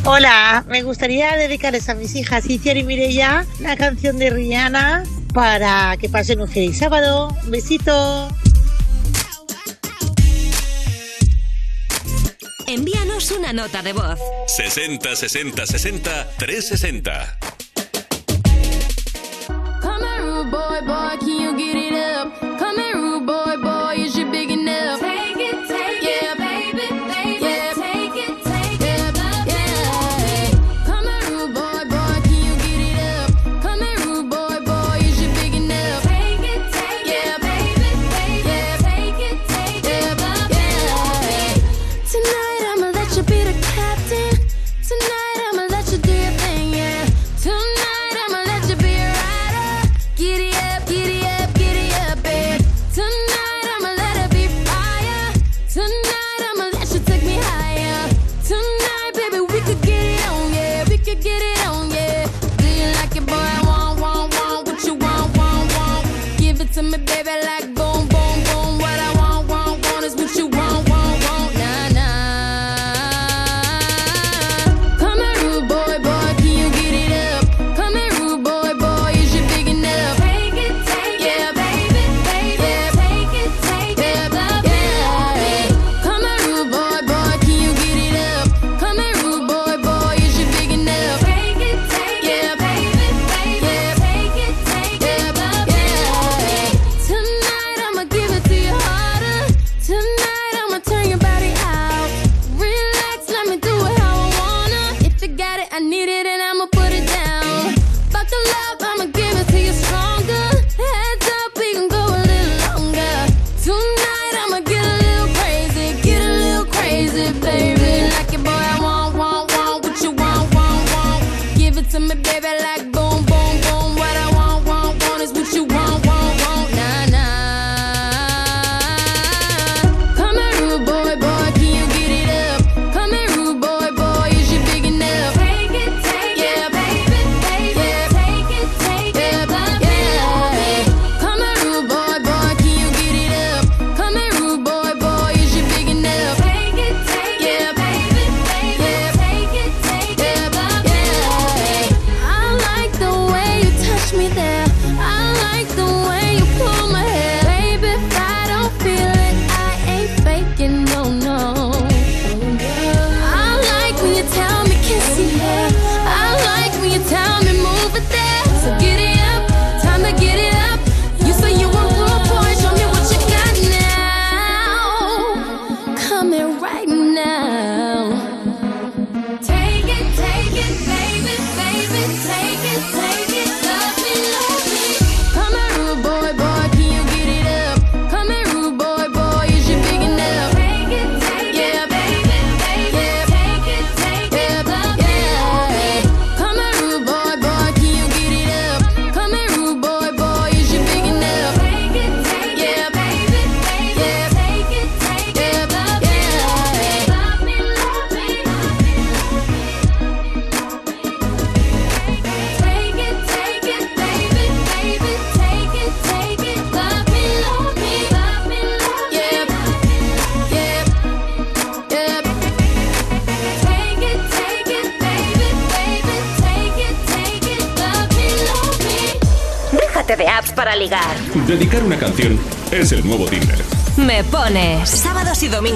[0.08, 5.04] Hola, me gustaría dedicarles a mis hijas Iciar y Mireya la canción de Rihanna
[5.34, 7.36] para que pasen un feliz sábado.
[7.44, 8.30] Un besito.
[12.68, 14.20] Envíanos una nota de voz.
[14.46, 17.40] 60 60 60 360.
[19.82, 22.55] Come rude boy, boy, can you get it up?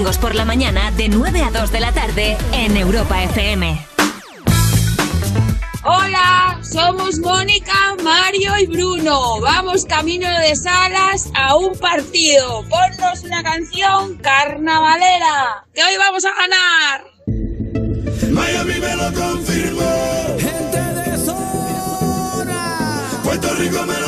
[0.00, 3.86] domingos por la mañana de 9 a 2 de la tarde en Europa FM.
[5.84, 9.40] Hola, somos Mónica, Mario y Bruno.
[9.42, 12.64] Vamos camino de Salas a un partido.
[12.70, 17.04] Ponnos una canción carnavalera, que hoy vamos a ganar.
[18.30, 20.38] Miami me lo confirmó.
[20.38, 23.02] Gente de zona.
[23.22, 23.99] Puerto Rico me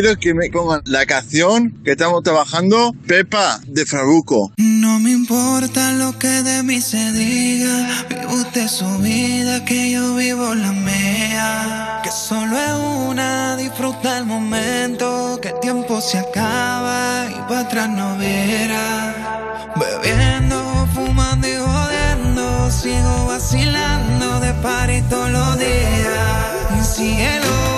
[0.00, 4.50] Quiero que me pongan la canción que estamos trabajando, Pepa de Farruko.
[4.56, 10.14] No me importa lo que de mí se diga, vive usted su vida, que yo
[10.16, 12.00] vivo la mía.
[12.02, 17.90] Que solo es una, disfruta el momento, que el tiempo se acaba y para atrás
[17.90, 19.68] no verá.
[19.76, 26.80] Bebiendo, fumando y jodiendo, sigo vacilando de party todos los días.
[26.80, 26.84] Y.
[26.84, 27.69] Cielo.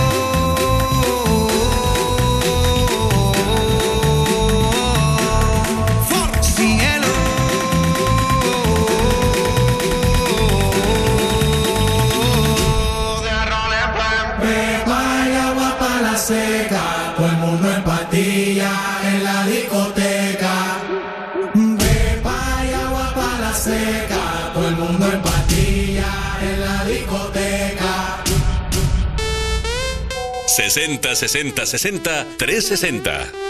[30.52, 33.41] 60 60 60 360.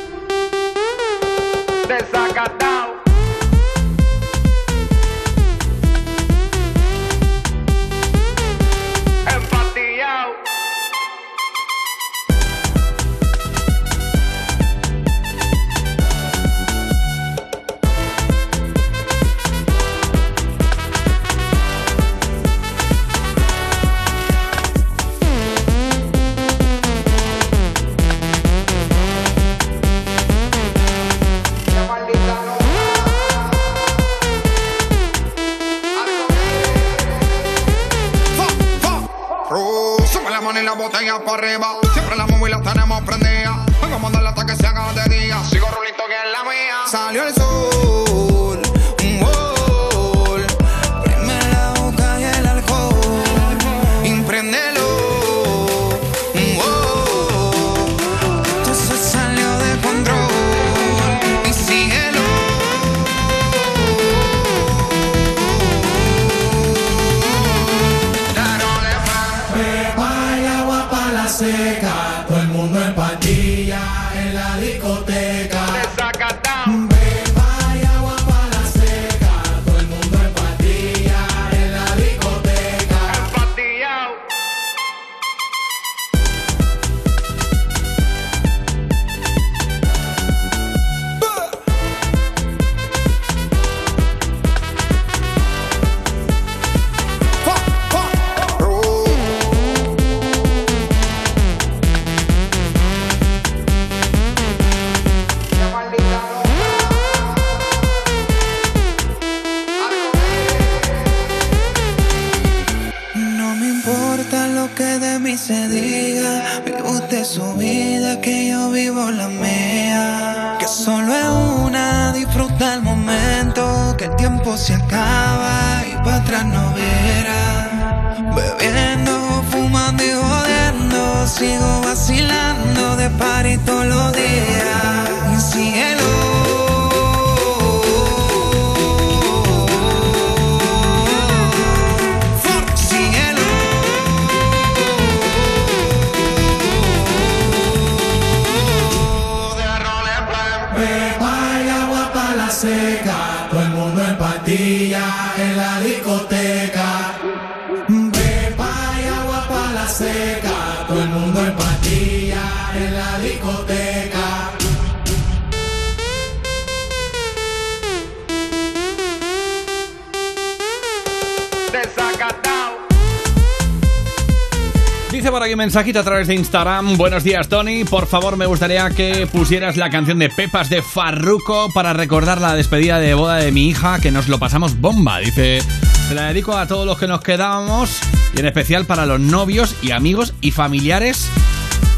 [175.72, 176.98] Mensajito a través de Instagram.
[176.98, 177.84] Buenos días, Tony.
[177.84, 182.54] Por favor, me gustaría que pusieras la canción de Pepas de Farruko para recordar la
[182.54, 185.20] despedida de boda de mi hija, que nos lo pasamos bomba.
[185.20, 185.62] Dice,
[186.08, 188.00] se la dedico a todos los que nos quedábamos
[188.34, 191.30] y en especial para los novios y amigos y familiares.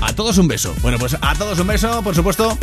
[0.02, 0.72] A todos un beso.
[0.80, 2.56] Bueno, pues a todos un beso, por supuesto.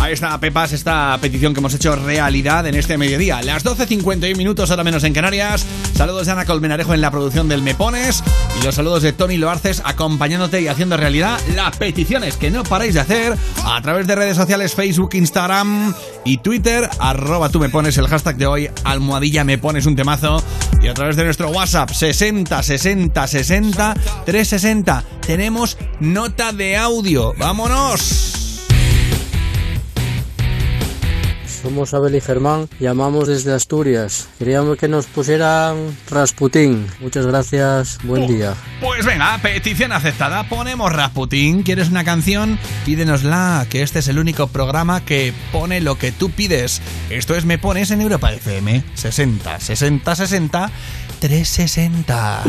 [0.00, 3.42] Ahí está, Pepas, esta petición que hemos hecho realidad en este mediodía.
[3.42, 5.66] Las 12.51 minutos, ahora menos en Canarias.
[5.96, 8.21] Saludos de Ana Colmenarejo en la producción del Me Pones.
[8.64, 13.00] Los saludos de Tony Loarces acompañándote y haciendo realidad las peticiones que no paráis de
[13.00, 15.92] hacer a través de redes sociales Facebook, Instagram
[16.24, 16.88] y Twitter.
[17.00, 20.42] Arroba tú me pones el hashtag de hoy, almohadilla me pones un temazo.
[20.80, 23.94] Y a través de nuestro WhatsApp 60 60 60
[24.26, 27.34] 360 tenemos nota de audio.
[27.36, 28.21] ¡Vámonos!
[31.62, 34.28] Somos Abel y Germán, llamamos desde Asturias.
[34.38, 36.88] Queríamos que nos pusieran Rasputín.
[36.98, 38.54] Muchas gracias, buen día.
[38.80, 40.48] Pues venga, petición aceptada.
[40.48, 41.62] Ponemos Rasputín.
[41.62, 42.58] ¿Quieres una canción?
[42.84, 46.82] Pídenosla, que este es el único programa que pone lo que tú pides.
[47.10, 48.82] Esto es Me Pones en Europa FM.
[48.94, 50.70] 60, 60, 60,
[51.20, 52.42] 360.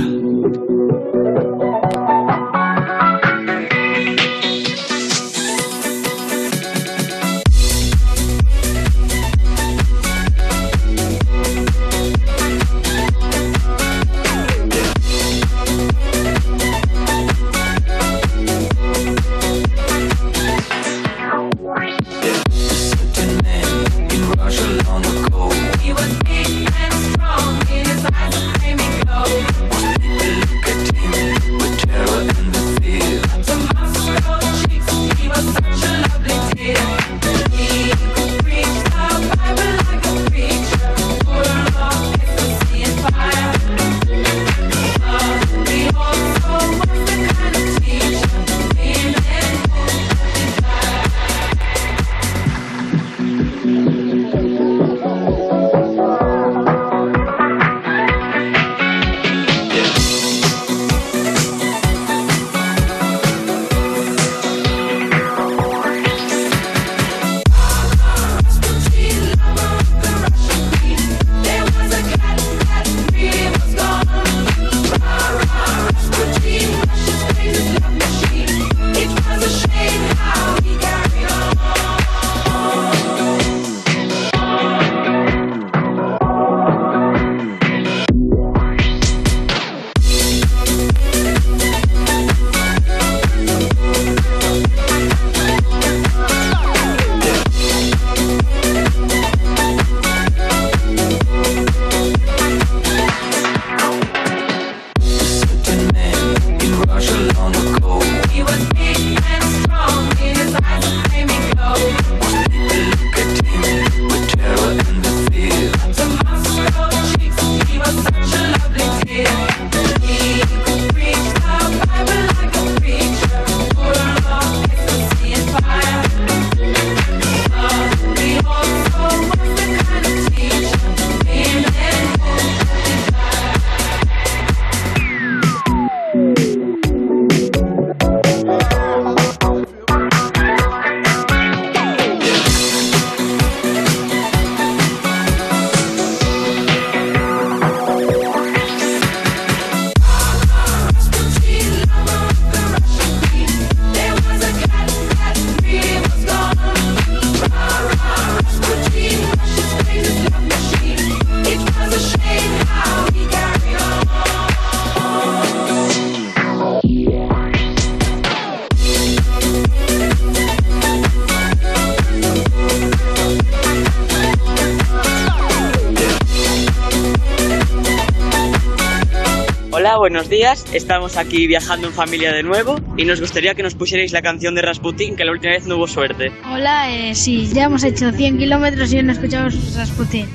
[180.34, 180.66] Días.
[180.74, 184.56] Estamos aquí viajando en familia de nuevo y nos gustaría que nos pusierais la canción
[184.56, 186.32] de Rasputin, que la última vez no hubo suerte.
[186.52, 190.28] Hola, eh, sí, ya hemos hecho 100 kilómetros y no escuchamos Rasputin.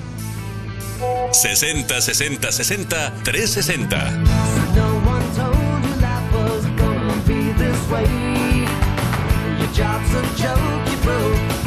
[1.32, 4.22] 60 60 60 360.
[10.38, 11.57] Your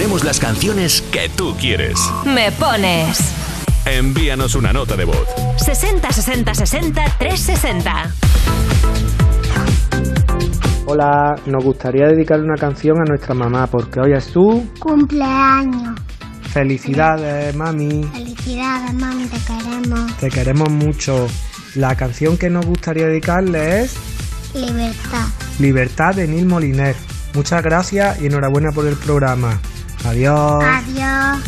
[0.00, 1.98] Ponemos las canciones que tú quieres.
[2.24, 3.18] Me pones.
[3.84, 5.28] Envíanos una nota de voz.
[5.58, 8.10] 60 60 60 360.
[10.86, 16.00] Hola, nos gustaría dedicarle una canción a nuestra mamá porque hoy es su Cumpleaños.
[16.50, 18.02] felicidades, mami.
[18.04, 20.16] Felicidades, mami, te queremos.
[20.16, 21.26] Te queremos mucho.
[21.74, 23.96] La canción que nos gustaría dedicarle es
[24.54, 25.26] Libertad.
[25.58, 26.96] Libertad de Nil Moliner.
[27.34, 29.60] Muchas gracias y enhorabuena por el programa.
[30.10, 30.64] Adiós.
[30.64, 31.38] Adiós.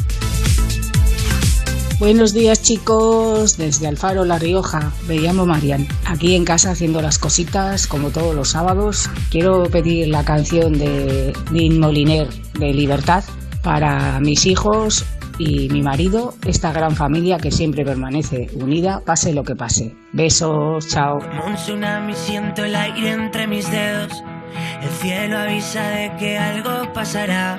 [1.98, 5.88] Buenos días chicos, desde Alfaro, La Rioja, me llamo Marian.
[6.06, 9.10] Aquí en casa haciendo las cositas como todos los sábados.
[9.30, 13.24] Quiero pedir la canción de Dean Moliner de Libertad
[13.64, 15.04] para mis hijos
[15.38, 19.96] y mi marido, esta gran familia que siempre permanece unida, pase lo que pase.
[20.12, 21.18] Besos, chao.
[21.18, 24.22] Como un tsunami siento el aire entre mis dedos.
[24.80, 27.58] El cielo avisa de que algo pasará.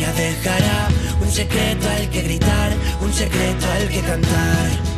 [0.00, 0.88] dejará
[1.20, 4.92] un secreto al que gritar, un secreto al que cantar.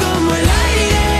[0.00, 1.19] Como el aire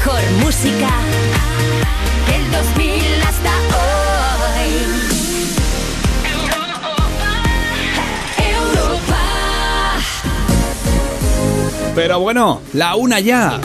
[0.00, 0.88] Mejor música
[2.26, 4.70] del 2000 hasta hoy.
[8.50, 9.18] Europa.
[11.94, 13.60] Pero bueno, la una ya.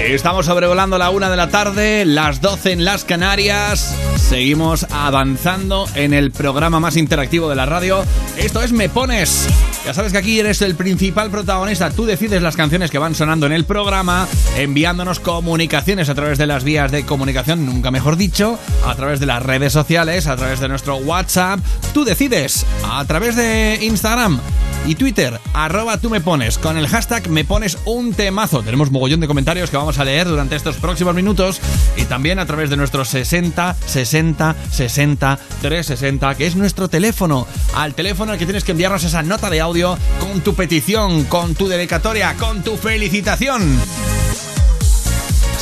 [0.00, 3.96] Estamos sobrevolando la una de la tarde, las 12 en las Canarias.
[4.16, 8.04] Seguimos avanzando en el programa más interactivo de la radio.
[8.36, 9.48] Esto es Me Pones.
[9.86, 11.92] Ya sabes que aquí eres el principal protagonista.
[11.92, 16.46] Tú decides las canciones que van sonando en el programa, enviándonos comunicaciones a través de
[16.48, 20.58] las vías de comunicación, nunca mejor dicho, a través de las redes sociales, a través
[20.58, 21.60] de nuestro WhatsApp.
[21.94, 24.40] Tú decides a través de Instagram
[24.86, 28.62] y Twitter, arroba tú me pones, con el hashtag me pones un temazo.
[28.62, 31.60] Tenemos mogollón de comentarios que vamos a leer durante estos próximos minutos
[31.96, 37.46] y también a través de nuestro 60 60 60 360, que es nuestro teléfono.
[37.74, 41.54] Al teléfono al que tienes que enviarnos esa nota de audio con tu petición, con
[41.54, 43.80] tu dedicatoria, con tu felicitación.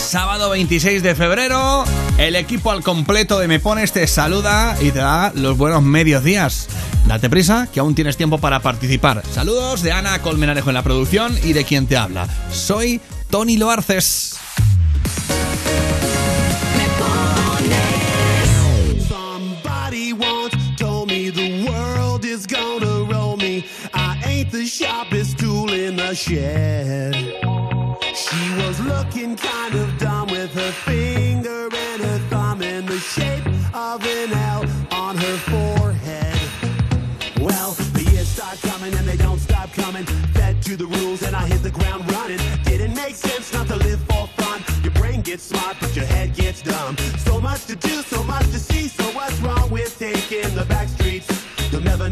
[0.04, 1.84] Sábado 26 de febrero,
[2.18, 6.22] el equipo al completo de Me Pones te saluda y te da los buenos medios
[6.22, 6.68] días.
[7.08, 9.22] Date prisa, que aún tienes tiempo para participar.
[9.32, 12.28] Saludos de Ana Colmenarejo en la producción y de quien te habla.
[12.52, 13.00] Soy
[13.30, 14.38] Tony Loarces.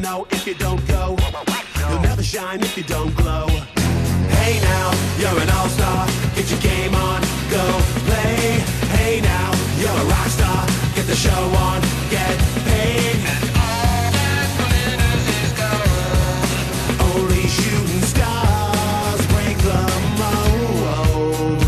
[0.03, 1.17] Know if you don't go.
[1.79, 3.47] You'll never shine if you don't glow.
[4.37, 6.07] Hey now, you're an all-star.
[6.35, 7.65] Get your game on, go
[8.09, 8.59] play.
[8.99, 10.67] Hey now, you're a rock star.
[10.97, 13.17] Get the show on, get paid.
[13.31, 17.15] And all that glitters is gold.
[17.15, 19.83] Only shooting stars break the
[20.23, 21.63] mold.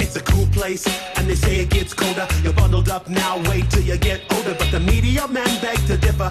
[0.00, 2.26] It's a cool place, and they say it gets colder.
[2.42, 4.54] You're bundled up now, wait till you get older.
[4.58, 6.30] But the media men beg to differ,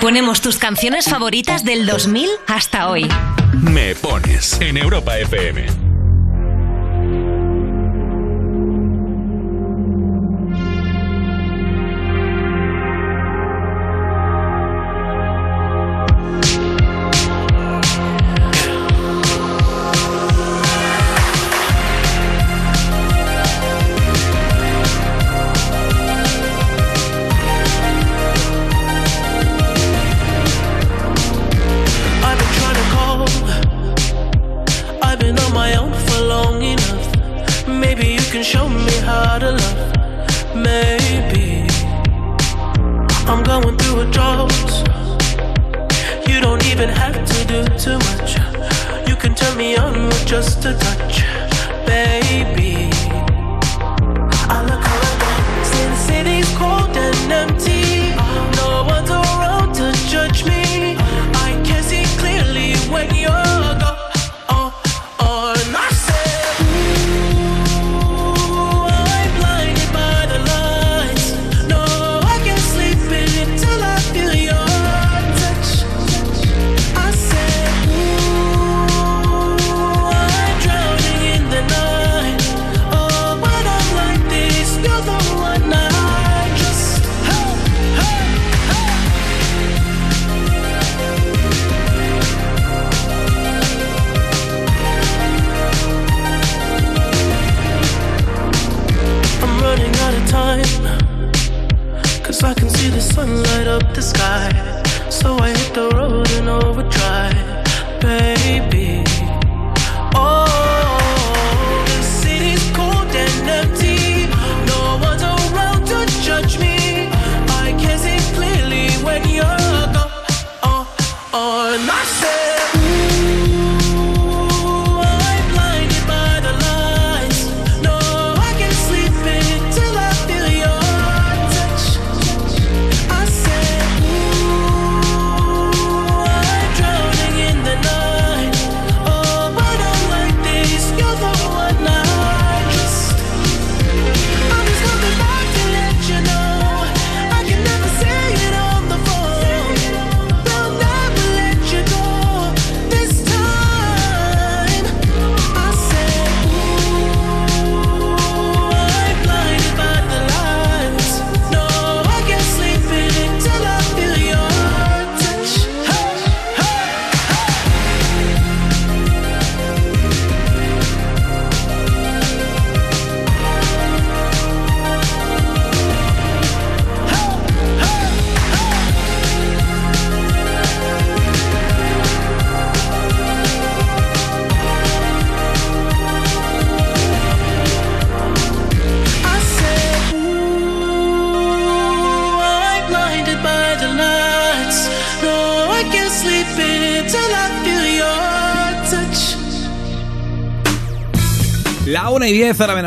[0.00, 3.06] Ponemos tus canciones favoritas del 2000 hasta hoy.
[3.52, 5.87] Me pones en Europa FM.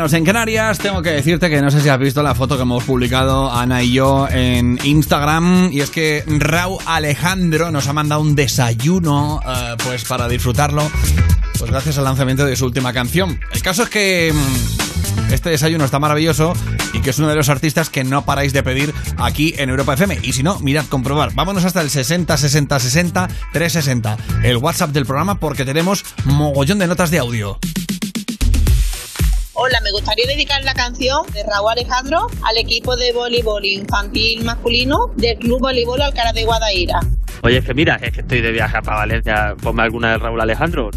[0.02, 0.78] Menos en Canarias.
[0.78, 3.84] Tengo que decirte que no sé si has visto la foto que hemos publicado Ana
[3.84, 5.70] y yo en Instagram.
[5.70, 10.90] Y es que Raúl Alejandro nos ha mandado un desayuno eh, pues para disfrutarlo.
[11.56, 13.38] Pues gracias al lanzamiento de su última canción.
[13.52, 16.52] El caso es que mm, este desayuno está maravilloso
[16.92, 19.94] y que es uno de los artistas que no paráis de pedir aquí en Europa
[19.94, 20.18] FM.
[20.24, 21.32] Y si no, mirad, comprobar.
[21.32, 26.88] Vámonos hasta el 60 60 60 360, el WhatsApp del programa, porque tenemos mogollón de
[26.88, 27.60] notas de audio.
[30.02, 35.60] Gustaría dedicar la canción de Raúl Alejandro al equipo de voleibol infantil masculino del Club
[35.60, 36.98] Voleibol Alcaraz de Guadaira.
[37.44, 39.54] Oye, es que mira, es que estoy de viaje para Valencia.
[39.62, 40.90] Ponme alguna de Raúl Alejandro.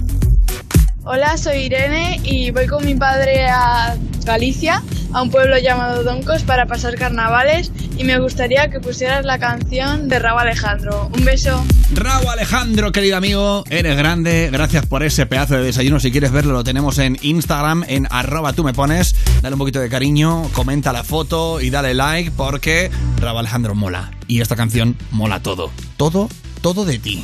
[1.03, 4.82] Hola, soy Irene y voy con mi padre a Galicia,
[5.14, 10.09] a un pueblo llamado Doncos, para pasar carnavales y me gustaría que pusieras la canción
[10.09, 11.11] de Raúl Alejandro.
[11.16, 11.64] Un beso.
[11.93, 14.49] Raúl Alejandro, querido amigo, eres grande.
[14.51, 15.99] Gracias por ese pedazo de desayuno.
[15.99, 19.15] Si quieres verlo, lo tenemos en Instagram, en arroba tú me pones.
[19.41, 22.89] Dale un poquito de cariño, comenta la foto y dale like porque
[23.19, 24.11] Raúl Alejandro mola.
[24.27, 25.72] Y esta canción mola todo.
[25.97, 26.30] Todo,
[26.61, 27.23] todo de ti.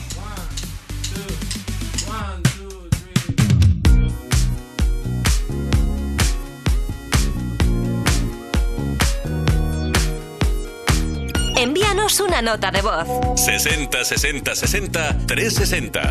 [12.11, 13.07] Envíanos una nota de voz.
[13.39, 16.01] 60 60 60 360.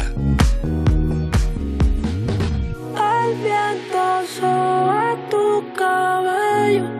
[2.97, 7.00] El viento sobre tu cabello.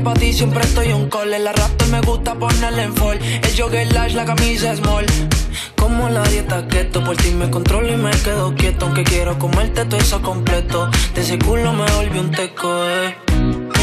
[0.00, 1.32] Para ti siempre estoy un call.
[1.32, 3.18] El arrastre me gusta ponerle en fall.
[3.20, 5.06] El jogger large, la camisa small.
[5.76, 8.86] Como la dieta keto, por ti me controlo y me quedo quieto.
[8.86, 10.90] Aunque quiero comerte todo eso completo.
[11.14, 13.16] De ese culo me volví un teco, eh.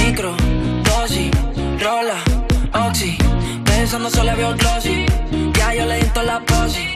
[0.03, 0.35] Micro,
[0.83, 1.31] dosis,
[1.79, 2.17] rola,
[2.87, 3.17] oxi.
[3.65, 5.05] Pensando solo veo glossy.
[5.53, 6.91] Ya yo le di la posi.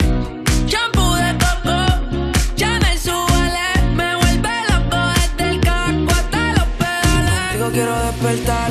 [0.66, 1.76] Shampoo de coco,
[2.56, 3.66] ya me suele.
[3.94, 7.40] Me vuelve loco desde el caco hasta los pedales.
[7.52, 8.70] Contigo quiero despertar,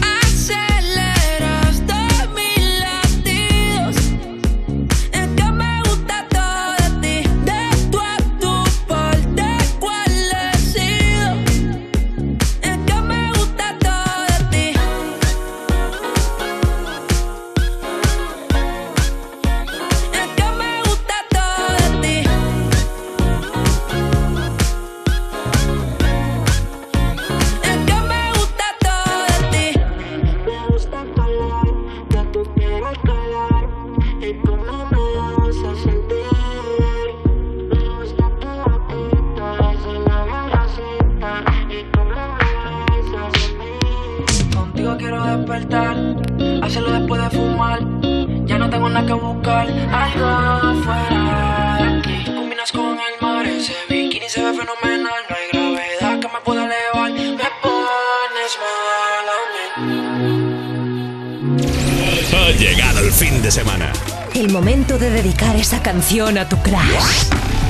[65.81, 67.29] Canción a tu crush.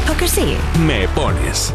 [0.10, 0.58] ¿O que sí?
[0.80, 1.74] Me pones.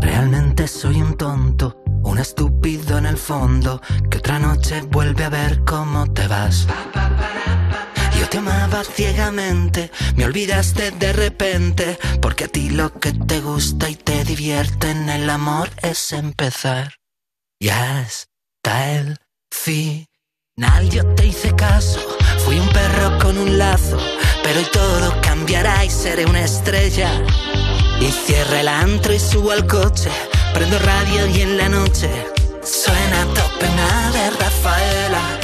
[0.00, 3.80] Realmente soy un tonto, un estúpido en el fondo,
[4.10, 6.66] que otra noche vuelve a ver cómo te vas.
[8.18, 13.90] Yo te amaba ciegamente, me olvidaste de repente, porque a ti lo que te gusta
[13.90, 16.94] y te divierte en el amor es empezar.
[17.58, 19.18] Y hasta el
[20.56, 21.98] final yo te hice caso,
[22.44, 23.98] fui un perro con un lazo,
[24.44, 27.10] pero hoy todo cambiará y seré una estrella.
[28.00, 30.10] Y cierra el antro y subo al coche,
[30.52, 32.08] prendo radio y en la noche
[32.62, 35.43] suena a tope una de Rafaela.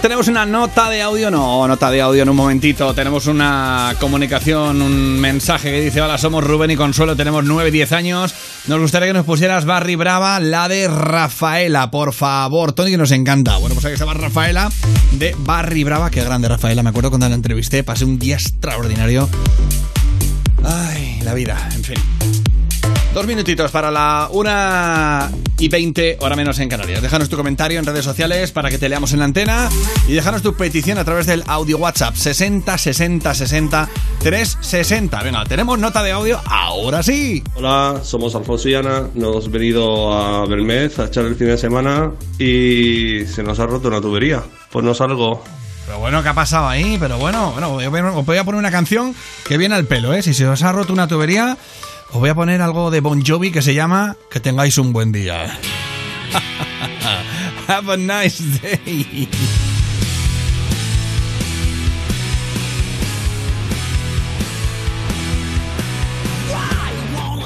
[0.00, 2.94] tenemos una nota de audio, no, nota de audio en un momentito.
[2.94, 7.92] Tenemos una comunicación, un mensaje que dice: Hola, somos Rubén y Consuelo, tenemos 9, 10
[7.92, 8.34] años.
[8.66, 12.72] Nos gustaría que nos pusieras Barry Brava, la de Rafaela, por favor.
[12.72, 13.56] Tony, que nos encanta.
[13.58, 14.70] Bueno, pues ahí estaba Rafaela
[15.12, 16.10] de Barry Brava.
[16.10, 16.82] Qué grande, Rafaela.
[16.82, 19.28] Me acuerdo cuando la entrevisté, pasé un día extraordinario.
[20.64, 22.39] Ay, la vida, en fin.
[23.12, 27.02] Dos minutitos para la una y 20, hora menos en Canarias.
[27.02, 29.68] Déjanos tu comentario en redes sociales para que te leamos en la antena
[30.06, 33.88] y déjanos tu petición a través del audio WhatsApp 60 60 60
[34.20, 35.22] 360.
[35.24, 37.42] Venga, tenemos nota de audio ahora sí.
[37.56, 39.08] Hola, somos Alfonso y Ana.
[39.14, 43.66] Nos hemos venido a Belmez a echar el fin de semana y se nos ha
[43.66, 44.40] roto una tubería.
[44.70, 45.42] Pues no salgo.
[45.84, 46.96] Pero bueno, ¿qué ha pasado ahí?
[47.00, 47.74] Pero bueno, bueno,
[48.16, 49.16] os voy a poner una canción
[49.48, 50.22] que viene al pelo, ¿eh?
[50.22, 51.56] Si se os ha roto una tubería,
[52.12, 55.12] os voy a poner algo de Bon Jovi que se llama Que tengáis un buen
[55.12, 55.44] día.
[57.68, 59.28] Have a nice day.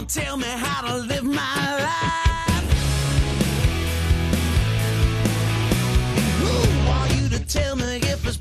[0.07, 2.65] Tell me how to live my life?
[6.39, 8.37] Who are you to tell me if it's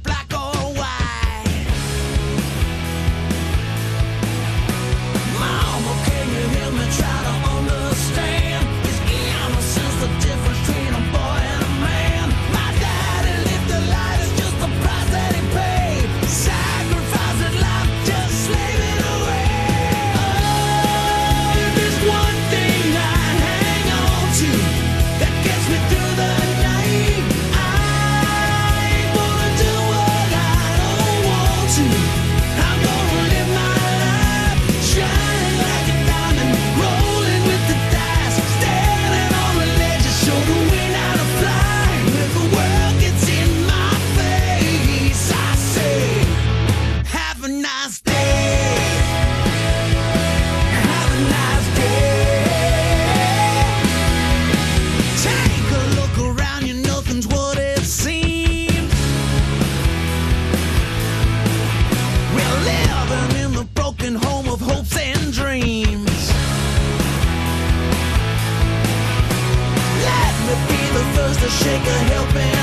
[71.64, 72.62] shake a helping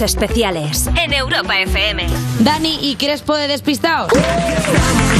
[0.00, 2.06] Cuerpos especiales en Europa FM.
[2.40, 4.10] Dani y Crespo de Despistados.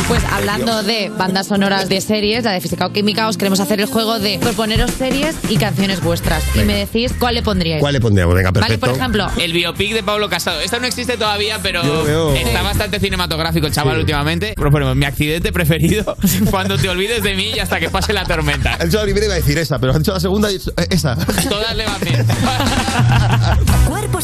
[0.09, 3.81] Pues hablando de bandas sonoras de series, la de Física o Química, os queremos hacer
[3.81, 6.42] el juego de proponeros series y canciones vuestras.
[6.57, 7.81] Y me decís cuál le pondríais.
[7.81, 8.34] ¿Cuál le pondríamos?
[8.34, 8.86] Venga, Vale, perfecto.
[8.86, 10.60] por ejemplo, El biopic de Pablo Casado.
[10.60, 12.34] Esto no existe todavía, pero Yo lo veo.
[12.34, 14.55] está bastante cinematográfico el chaval últimamente.
[14.57, 16.17] Proponemos mi accidente preferido
[16.50, 18.76] cuando te olvides de mí y hasta que pase la tormenta.
[18.81, 20.86] Ha dicho la primera iba a decir esa, pero ha dicho la segunda y eh,
[20.89, 21.17] esa.
[21.49, 22.26] Todas le van bien.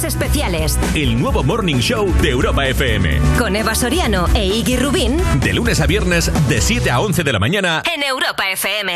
[0.07, 3.19] Especiales El nuevo Morning Show de Europa FM.
[3.39, 7.33] con Eva Soriano e Iggy Rubín De lunes a viernes, de 7 a 11 de
[7.33, 7.83] la mañana.
[7.95, 8.93] en Europa FM.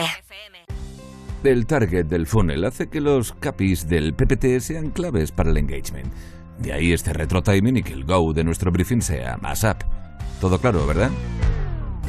[1.42, 6.12] El target del funnel hace que los capis del PPT sean claves para el engagement.
[6.58, 9.78] De ahí este retro timing y que el go de nuestro briefing sea más up.
[10.40, 11.10] Todo claro, ¿verdad?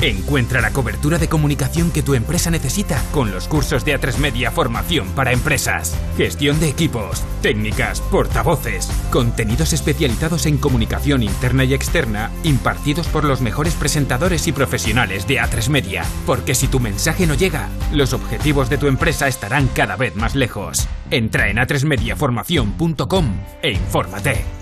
[0.01, 4.49] Encuentra la cobertura de comunicación que tu empresa necesita con los cursos de A3 Media
[4.49, 5.95] Formación para Empresas.
[6.17, 13.41] Gestión de equipos, técnicas, portavoces, contenidos especializados en comunicación interna y externa impartidos por los
[13.41, 16.03] mejores presentadores y profesionales de A3 Media.
[16.25, 20.33] Porque si tu mensaje no llega, los objetivos de tu empresa estarán cada vez más
[20.33, 20.87] lejos.
[21.11, 23.25] Entra en a3mediaformación.com
[23.61, 24.60] e infórmate.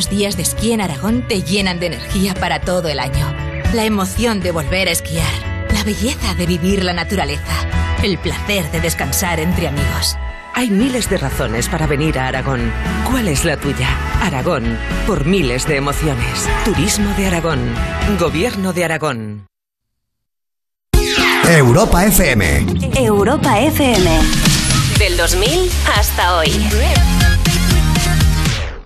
[0.00, 3.34] Unos días de esquí en Aragón te llenan de energía para todo el año.
[3.74, 5.30] La emoción de volver a esquiar,
[5.74, 7.68] la belleza de vivir la naturaleza,
[8.02, 10.16] el placer de descansar entre amigos.
[10.54, 12.72] Hay miles de razones para venir a Aragón.
[13.10, 13.90] ¿Cuál es la tuya?
[14.22, 16.48] Aragón, por miles de emociones.
[16.64, 17.60] Turismo de Aragón.
[18.18, 19.46] Gobierno de Aragón.
[21.46, 22.64] Europa FM.
[22.96, 24.18] Europa FM.
[24.98, 26.50] Del 2000 hasta hoy.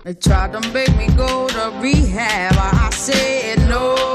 [0.05, 2.53] They tried to make me go to rehab.
[2.59, 4.14] I said no,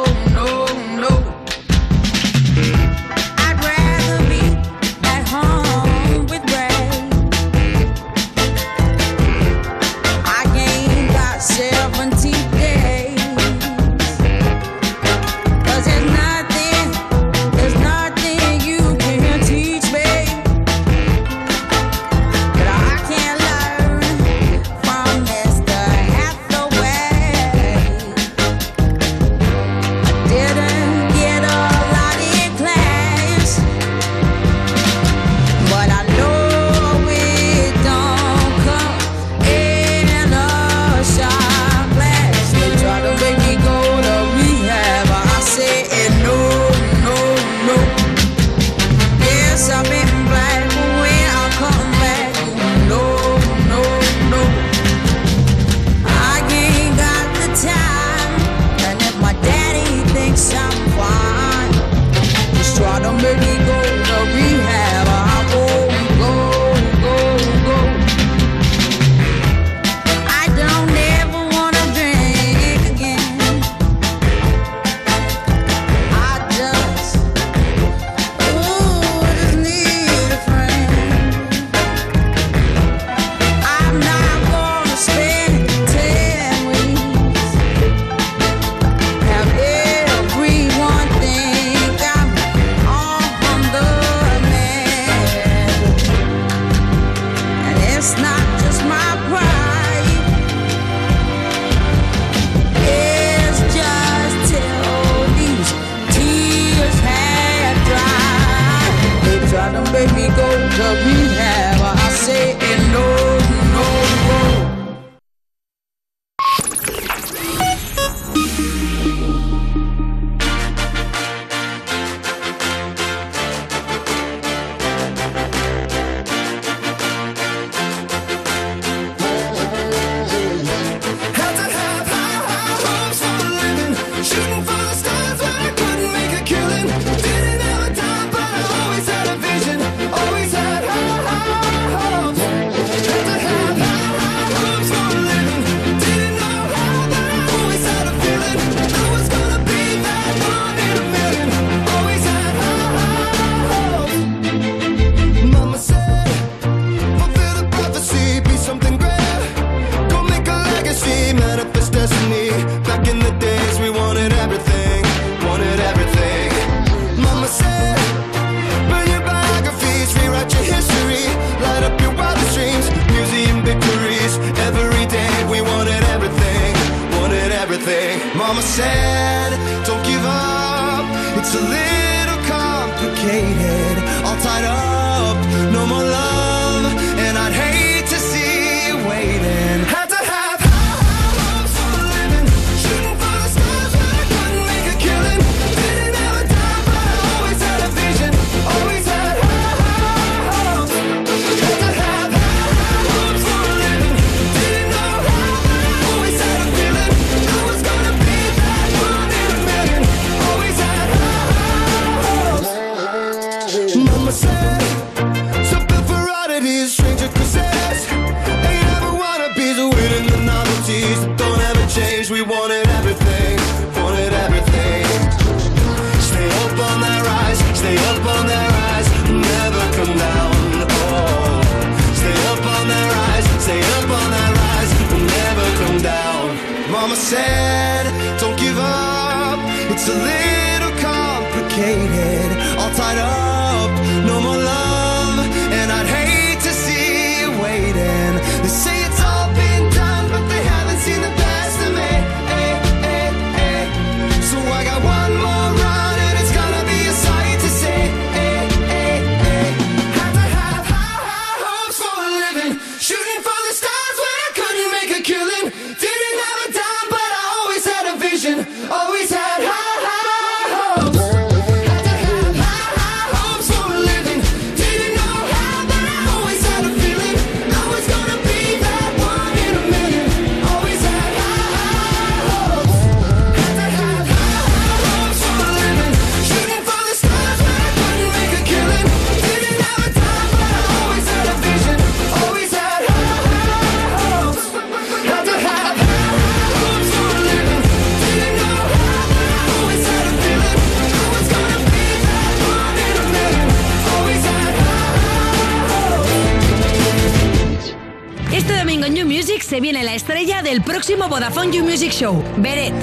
[311.10, 312.40] próximo Vodafone You Music Show.
[312.58, 312.94] Beret.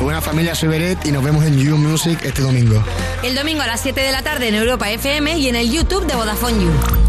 [0.00, 2.80] Buenas familias, soy Beret y nos vemos en You Music este domingo.
[3.24, 6.06] El domingo a las 7 de la tarde en Europa FM y en el YouTube
[6.06, 7.07] de Vodafone You.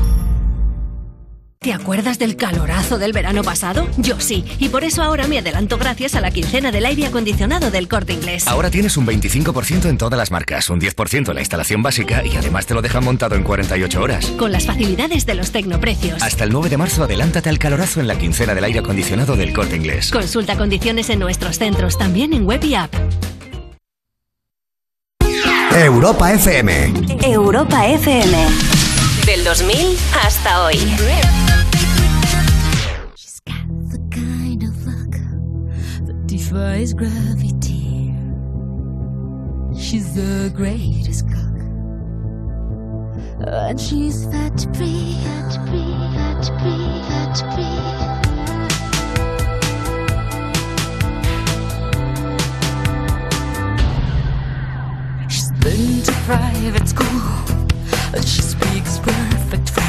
[1.70, 3.88] ¿Te acuerdas del calorazo del verano pasado?
[3.98, 7.70] Yo sí, y por eso ahora me adelanto gracias a la quincena del aire acondicionado
[7.70, 8.48] del Corte Inglés.
[8.48, 12.36] Ahora tienes un 25% en todas las marcas, un 10% en la instalación básica y
[12.36, 14.26] además te lo dejan montado en 48 horas.
[14.32, 16.24] Con las facilidades de los tecnoprecios.
[16.24, 19.54] Hasta el 9 de marzo adelántate al calorazo en la quincena del aire acondicionado del
[19.54, 20.10] Corte Inglés.
[20.10, 22.92] Consulta condiciones en nuestros centros, también en web y app.
[25.76, 26.94] Europa FM.
[27.22, 28.48] Europa FM.
[29.28, 30.80] Del 2000 hasta hoy.
[36.50, 38.12] defies gravity.
[39.80, 41.60] She's the greatest cook,
[43.48, 47.90] and she's fat free, fat free, fat free, fat free.
[55.30, 57.46] She's been to private school,
[58.12, 59.89] but she speaks perfect French.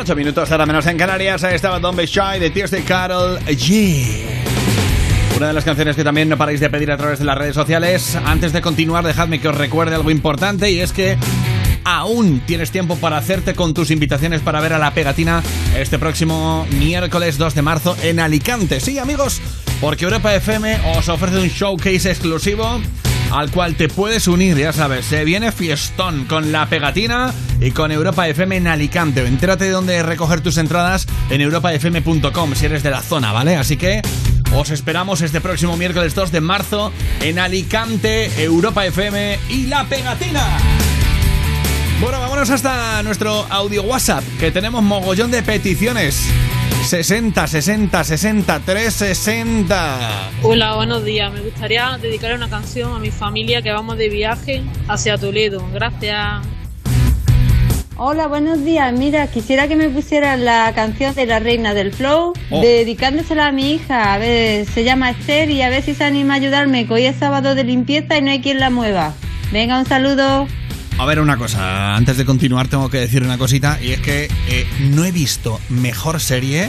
[0.00, 1.44] 18 minutos, ahora menos en Canarias.
[1.44, 4.24] Ahí estaba Don't Be Shy de Tears de Carol G.
[5.36, 7.54] Una de las canciones que también no paráis de pedir a través de las redes
[7.54, 8.16] sociales.
[8.24, 11.18] Antes de continuar, dejadme que os recuerde algo importante y es que
[11.84, 15.42] aún tienes tiempo para hacerte con tus invitaciones para ver a la pegatina
[15.76, 18.80] este próximo miércoles 2 de marzo en Alicante.
[18.80, 19.42] Sí, amigos,
[19.82, 22.80] porque Europa FM os ofrece un showcase exclusivo
[23.30, 27.92] al cual te puedes unir, ya sabes, se viene fiestón con la pegatina y con
[27.92, 29.26] Europa FM en Alicante.
[29.26, 33.56] Entérate de dónde recoger tus entradas en europafm.com si eres de la zona, ¿vale?
[33.56, 34.02] Así que
[34.54, 40.44] os esperamos este próximo miércoles 2 de marzo en Alicante, Europa FM y la pegatina.
[42.00, 46.30] Bueno, vámonos hasta nuestro audio WhatsApp, que tenemos mogollón de peticiones.
[46.78, 50.30] 60 60 63 60.
[50.42, 51.32] Hola, buenos días.
[51.32, 55.64] Me gustaría dedicar una canción a mi familia que vamos de viaje hacia Toledo.
[55.72, 56.46] Gracias.
[57.96, 58.92] Hola, buenos días.
[58.94, 62.60] Mira, quisiera que me pusieran la canción de la Reina del Flow, Oh.
[62.62, 64.14] dedicándosela a mi hija.
[64.14, 67.04] A ver, se llama Esther y a ver si se anima a ayudarme, que hoy
[67.04, 69.12] es sábado de limpieza y no hay quien la mueva.
[69.52, 70.48] Venga, un saludo.
[71.00, 74.28] A ver, una cosa, antes de continuar tengo que decir una cosita y es que
[74.48, 76.68] eh, no he visto mejor serie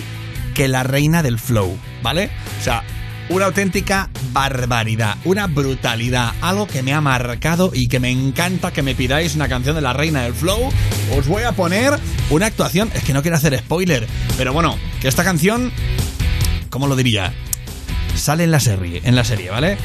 [0.53, 2.29] que La Reina del Flow, ¿vale?
[2.57, 2.81] O sea,
[3.27, 8.81] una auténtica barbaridad, una brutalidad, algo que me ha marcado y que me encanta que
[8.81, 10.71] me pidáis una canción de La Reina del Flow.
[11.17, 11.99] Os voy a poner
[12.29, 15.73] una actuación, es que no quiero hacer spoiler, pero bueno, que esta canción,
[16.69, 17.33] ¿cómo lo diría?
[18.15, 19.77] Sale en la serie, en la serie, ¿vale?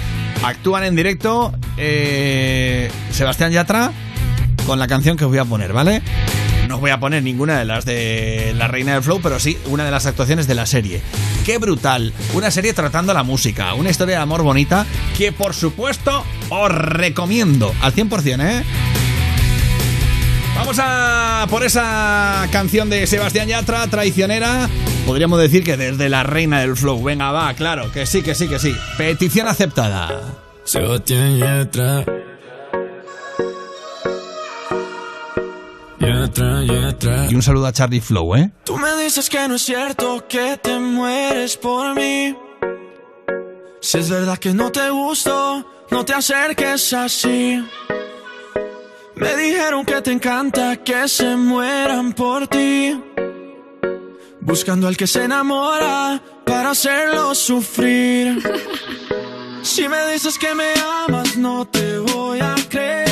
[0.45, 3.93] Actúan en directo eh, Sebastián Yatra
[4.67, 6.03] con la canción que os voy a poner, ¿vale?
[6.69, 9.57] No os voy a poner ninguna de las de La Reina del Flow, pero sí
[9.67, 11.01] una de las actuaciones de la serie.
[11.45, 12.13] ¡Qué brutal!
[12.35, 14.85] Una serie tratando la música, una historia de amor bonita
[15.17, 18.65] que por supuesto os recomiendo al 100%, ¿eh?
[20.57, 24.69] Vamos a por esa canción de Sebastián Yatra, traicionera.
[25.07, 27.01] Podríamos decir que desde la reina del flow.
[27.03, 28.75] Venga, va, claro, que sí, que sí, que sí.
[28.99, 30.09] Petición aceptada.
[30.65, 32.05] Sebastián Yatra.
[37.31, 38.51] Y un saludo a Charlie Flow, ¿eh?
[38.65, 42.37] Tú me dices que no es cierto que te mueres por mí.
[43.81, 47.65] Si es verdad que no te gusto, no te acerques así.
[49.17, 53.01] Me dijeron que te encanta que se mueran por ti.
[54.41, 58.43] Buscando al que se enamora para hacerlo sufrir.
[59.63, 60.73] Si me dices que me
[61.09, 63.06] amas, no te voy a creer.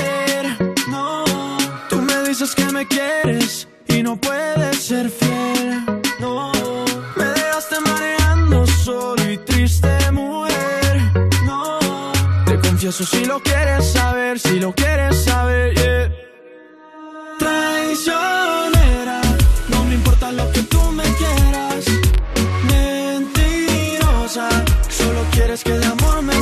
[2.45, 5.83] Que me quieres y no puedes ser fiel.
[6.21, 6.53] No,
[7.17, 11.01] me dejaste mareando solo y triste, mujer.
[11.47, 11.79] No,
[12.45, 16.13] te confieso si lo quieres saber, si lo quieres saber, yeah.
[17.39, 19.23] Traicionera,
[19.71, 21.87] no me importa lo que tú me quieras.
[22.69, 24.51] Mentirosa,
[24.91, 26.34] solo quieres que de amor me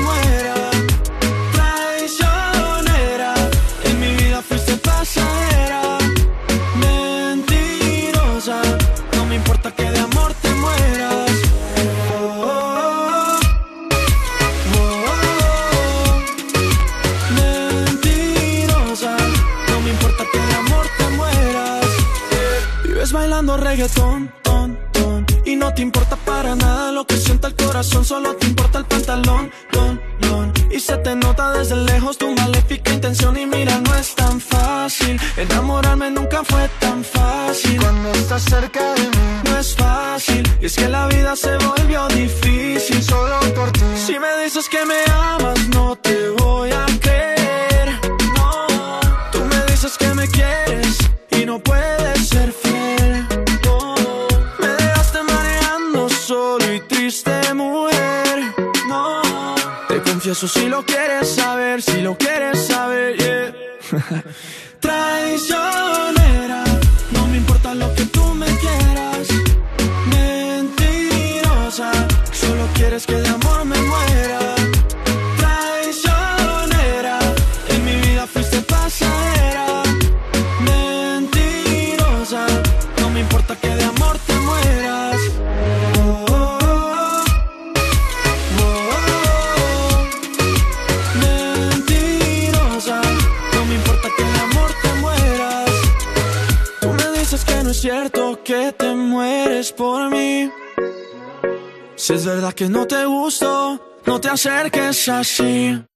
[105.08, 105.91] acerques así.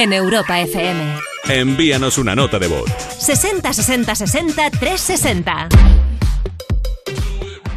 [0.00, 0.98] En Europa FM.
[1.50, 2.90] Envíanos una nota de voz.
[3.18, 5.68] 60 60 60 360.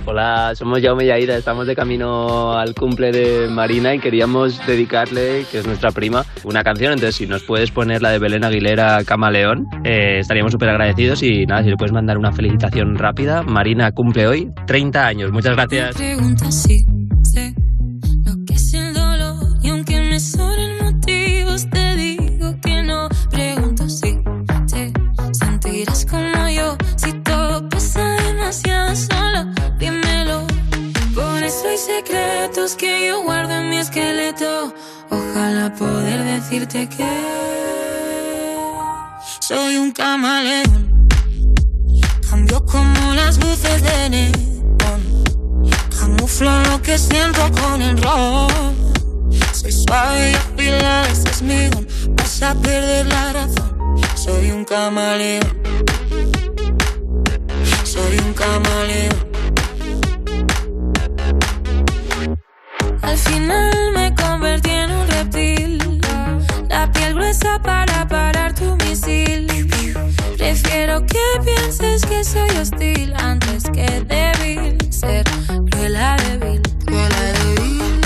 [0.06, 5.46] Hola, somos Jaume y Aida, estamos de camino al cumple de Marina y queríamos dedicarle,
[5.52, 6.94] que es nuestra prima, una canción.
[6.94, 11.24] Entonces, si nos puedes poner la de Belén Aguilera Camaleón, eh, estaríamos súper agradecidos.
[11.24, 13.44] Y nada, si le puedes mandar una felicitación rápida.
[13.44, 15.32] Marina cumple hoy 30 años.
[15.32, 15.96] Muchas gracias.
[15.98, 16.50] pregunta
[35.14, 37.10] ojalá poder decirte que
[39.40, 41.08] soy un camaleón
[42.30, 44.54] cambio como las luces de neón
[46.04, 48.52] Camuflo lo que siento con el rock.
[49.54, 51.88] Soy suave y afilada, ese es mi don.
[52.18, 53.72] Vas a perder la razón.
[54.16, 55.48] Soy un camaleón.
[57.86, 59.16] Soy un camaleón.
[63.02, 64.73] Al final me convertí
[68.08, 69.48] para parar tu misil.
[70.38, 74.78] Prefiero que pienses que soy hostil antes que débil.
[74.92, 75.24] Ser
[75.72, 78.02] cruela débil, cruela débil.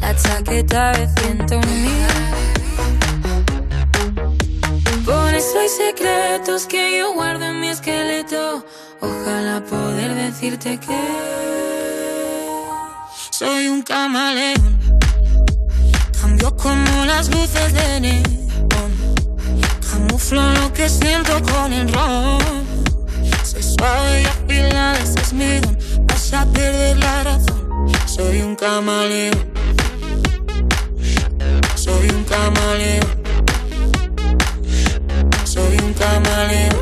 [0.00, 1.90] La chaqueta de ciento mil.
[5.04, 8.64] Por eso hay secretos que yo guardo en mi esqueleto.
[9.00, 11.00] Ojalá poder decirte que
[13.30, 14.80] soy un camaleón.
[16.40, 18.24] Cambio como las luces de neón.
[19.90, 22.40] Camuflo lo que siento con el ron.
[23.44, 25.76] Soy suave y afilada, ese es mi don.
[26.06, 27.92] Vas a perder la razón.
[28.06, 29.52] Soy un camaleón.
[31.74, 33.06] Soy un camaleón.
[35.44, 36.76] Soy un camaleón.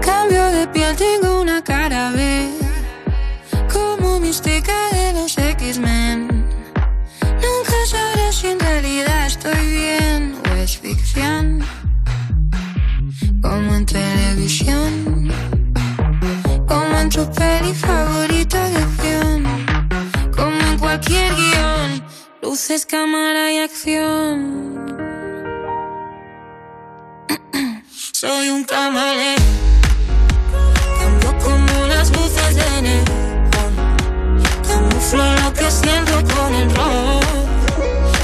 [0.00, 1.73] Cambio de piel, tengo una cara
[4.42, 6.26] de los X-Men.
[6.26, 11.64] Nunca sabrás si en realidad estoy bien o es ficción.
[13.40, 15.30] Como en televisión.
[16.66, 19.44] Como en tu peli favorita de acción.
[20.34, 22.04] Como en cualquier guion.
[22.42, 24.84] Luces, cámara y acción.
[28.12, 29.36] Soy un camaleón.
[30.98, 33.33] Cambio como las luces de neón.
[34.74, 37.20] Camuflo lo que siento con el ron.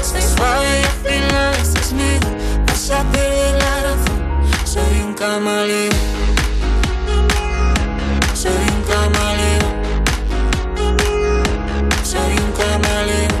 [0.03, 2.65] Soy suave y afilada, ese es mi don.
[2.65, 4.19] Vas a perder la razón.
[4.65, 5.95] Soy un camaleón.
[8.33, 9.73] Soy un camaleón.
[12.03, 13.31] Soy un camaleón.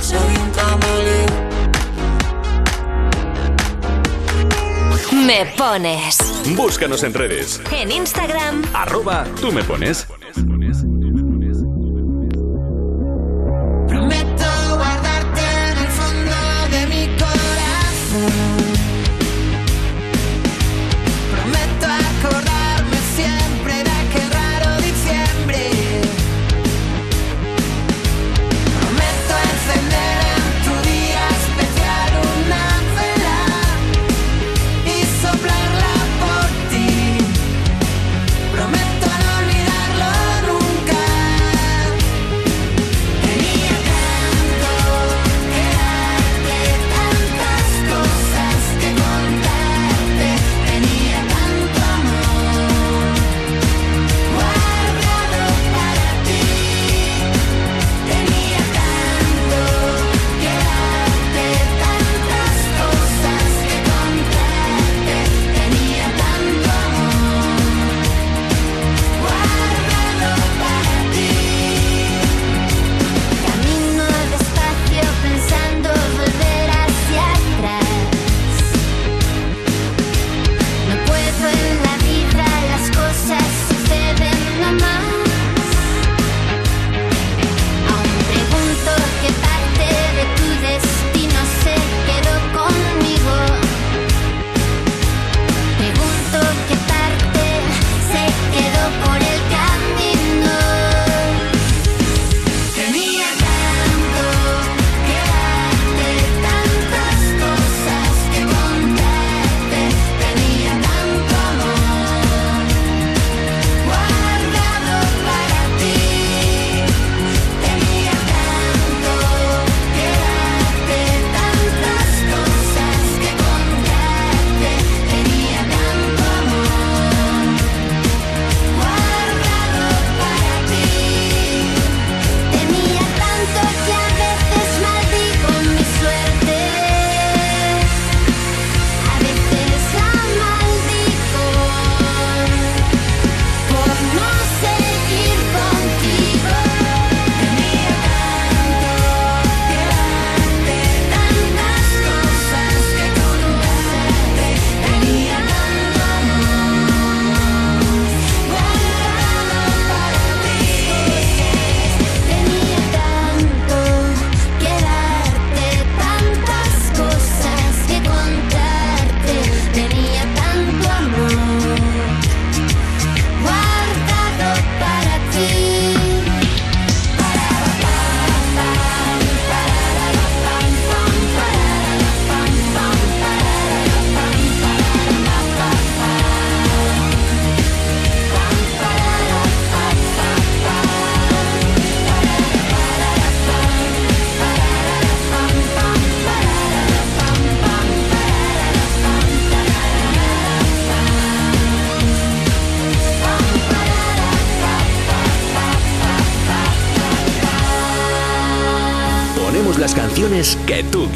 [0.00, 1.30] Soy un camaleón.
[5.26, 6.16] Me pones.
[6.56, 7.60] Búscanos en redes.
[7.70, 8.62] En Instagram.
[8.72, 10.06] Arroba tú me pones.
[10.32, 10.89] Prometo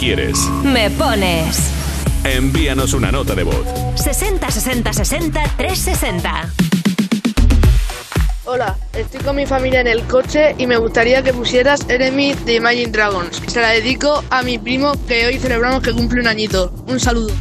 [0.05, 0.39] quieres.
[0.63, 1.71] Me pones.
[2.25, 3.65] Envíanos una nota de voz.
[3.95, 6.53] 60 60 60 360.
[8.45, 12.57] Hola, estoy con mi familia en el coche y me gustaría que pusieras Enemy de
[12.57, 13.41] Imagine Dragons.
[13.47, 16.71] Se la dedico a mi primo que hoy celebramos que cumple un añito.
[16.87, 17.33] Un saludo.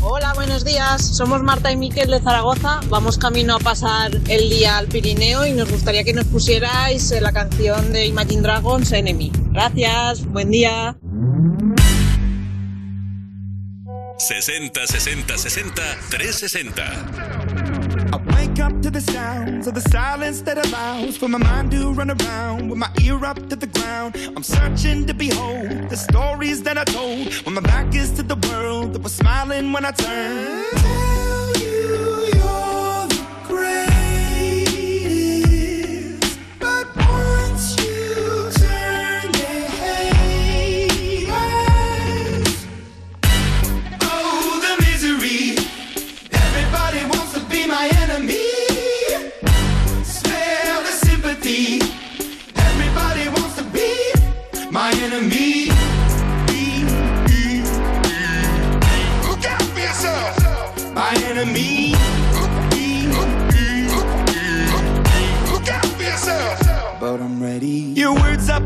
[0.00, 1.02] Hola, buenos días.
[1.02, 2.80] Somos Marta y Miquel de Zaragoza.
[2.88, 7.20] Vamos camino a pasar el día al Pirineo y nos gustaría que nos pusierais eh,
[7.20, 9.47] la canción de Imagine Dragons Enemy.
[9.58, 10.96] Gracias, buen día.
[14.18, 16.82] 60 60 60 360.
[18.12, 21.92] I wake up to the sounds of the silence that allows for my mind to
[21.92, 24.14] run around with my ear up to the ground.
[24.36, 28.36] I'm searching to behold the stories that I told when my back is to the
[28.48, 30.68] world that was smiling when I turned.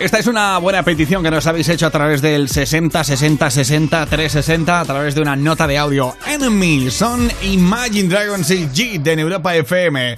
[0.00, 4.06] Esta es una buena petición que nos habéis hecho a través del 60 60 60
[4.06, 6.16] 360 a través de una nota de audio.
[6.26, 10.14] Enemy son Imagine Dragons y G de Europa FM.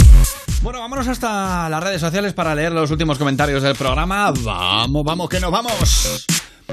[0.62, 4.32] Bueno, vámonos hasta las redes sociales para leer los últimos comentarios del programa.
[4.44, 6.26] Vamos, vamos, que nos vamos.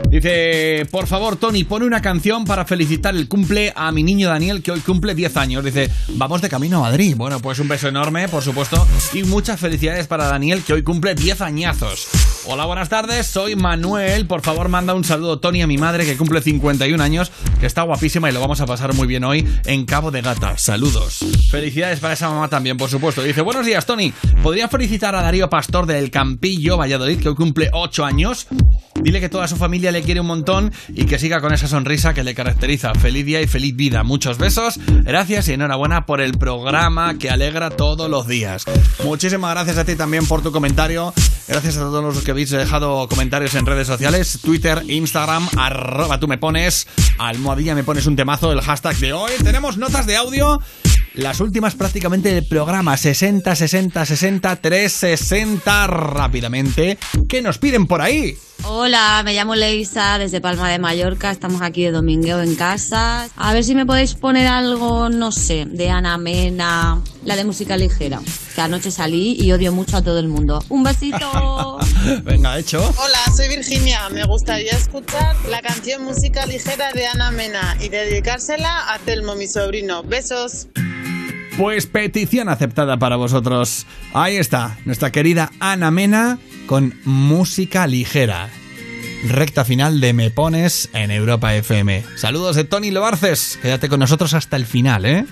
[0.08, 4.62] Dice, por favor, Tony, pone una canción para felicitar el cumple a mi niño Daniel,
[4.62, 5.64] que hoy cumple 10 años.
[5.64, 7.16] Dice, vamos de camino a Madrid.
[7.18, 11.16] Bueno, pues un beso enorme, por supuesto, y muchas felicidades para Daniel, que hoy cumple
[11.16, 12.08] 10 añazos.
[12.52, 14.26] Hola, buenas tardes, soy Manuel.
[14.26, 17.84] Por favor, manda un saludo, Tony, a mi madre, que cumple 51 años, que está
[17.84, 20.58] guapísima y lo vamos a pasar muy bien hoy en Cabo de Gata.
[20.58, 21.20] Saludos.
[21.52, 23.22] Felicidades para esa mamá también, por supuesto.
[23.22, 24.12] Dice, buenos días, Tony.
[24.42, 28.48] ¿Podría felicitar a Darío Pastor del Campillo, Valladolid, que hoy cumple 8 años?
[28.96, 32.16] Dile que toda su familia le quiere un montón y que siga con esa sonrisa
[32.16, 32.96] que le caracteriza.
[32.96, 34.04] Feliz día y feliz vida.
[34.04, 38.66] Muchos besos, gracias y enhorabuena por el programa que alegra todos los días.
[39.04, 41.14] Muchísimas gracias a ti también por tu comentario.
[41.48, 46.28] Gracias a todos los que habéis dejado comentarios en redes sociales, Twitter, Instagram, arroba tú
[46.30, 49.34] me pones, almohadilla me pones un temazo, el hashtag de hoy.
[49.44, 50.62] Tenemos notas de audio.
[51.16, 56.98] Las últimas prácticamente del programa 60, 60, 60, 360 rápidamente.
[57.28, 58.38] ¿Qué nos piden por ahí?
[58.64, 61.32] Hola, me llamo Leisa desde Palma de Mallorca.
[61.32, 63.30] Estamos aquí de domingueo en casa.
[63.36, 67.78] A ver si me podéis poner algo, no sé, de Ana Mena, la de música
[67.78, 68.20] ligera.
[68.54, 70.64] Que anoche salí y odio mucho a todo el mundo.
[70.70, 71.80] Un besito.
[72.24, 72.80] Venga, hecho.
[72.98, 74.10] Hola, soy Virginia.
[74.10, 79.48] Me gustaría escuchar la canción Música Ligera de Ana Mena y dedicársela a Telmo, mi
[79.48, 80.04] sobrino.
[80.04, 80.68] Besos.
[81.58, 83.86] Pues petición aceptada para vosotros.
[84.14, 88.48] Ahí está, nuestra querida Ana Mena con música ligera.
[89.28, 92.06] recta final de Me Pones en Europa FM.
[92.16, 93.58] Saludos de Tony Loarces.
[93.60, 95.26] Quédate con nosotros hasta el final, ¿eh?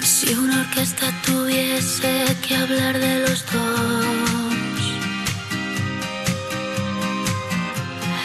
[0.00, 4.06] Si una orquesta tuviese que hablar de los dos,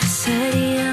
[0.08, 0.93] sería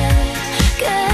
[0.81, 1.10] Que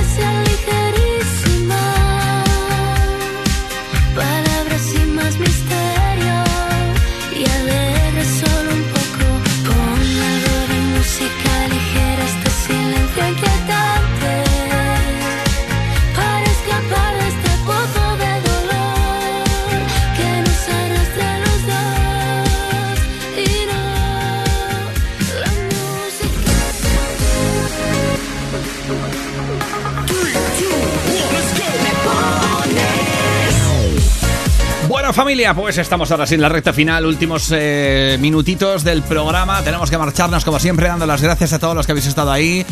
[35.07, 39.61] Bueno familia, pues estamos ahora sí en la recta final, últimos eh, minutitos del programa.
[39.63, 42.65] Tenemos que marcharnos como siempre, dando las gracias a todos los que habéis estado ahí.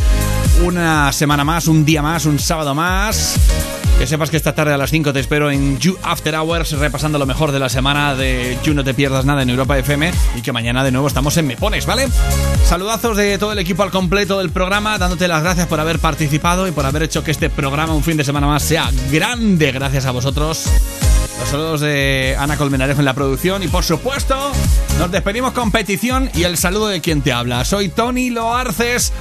[0.61, 3.39] Una semana más, un día más, un sábado más.
[3.97, 7.17] Que sepas que esta tarde a las 5 te espero en You After Hours, repasando
[7.17, 10.11] lo mejor de la semana de You No Te Pierdas Nada en Europa FM.
[10.35, 12.09] Y que mañana de nuevo estamos en Me Pones, ¿vale?
[12.65, 16.67] Saludazos de todo el equipo al completo del programa, dándote las gracias por haber participado
[16.67, 19.71] y por haber hecho que este programa, un fin de semana más, sea grande.
[19.71, 20.69] Gracias a vosotros.
[21.39, 24.51] Los saludos de Ana Colmenarejo en la producción y por supuesto
[24.97, 27.65] nos despedimos con petición y el saludo de quien te habla.
[27.65, 29.11] Soy Tony Loarces.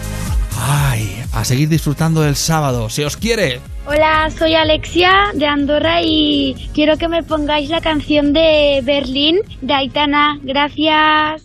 [0.60, 2.88] Ay, a seguir disfrutando del sábado.
[2.88, 3.60] Si os quiere.
[3.86, 9.74] Hola, soy Alexia de Andorra y quiero que me pongáis la canción de Berlín de
[9.74, 10.38] Aitana.
[10.42, 11.42] Gracias.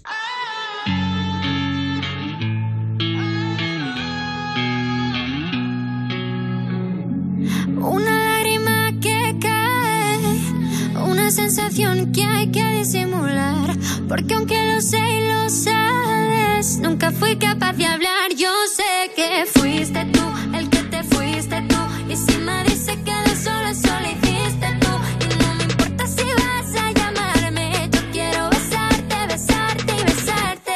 [11.31, 13.75] Sensación que hay que disimular.
[14.07, 18.33] Porque aunque lo sé y lo sabes, nunca fui capaz de hablar.
[18.35, 20.21] Yo sé que fuiste tú
[20.57, 21.77] el que te fuiste tú.
[22.09, 24.91] Y si me dice que de solo solo hiciste tú.
[25.23, 27.89] Y no me importa si vas a llamarme.
[27.91, 30.73] Yo quiero besarte, besarte y besarte.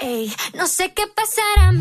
[0.00, 1.72] Ey, no sé qué pasará